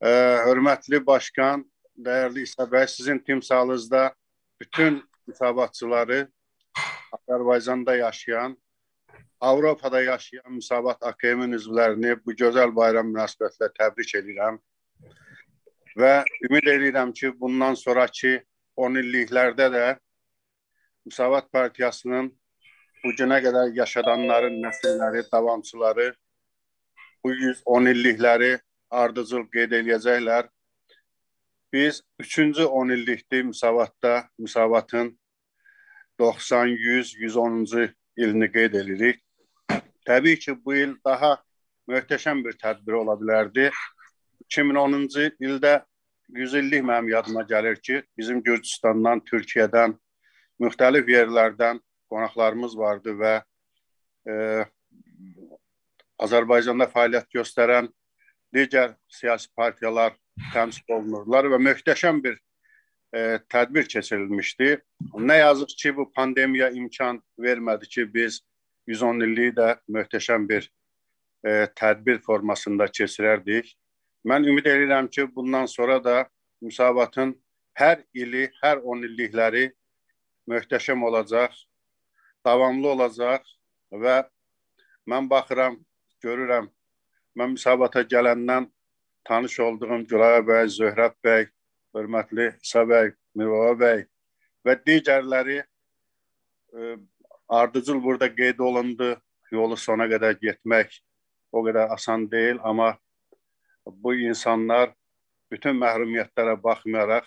Ə, 0.02 0.12
hörmətli 0.48 1.02
başqan, 1.06 1.62
dəyərli 2.08 2.48
İsa 2.48 2.66
bəy, 2.66 2.88
sizin 2.88 3.22
timsalınızda 3.22 4.10
bütün 4.60 5.02
müsabatçıları 5.26 6.26
Azərbaycanda 7.12 7.96
yaşayan 7.98 8.56
Avropada 9.42 10.02
yaşayan 10.02 10.52
Müsavat 10.54 11.02
AKM-in 11.02 11.56
üzvlərini 11.56 12.12
bu 12.22 12.30
gözəl 12.38 12.70
bayram 12.76 13.08
münasibətilə 13.10 13.72
təbrik 13.74 14.12
edirəm. 14.14 14.58
Və 15.98 16.12
ümid 16.46 16.68
edirəm 16.70 17.10
ki, 17.10 17.32
bundan 17.40 17.74
sonraki 17.74 18.36
10 18.78 19.00
illiklərdə 19.00 19.66
də 19.74 19.86
Müsavat 21.10 21.48
Partiyasının 21.50 22.28
bu 23.02 23.12
günə 23.18 23.40
qədər 23.42 23.72
yaşadanların 23.80 24.60
nəsilləri, 24.62 25.24
davamçıları 25.32 26.06
bu 27.24 27.34
110 27.34 27.90
illikləri 27.96 28.52
ardıcıl 28.90 29.48
qeyd 29.50 29.74
eləyəcəklər. 29.80 30.46
Biz 31.72 32.00
3-cü 32.20 32.70
10 32.70 32.94
illikdir 32.94 33.42
Müsavatda, 33.50 34.14
Müsavatın 34.38 35.18
90, 36.18 36.66
100, 36.66 37.14
110-cu 37.26 37.90
ilini 38.16 38.52
qeyd 38.52 38.80
edirik. 38.84 39.22
Təbii 40.06 40.38
ki, 40.38 40.56
bu 40.64 40.74
il 40.74 40.94
daha 41.04 41.36
möhtəşəm 41.90 42.42
bir 42.44 42.58
tədbir 42.58 42.98
ola 43.02 43.14
bilərdi. 43.20 43.70
2010-cu 44.50 45.28
ildə 45.46 45.78
100 46.32 46.54
illik 46.60 46.84
mənim 46.88 47.12
yadıma 47.12 47.42
gəlir 47.48 47.78
ki, 47.80 48.02
bizim 48.18 48.42
Gürcüstandan, 48.42 49.22
Türkiyədən, 49.28 49.94
müxtəlif 50.62 51.08
yerlərdən 51.08 51.80
qonaqlarımız 52.12 52.76
vardı 52.78 53.14
və 53.18 53.34
e, 54.28 54.34
Azərbaycanda 56.22 56.88
fəaliyyət 56.92 57.28
göstərən 57.38 57.88
digər 58.54 58.94
siyasi 59.10 59.50
partiyalar 59.56 60.16
təmsil 60.52 60.96
olunurlar 60.96 61.48
və 61.52 61.60
möhtəşəm 61.62 62.22
bir 62.24 62.36
e, 62.36 63.38
tədbir 63.52 63.88
keçirilmişdi. 63.94 64.76
Nə 65.18 65.38
yazıq 65.42 65.76
ki, 65.82 65.96
bu 65.96 66.08
pandemiya 66.12 66.70
imkan 66.70 67.20
vermədi 67.38 67.88
ki, 67.88 68.06
biz 68.14 68.42
110 68.86 69.20
illiyi 69.26 69.54
də 69.56 69.68
möhtəşəm 69.88 70.48
bir 70.48 70.66
e, 71.46 71.68
tədbir 71.78 72.20
formasında 72.26 72.88
keçirərdik. 72.90 73.70
Mən 74.26 74.46
ümid 74.46 74.66
edirəm 74.66 75.08
ki, 75.10 75.26
bundan 75.34 75.66
sonra 75.66 75.98
da 76.04 76.16
müsabatın 76.62 77.34
hər 77.78 78.02
ili, 78.14 78.48
hər 78.62 78.82
10 78.82 79.06
illikləri 79.08 79.70
möhtəşəm 80.50 81.02
olacaq, 81.06 81.54
davamlı 82.44 82.88
olacaq 82.88 83.46
və 83.92 84.22
mən 85.08 85.28
baxıram, 85.30 85.78
görürəm, 86.22 86.68
mən 87.38 87.54
müsabata 87.56 88.02
gələndən 88.06 88.68
tanış 89.24 89.60
olduğum 89.60 90.04
Gülaya 90.10 90.42
bəy, 90.46 90.70
Zöhrəb 90.70 91.14
bəy, 91.24 91.46
hörmətli 91.94 92.52
İsa 92.62 92.82
bəy, 92.88 93.12
Mirvava 93.34 93.74
bəy 93.78 94.04
və 94.66 94.76
digərləri 94.86 95.58
e, 95.62 96.96
ardıcıl 97.52 98.02
burada 98.02 98.34
qeyd 98.34 98.58
olundu. 98.58 99.16
Yolu 99.52 99.76
sona 99.76 100.06
qədər 100.08 100.38
getmək 100.40 100.94
o 101.52 101.60
qədər 101.66 101.92
asan 101.92 102.24
deyil, 102.32 102.56
amma 102.64 102.94
bu 103.84 104.14
insanlar 104.14 104.94
bütün 105.52 105.76
məhrumiyyətlərə 105.76 106.56
baxmayaraq, 106.62 107.26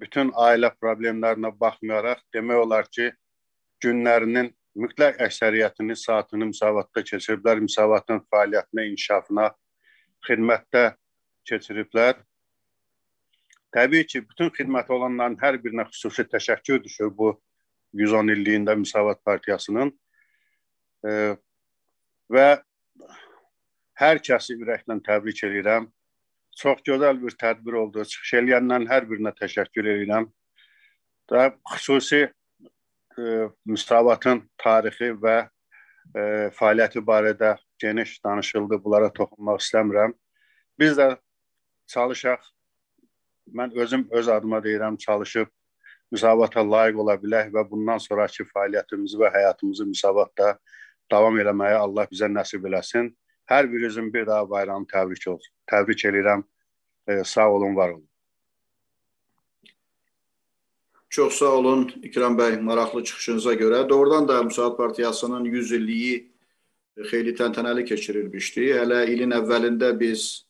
bütün 0.00 0.32
ailə 0.46 0.70
problemlərinə 0.80 1.52
baxmayaraq 1.60 2.22
demək 2.32 2.62
olar 2.64 2.88
ki, 2.88 3.10
günlərinin 3.84 4.48
mütləq 4.80 5.20
əksəriyyətini, 5.26 5.96
saatını 5.96 6.48
müsavatda 6.54 7.04
keçiriblər, 7.04 7.60
müsavatın 7.68 8.24
fəaliyyətinə, 8.32 8.88
inkişafına, 8.94 9.50
xidmətdə 10.24 10.86
keçiriblər. 11.44 12.16
Təbii 13.76 14.06
ki, 14.08 14.24
bütün 14.30 14.54
xidməti 14.56 14.96
olanların 14.96 15.36
hər 15.42 15.60
birinə 15.60 15.84
xüsusi 15.90 16.24
təşəkkür 16.32 16.80
düşür 16.88 17.12
bu 17.12 17.34
110 17.94 18.32
illiyində 18.34 18.74
Müsavat 18.78 19.20
Partiyasının 19.24 19.92
e, 21.06 21.34
və 22.32 22.48
hər 24.00 24.20
kəsi 24.26 24.56
ürəklə 24.58 24.98
təbrik 25.06 25.42
edirəm. 25.46 25.88
Çox 26.54 26.82
gözəl 26.86 27.18
bir 27.22 27.34
tədbir 27.38 27.78
oldu. 27.80 28.04
Çıxış 28.06 28.34
eləyəndən 28.40 28.86
hər 28.90 29.06
birinə 29.10 29.34
təşəkkür 29.38 29.90
edirəm. 29.94 30.28
Və 31.30 31.48
xüsusi 31.74 32.22
e, 32.26 33.48
Müsavatın 33.66 34.44
tarixi 34.60 35.12
və 35.22 35.36
e, 35.44 36.22
fəaliyyəti 36.58 37.02
barədə 37.06 37.56
geniş 37.82 38.18
danışıldı. 38.24 38.80
Bunlara 38.84 39.12
toxunmaq 39.14 39.62
istəmirəm. 39.62 40.14
Biz 40.78 40.98
də 40.98 41.08
çalışaq, 41.90 42.42
mən 43.54 43.74
özüm 43.78 44.08
öz 44.10 44.28
adıma 44.28 44.58
deyirəm, 44.64 44.98
çalışıb 44.98 45.50
müsabata 46.14 46.62
layiq 46.62 47.02
ola 47.02 47.18
bilək 47.20 47.50
və 47.54 47.64
bundan 47.70 48.00
sonraki 48.02 48.46
fəaliyyətimizi 48.54 49.20
və 49.20 49.30
həyatımızı 49.34 49.86
müsabatda 49.90 50.54
davam 51.10 51.36
eləməyə 51.42 51.82
Allah 51.82 52.08
bizə 52.10 52.30
nəsib 52.30 52.64
eləsin. 52.70 53.12
Hər 53.50 53.68
birinizin 53.70 54.12
bir 54.12 54.26
daha 54.26 54.48
bayramı 54.50 54.86
təbrik 54.88 55.26
olsun. 55.28 55.52
Təbrik 55.70 56.04
edirəm. 56.08 56.44
E, 57.08 57.24
sağ 57.24 57.50
olun, 57.52 57.76
var 57.76 57.90
olun. 57.90 58.08
Çox 61.14 61.34
sağ 61.38 61.52
olun 61.58 61.92
İkram 62.02 62.38
bəy, 62.38 62.56
maraqlı 62.60 63.04
çıxışınıza 63.04 63.54
görə. 63.54 63.88
Doğrudan 63.88 64.28
da 64.28 64.42
Müsaad 64.42 64.76
Partiyasının 64.76 65.44
100 65.44 65.72
illiyi 65.72 66.14
xeyli 67.10 67.34
təntənəli 67.38 67.84
keçirilmişdi. 67.84 68.70
Hələ 68.80 69.04
ilin 69.12 69.34
əvvəlində 69.36 69.92
biz 70.00 70.46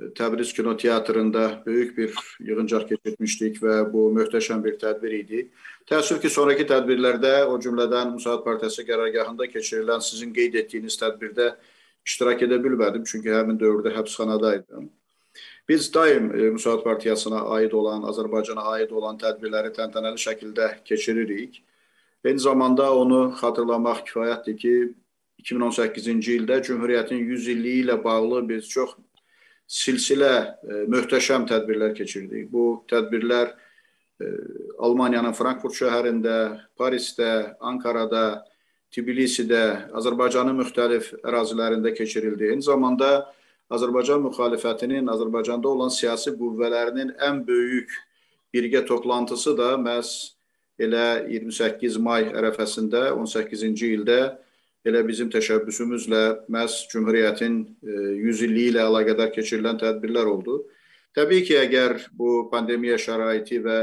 Təbriz 0.00 0.52
Kinoteatrında 0.52 1.62
böyük 1.66 1.98
bir 1.98 2.14
yığıncaq 2.40 2.88
keçirmişdik 2.88 3.60
və 3.62 3.76
bu 3.92 4.08
möhtəşəm 4.16 4.64
bir 4.64 4.74
tədbir 4.80 5.12
idi. 5.20 5.42
Təəssüf 5.86 6.18
ki, 6.22 6.30
sonraki 6.34 6.66
tədbirlərdə, 6.66 7.44
o 7.46 7.54
cümlədən 7.62 8.10
Müsaad 8.16 8.42
Partiyası 8.42 8.82
qərargahında 8.88 9.46
keçirilən 9.52 10.02
sizin 10.02 10.32
qeyd 10.34 10.58
etdiyiniz 10.64 10.98
tədbirdə 10.98 11.52
iştirak 12.06 12.42
edə 12.42 12.58
bilmədim, 12.64 13.04
çünki 13.06 13.30
həmin 13.30 13.60
dövrdə 13.60 13.94
həbsxanadaydım. 13.94 14.90
Biz 15.68 15.94
daim 15.94 16.26
e, 16.34 16.50
Müsaad 16.50 16.82
Partiyasına 16.82 17.44
aid 17.54 17.72
olan, 17.72 18.02
Azərbaycana 18.10 18.66
aid 18.74 18.90
olan 18.90 19.22
tədbirləri 19.22 19.70
təntənəli 19.78 20.18
şəkildə 20.26 20.68
keçiririk. 20.84 21.62
Eyni 22.24 22.42
zamanda 22.42 22.90
onu 22.98 23.28
xatırlamaq 23.38 24.02
kifayətdir 24.10 24.58
ki, 24.58 24.76
2018-ci 25.44 26.38
ildə 26.40 26.62
Cümhuriyyətin 26.66 27.26
100 27.30 27.48
illiyi 27.54 27.82
ilə 27.84 28.02
bağlı 28.04 28.48
biz 28.48 28.68
çox 28.68 28.98
silsilə 29.70 30.32
e, 30.34 30.80
möhtəşəm 30.92 31.46
tədbirlər 31.48 31.94
keçirdik. 31.96 32.50
Bu 32.52 32.84
tədbirlər 32.90 33.52
e, 33.52 34.32
Almaniyanın 34.84 35.36
Frankfurt 35.36 35.76
şəhərində, 35.78 36.36
Parisdə, 36.78 37.56
Ankarada, 37.60 38.44
Tbilisidə, 38.94 39.90
Azərbaycanın 39.96 40.60
müxtəlif 40.60 41.10
ərazilərində 41.24 41.94
keçirildi. 41.96 42.52
Eyni 42.52 42.62
zamanda 42.62 43.24
Azərbaycan 43.74 44.22
müxalifətinin 44.28 45.08
Azərbaycanda 45.10 45.70
olan 45.70 45.90
siyasi 45.90 46.34
qüvvələrinin 46.38 47.14
ən 47.18 47.40
böyük 47.46 47.90
birgə 48.54 48.84
toplantısı 48.86 49.56
da 49.58 49.72
məhz 49.80 50.34
elə 50.78 51.24
28 51.30 51.98
may 52.02 52.28
ərəfəsində 52.30 53.08
18-ci 53.16 53.90
ildə 53.96 54.18
elə 54.84 55.00
bizim 55.08 55.30
təşəbbüsümüzlə 55.32 56.22
məhz 56.52 56.84
Cümhuriyyətin 56.92 57.60
100 57.82 58.42
e, 58.42 58.46
illiyi 58.48 58.72
ilə 58.74 58.84
əlaqədar 58.90 59.32
keçirilən 59.32 59.80
tədbirlər 59.80 60.28
oldu. 60.28 60.60
Təbii 61.16 61.44
ki, 61.46 61.56
əgər 61.62 61.96
bu 62.12 62.48
pandemiya 62.52 62.98
şəraiti 63.00 63.62
və 63.64 63.78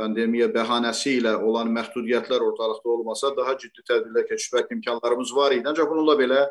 pandemiya 0.00 0.48
bəhanəsi 0.50 1.18
ilə 1.20 1.36
olan 1.46 1.70
məhdudiyyətlər 1.76 2.42
ortalıqda 2.48 2.90
olmasa, 2.96 3.30
daha 3.36 3.54
ciddi 3.60 3.84
tədbirlər 3.86 4.26
keçirmək 4.30 4.74
imkanlarımız 4.78 5.34
var 5.36 5.54
idi. 5.54 5.68
Ancaq 5.70 5.90
bununla 5.90 6.18
belə 6.18 6.42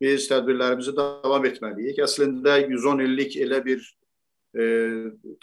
biz 0.00 0.26
tədbirlərimizi 0.30 0.96
davam 0.96 1.46
etməliyik. 1.46 2.00
Əslində 2.02 2.58
110 2.64 3.04
illik 3.04 3.36
elə 3.44 3.60
bir 3.62 3.84
e, 4.58 4.64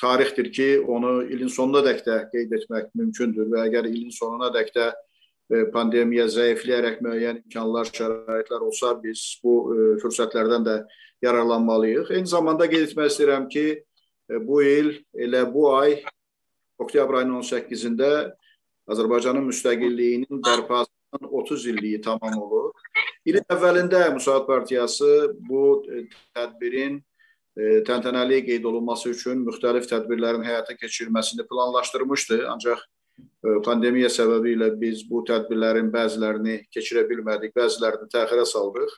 tarixdir 0.02 0.52
ki, 0.52 0.70
onu 0.82 1.22
ilin 1.32 1.52
sonuna 1.54 1.86
dək 1.86 2.04
də 2.08 2.24
qeyd 2.34 2.56
etmək 2.60 2.92
mümkündür 3.00 3.54
və 3.54 3.68
əgər 3.70 3.88
ilin 3.94 4.12
sonuna 4.12 4.52
dək 4.52 4.74
də 4.76 4.92
pandemiya 5.74 6.28
zəifləyərək 6.32 6.99
müəyyən 7.03 7.41
imkanlar, 7.45 7.88
şəraitlər 7.95 8.65
olsa, 8.68 8.91
biz 9.03 9.40
bu 9.44 9.53
e, 9.72 9.86
fürsətlərdən 10.02 10.65
də 10.68 10.76
yararlanmalıyıq. 11.24 12.11
Eyni 12.18 12.28
zamanda 12.28 12.68
qeyd 12.68 12.90
etmək 12.90 13.14
istəyirəm 13.14 13.48
ki, 13.52 13.65
e, 13.80 14.41
bu 14.44 14.61
il 14.65 14.91
elə 15.15 15.45
bu 15.53 15.69
ay 15.78 16.02
oktyabr 16.84 17.22
ayının 17.22 17.41
18-də 17.41 18.11
Azərbaycanın 18.91 19.48
müstəqilliyinin 19.48 20.44
bərpasının 20.44 21.32
30 21.41 21.65
illiyi 21.74 22.02
tamam 22.02 22.38
olur. 22.41 22.72
İlin 23.28 23.48
əvvəlində 23.52 24.07
Müsaad 24.15 24.45
Partiyası 24.48 25.32
bu 25.48 25.84
e, 25.88 26.06
tədbirin 26.36 26.99
e, 26.99 27.82
təntənəli 27.88 28.44
qeyd 28.52 28.68
olunması 28.68 29.15
üçün 29.15 29.48
müxtəlif 29.48 29.88
tədbirlərin 29.90 30.45
həyata 30.48 30.76
keçirilməsini 30.76 31.48
planlaşdırmışdı. 31.48 32.44
Ancaq 32.52 32.84
e, 32.84 32.97
pandemiya 33.65 34.10
səbəbi 34.11 34.56
ilə 34.56 34.69
biz 34.80 35.03
bu 35.10 35.23
tədbirlərin 35.27 35.91
bəzilərini 35.94 36.60
keçirə 36.73 37.06
bilmədik, 37.10 37.53
bəzilərini 37.56 38.10
təxirə 38.14 38.45
saldıq. 38.45 38.91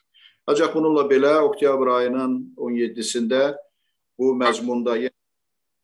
Ancaq 0.49 0.73
bununla 0.73 1.05
belə 1.09 1.35
oktyabr 1.45 1.91
ayının 1.99 2.39
17-sində 2.57 3.53
bu 4.17 4.33
məzmunda 4.37 4.95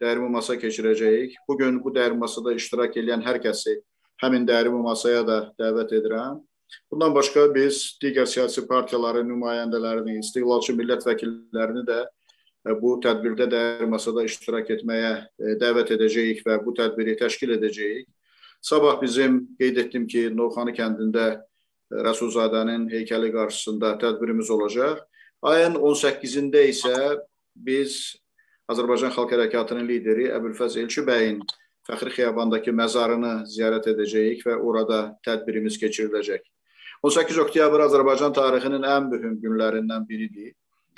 dəyirmi 0.02 0.30
masa 0.32 0.56
keçirəcəyik. 0.60 1.36
Bu 1.48 1.58
gün 1.58 1.78
bu 1.84 1.94
dəyirmi 1.94 2.24
masada 2.24 2.56
iştirak 2.56 2.98
edən 2.98 3.24
hər 3.26 3.40
kəsi 3.44 3.78
həmin 4.24 4.48
dəyirmi 4.48 4.82
masaya 4.84 5.24
da 5.28 5.40
dəvət 5.60 5.96
edirəm. 6.00 6.42
Bundan 6.92 7.14
başqa 7.16 7.46
biz 7.56 7.98
digər 8.02 8.26
siyasi 8.28 8.66
partiyaların 8.68 9.28
nümayəndələrini, 9.30 10.20
istiqlalçı 10.20 10.74
millət 10.76 11.06
vəkillərini 11.06 11.84
də 11.88 12.00
e, 12.02 12.74
bu 12.82 12.96
tədbirdə 13.04 13.48
dəyər 13.52 13.90
masada 13.92 14.26
iştirak 14.26 14.72
etməyə 14.78 15.12
e, 15.22 15.56
dəvət 15.62 15.94
edəcəyik 15.96 16.42
və 16.48 16.58
bu 16.66 16.74
tədbiri 16.80 17.16
təşkil 17.22 17.54
edəcəyik. 17.60 18.08
Sabah 18.66 19.02
bizim 19.02 19.58
qeyd 19.60 19.78
etdim 19.78 20.08
ki, 20.10 20.22
Novxanı 20.34 20.72
kəndində 20.74 21.26
e, 21.30 21.40
Rəsulzadənin 22.08 22.88
heykəli 22.90 23.28
qarşısında 23.36 23.92
tədbirimiz 24.02 24.50
olacaq. 24.56 25.04
Ayın 25.46 25.76
18-də 25.78 26.64
isə 26.72 26.96
biz 27.68 28.16
Azərbaycan 28.74 29.14
Xalq 29.14 29.36
Hərəkatının 29.36 29.86
lideri 29.86 30.32
Əbülfəz 30.34 30.80
Elçi 30.82 31.06
bəyin 31.06 31.44
Fəxri 31.86 32.16
Xiyabandakı 32.16 32.74
məzarını 32.74 33.36
ziyarət 33.54 33.92
edəcəyik 33.94 34.42
və 34.48 34.58
orada 34.58 35.04
tədbirimiz 35.30 35.78
keçiriləcək. 35.84 36.42
18 37.06 37.38
oktyabr 37.46 37.86
Azərbaycan 37.86 38.34
tarixinin 38.34 38.90
ən 38.96 39.12
mühüm 39.12 39.38
günlərindən 39.46 40.10
biridir. 40.10 40.56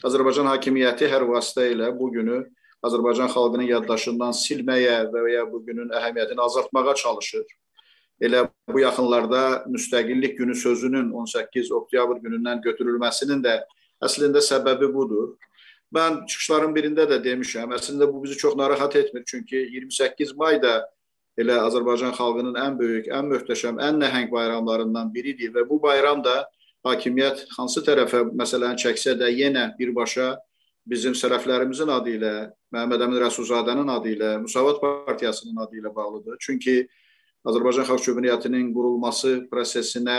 Azərbaycan 0.07 0.48
hakimiyyəti 0.53 1.11
hər 1.11 1.27
vasitə 1.27 1.68
ilə 1.73 1.91
bu 1.99 2.14
günü 2.15 2.45
Azərbaycan 2.88 3.31
xalqının 3.34 3.69
yaddaşından 3.69 4.35
silməyə 4.35 4.97
və 5.14 5.23
ya 5.34 5.45
bu 5.51 5.61
günün 5.65 5.93
əhəmiyyətini 5.99 6.43
azaltmağa 6.43 6.95
çalışır. 7.03 7.45
Elə 8.22 8.47
bu 8.73 8.80
yaxınlarda 8.81 9.41
müstəqillik 9.69 10.38
günü 10.38 10.55
sözünün 10.55 11.11
18 11.11 11.72
oktyabr 11.72 12.22
günündən 12.23 12.64
götürülməsinin 12.65 13.43
də 13.43 13.59
əslində 14.03 14.41
səbəbi 14.41 14.89
budur. 14.93 15.35
Mən 15.93 16.26
çıxışların 16.27 16.73
birində 16.76 17.05
də 17.07 17.22
demişəm, 17.23 17.72
əslində 17.77 18.09
bu 18.11 18.23
bizi 18.23 18.38
çox 18.38 18.57
narahat 18.59 18.95
etmir, 18.95 19.23
çünki 19.27 19.55
28 19.55 20.34
mayda 20.35 20.81
elə 21.39 21.59
Azərbaycan 21.68 22.15
xalqının 22.18 22.57
ən 22.59 22.76
böyük, 22.80 23.07
ən 23.14 23.30
möhtəşəm, 23.31 23.77
ən 23.80 24.01
nəhəng 24.01 24.31
bayramlarından 24.31 25.14
biridir 25.14 25.53
və 25.55 25.64
bu 25.69 25.80
bayram 25.81 26.23
da 26.26 26.41
hakimiyyət 26.88 27.45
hansı 27.57 27.84
tərəfə 27.85 28.26
məsələni 28.34 28.81
çəksə 28.81 29.15
də 29.19 29.30
yenə 29.35 29.69
birbaşa 29.80 30.34
bizim 30.88 31.15
sərəflərimizin 31.18 31.91
adı 31.91 32.15
ilə, 32.18 32.34
Məhəmməd 32.73 33.03
Əmin 33.05 33.22
Rəsulzadənin 33.23 33.91
adı 33.91 34.14
ilə, 34.15 34.31
Müsavat 34.43 34.80
Partiyasının 34.81 35.61
adı 35.65 35.81
ilə 35.81 35.91
bağlıdır. 35.95 36.39
Çünki 36.43 36.80
Azərbaycan 37.47 37.88
Xalq 37.88 38.03
Cümhuriyyətinin 38.07 38.72
qurulması 38.76 39.34
prosesinə 39.51 40.18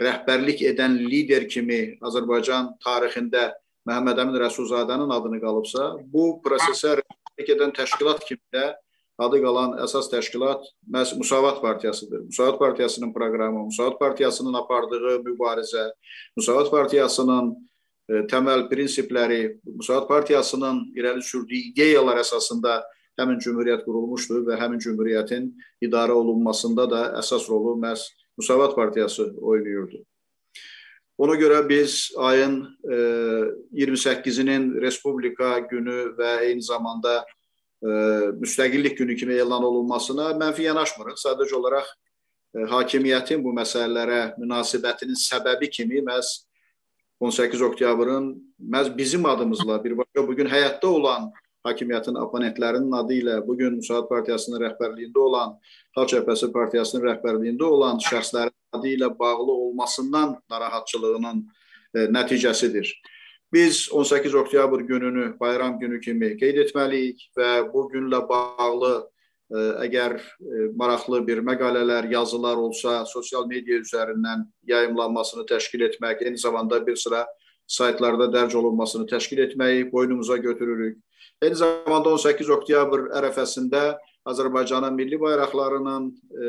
rəhbərlik 0.00 0.62
edən 0.70 0.96
lider 1.00 1.48
kimi 1.48 1.98
Azərbaycan 2.04 2.74
tarixində 2.84 3.50
Məhəmməd 3.88 4.22
Əmin 4.22 4.38
Rəsulzadənin 4.44 5.10
adını 5.12 5.40
qalıbsa, 5.42 5.90
bu 6.12 6.38
prosesə 6.44 7.00
rəhbərlik 7.02 7.52
edən 7.56 7.74
təşkilat 7.76 8.22
kimi 8.28 8.44
də 8.54 8.70
adı 9.22 9.40
qalan 9.42 9.76
əsas 9.84 10.08
təşkilat 10.12 10.64
məhz 10.88 11.16
Müsavat 11.18 11.60
Partiyasıdır. 11.62 12.24
Müsavat 12.30 12.58
Partiyasının 12.58 13.12
proqramı, 13.12 13.66
Müsavat 13.66 13.98
Partiyasının 14.00 14.54
apardığı 14.54 15.18
mübarizə, 15.26 15.90
Müsavat 16.36 16.70
Partiyasının 16.70 17.52
təməl 18.30 18.66
prinsipləri, 18.70 19.58
Müsavat 19.64 20.08
Partiyasının 20.08 20.84
irəli 20.98 21.22
sürdüyü 21.24 21.72
ideyalar 21.72 22.22
əsasında 22.22 22.80
həmin 23.20 23.38
cümhuriyyət 23.44 23.84
qurulmuşdur 23.86 24.46
və 24.48 24.56
həmin 24.60 24.80
cümhuriyyətin 24.82 25.50
idarə 25.84 26.16
olunmasında 26.16 26.88
da 26.90 27.02
əsas 27.20 27.48
rolu 27.50 27.76
məhz 27.80 28.08
Müsavat 28.38 28.74
Partiyası 28.76 29.34
oynayırdı. 29.40 30.02
Ona 31.18 31.34
görə 31.36 31.60
biz 31.68 32.10
ayın 32.16 32.56
e, 32.84 32.96
28-nin 33.84 34.72
Respublika 34.80 35.58
günü 35.70 36.14
və 36.18 36.38
eyni 36.48 36.62
zamanda 36.62 37.20
müstəqillik 37.82 38.96
günü 38.96 39.16
kimi 39.16 39.34
elan 39.34 39.64
olunmasına 39.64 40.30
mənfi 40.38 40.62
yanaşmırıq. 40.62 41.18
Sadəcə 41.18 41.54
olaraq 41.58 41.88
e, 42.54 42.66
hakimiyyətin 42.70 43.42
bu 43.42 43.50
məsələlərə 43.56 44.38
münasibətinin 44.38 45.18
səbəbi 45.18 45.70
kimi 45.70 46.02
məhz 46.06 46.44
18 47.22 47.62
oktyabrın 47.62 48.54
məhz 48.70 48.96
bizim 48.96 49.26
adımızla 49.26 49.84
birbaşa 49.84 50.28
bugün 50.28 50.46
həyatda 50.46 50.86
olan 50.86 51.28
hakimiyyətin 51.62 52.16
oponentlərinin 52.18 52.96
adı 52.98 53.14
ilə 53.14 53.36
bugün 53.46 53.76
Müsaad 53.78 54.08
Partiyasının 54.08 54.58
rəhbərliyində 54.64 55.22
olan 55.22 55.52
Xalq 55.94 56.10
Cəbhəsi 56.14 56.48
Partiyasının 56.56 57.04
rəhbərliyində 57.06 57.68
olan 57.76 58.02
şəxslərin 58.02 58.56
adı 58.74 58.90
ilə 58.96 59.12
bağlı 59.18 59.52
olmasından 59.52 60.34
narahatçılığının 60.50 61.44
e, 61.94 61.98
nəticəsidir. 62.16 62.90
Biz 63.52 63.88
18 63.92 64.34
oktyabr 64.34 64.80
gününü 64.90 65.36
bayram 65.40 65.78
günü 65.78 66.00
kimi 66.00 66.34
qeyd 66.42 66.58
etməliyik 66.66 67.28
və 67.38 67.50
bu 67.72 67.86
günlə 67.94 68.24
bağlı 68.28 68.94
əgər 69.52 70.16
e, 70.16 70.64
maraqlı 70.78 71.20
bir 71.26 71.42
məqalələr, 71.44 72.08
yazılar 72.12 72.56
olsa, 72.56 73.02
sosial 73.06 73.46
media 73.50 73.80
üzərindən 73.82 74.46
yayımlanmasını 74.68 75.44
təşkil 75.50 75.84
etmək, 75.88 76.22
eyni 76.24 76.40
zamanda 76.40 76.80
bir 76.86 76.96
sıra 76.96 77.26
saytlarda 77.68 78.30
dərc 78.32 78.56
olunmasını 78.56 79.06
təşkil 79.10 79.42
etməyi 79.46 79.90
boynumuza 79.92 80.36
götürürük. 80.36 80.98
Eyni 81.42 81.58
zamanda 81.58 82.14
18 82.14 82.50
oktyabr 82.50 83.10
ərəfəsində 83.18 83.82
Azərbaycanın 84.24 84.94
milli 84.94 85.20
bayraqlarının 85.20 86.08
e, 86.32 86.46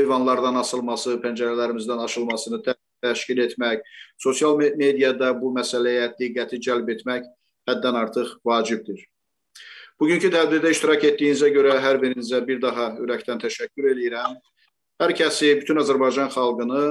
eyvanlardan 0.00 0.60
asılması, 0.60 1.16
pəncərələrimizdən 1.22 2.04
aşılmasını 2.04 2.62
təşkil 3.02 3.40
etmək, 3.46 3.84
sosial 4.20 4.58
mediada 4.58 5.32
bu 5.40 5.52
məsələyə 5.56 6.10
diqqəti 6.18 6.60
cəlb 6.66 6.92
etmək 6.96 7.24
həddən 7.70 7.98
artıq 8.04 8.36
vacibdir. 8.46 9.00
Bugünkü 10.00 10.30
tədbirdə 10.32 10.70
iştirak 10.72 11.02
etdiyinizə 11.10 11.50
görə 11.52 11.74
hər 11.84 11.98
birinizə 12.00 12.38
bir 12.48 12.56
daha 12.62 12.86
ürəkdən 13.04 13.42
təşəkkür 13.42 13.90
edirəm. 13.90 14.38
Hər 14.96 15.12
kəsi, 15.18 15.50
bütün 15.60 15.76
Azərbaycan 15.82 16.30
xalqını 16.32 16.84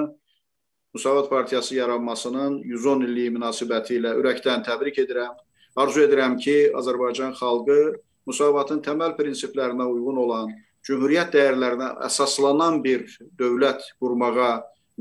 Musavat 0.94 1.30
Partiyası 1.30 1.74
yaranmasının 1.76 2.60
110 2.70 3.02
illiyi 3.08 3.32
münasibəti 3.34 3.98
ilə 3.98 4.12
ürəkdən 4.20 4.62
təbrik 4.68 5.02
edirəm. 5.02 5.34
Arzu 5.82 6.04
edirəm 6.06 6.38
ki, 6.38 6.56
Azərbaycan 6.78 7.34
xalqı 7.40 7.80
Musavatın 8.30 8.84
təməl 8.86 9.18
prinsiplərinə 9.18 9.90
uyğun 9.90 10.22
olan, 10.28 10.54
cümhuriyyət 10.86 11.34
dəyərlərinə 11.34 11.90
əsaslanan 12.06 12.78
bir 12.86 13.08
dövlət 13.42 13.90
qurmağa 13.98 14.52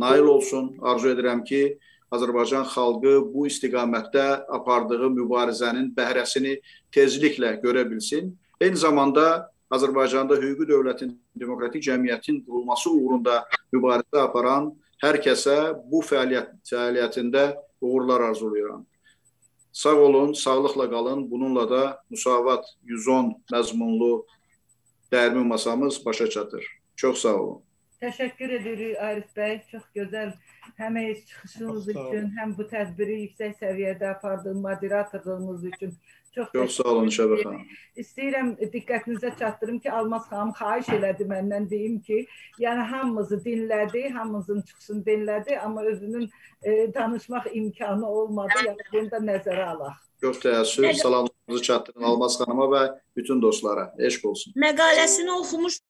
nail 0.01 0.33
olsun. 0.33 0.79
Arzu 0.81 1.13
edirəm 1.13 1.45
ki, 1.45 1.77
Azərbaycan 2.15 2.65
xalqı 2.73 3.19
bu 3.33 3.47
istiqamətdə 3.51 4.25
apardığı 4.59 5.11
mübarizənin 5.19 5.91
bəhrəsini 5.97 6.57
tezliklə 6.95 7.59
görə 7.63 7.85
bilsin. 7.91 8.33
Eyni 8.61 8.81
zamanda 8.81 9.51
Azərbaycanda 9.71 10.39
hüquqi 10.41 10.69
dövlətin, 10.71 11.13
demokratik 11.37 11.85
cəmiyyətin 11.85 12.41
qurulması 12.47 12.91
uğrunda 12.91 13.43
mübarizə 13.75 14.23
aparan 14.25 14.71
hər 15.03 15.21
kəsə 15.25 15.57
bu 15.91 16.01
fəaliyyət 16.07 16.55
fəaliyyətində 16.71 17.45
uğurlar 17.81 18.31
arzulayıram. 18.31 18.87
Sağ 19.73 19.95
olun, 19.95 20.33
sağlıqla 20.33 20.91
qalın. 20.91 21.31
Bununla 21.31 21.71
da 21.71 21.83
Musavat 22.11 22.65
110 22.83 23.35
məzmunlu 23.53 24.25
dərmi 25.13 25.45
masamız 25.45 26.05
başa 26.07 26.31
çatır. 26.31 26.65
Çox 26.97 27.19
sağ 27.19 27.37
olun. 27.43 27.68
Təşəkkür 28.03 28.53
edirik 28.61 29.01
Arif 29.03 29.31
bəy. 29.37 29.57
Çox 29.71 29.87
gözəl 29.97 30.31
həm 30.79 30.99
çıxışınız 31.29 31.89
üçün, 31.95 32.29
həm 32.37 32.53
bu 32.59 32.67
tədbiri 32.71 33.17
yüksək 33.25 33.57
səviyyədə 33.59 34.13
apardığın 34.13 34.61
moderatorluğunuz 34.63 35.65
üçün 35.73 35.97
çox 36.35 36.53
Çox 36.53 36.77
sağ 36.79 36.89
olun 36.93 37.11
Şəbə 37.17 37.41
xanım. 37.43 37.65
İstəyirəm 38.03 38.53
diqqətinizə 38.75 39.33
çatdırım 39.41 39.81
ki, 39.83 39.91
Almaz 39.93 40.29
xanım 40.31 40.53
xahiş 40.61 40.93
elədi 40.99 41.27
məndən 41.33 41.67
deyim 41.71 41.99
ki, 42.07 42.21
yəni 42.63 42.87
hamımızı 42.93 43.41
dinlədi, 43.49 44.05
hamımızın 44.19 44.63
çıxışını 44.63 45.03
dinlədi, 45.11 45.59
amma 45.59 45.83
özünün 45.83 46.31
e, 46.63 46.95
danışmaq 46.95 47.51
imkanı 47.53 48.11
olmadı. 48.11 48.63
Yəni 48.69 48.89
bunu 48.93 49.11
da 49.11 49.23
nəzərə 49.33 49.67
alaq. 49.75 49.99
Çox 50.21 50.39
təəssüf. 50.47 50.95
Salamlarınızı 51.03 51.63
çatdırın 51.63 52.03
Almaz 52.13 52.39
xanıma 52.39 52.71
və 52.77 52.87
bütün 53.17 53.43
dostlara. 53.43 53.91
Eşq 53.99 54.31
olsun. 54.31 54.55
Məqaləsini 54.57 55.31
oxumuş 55.41 55.83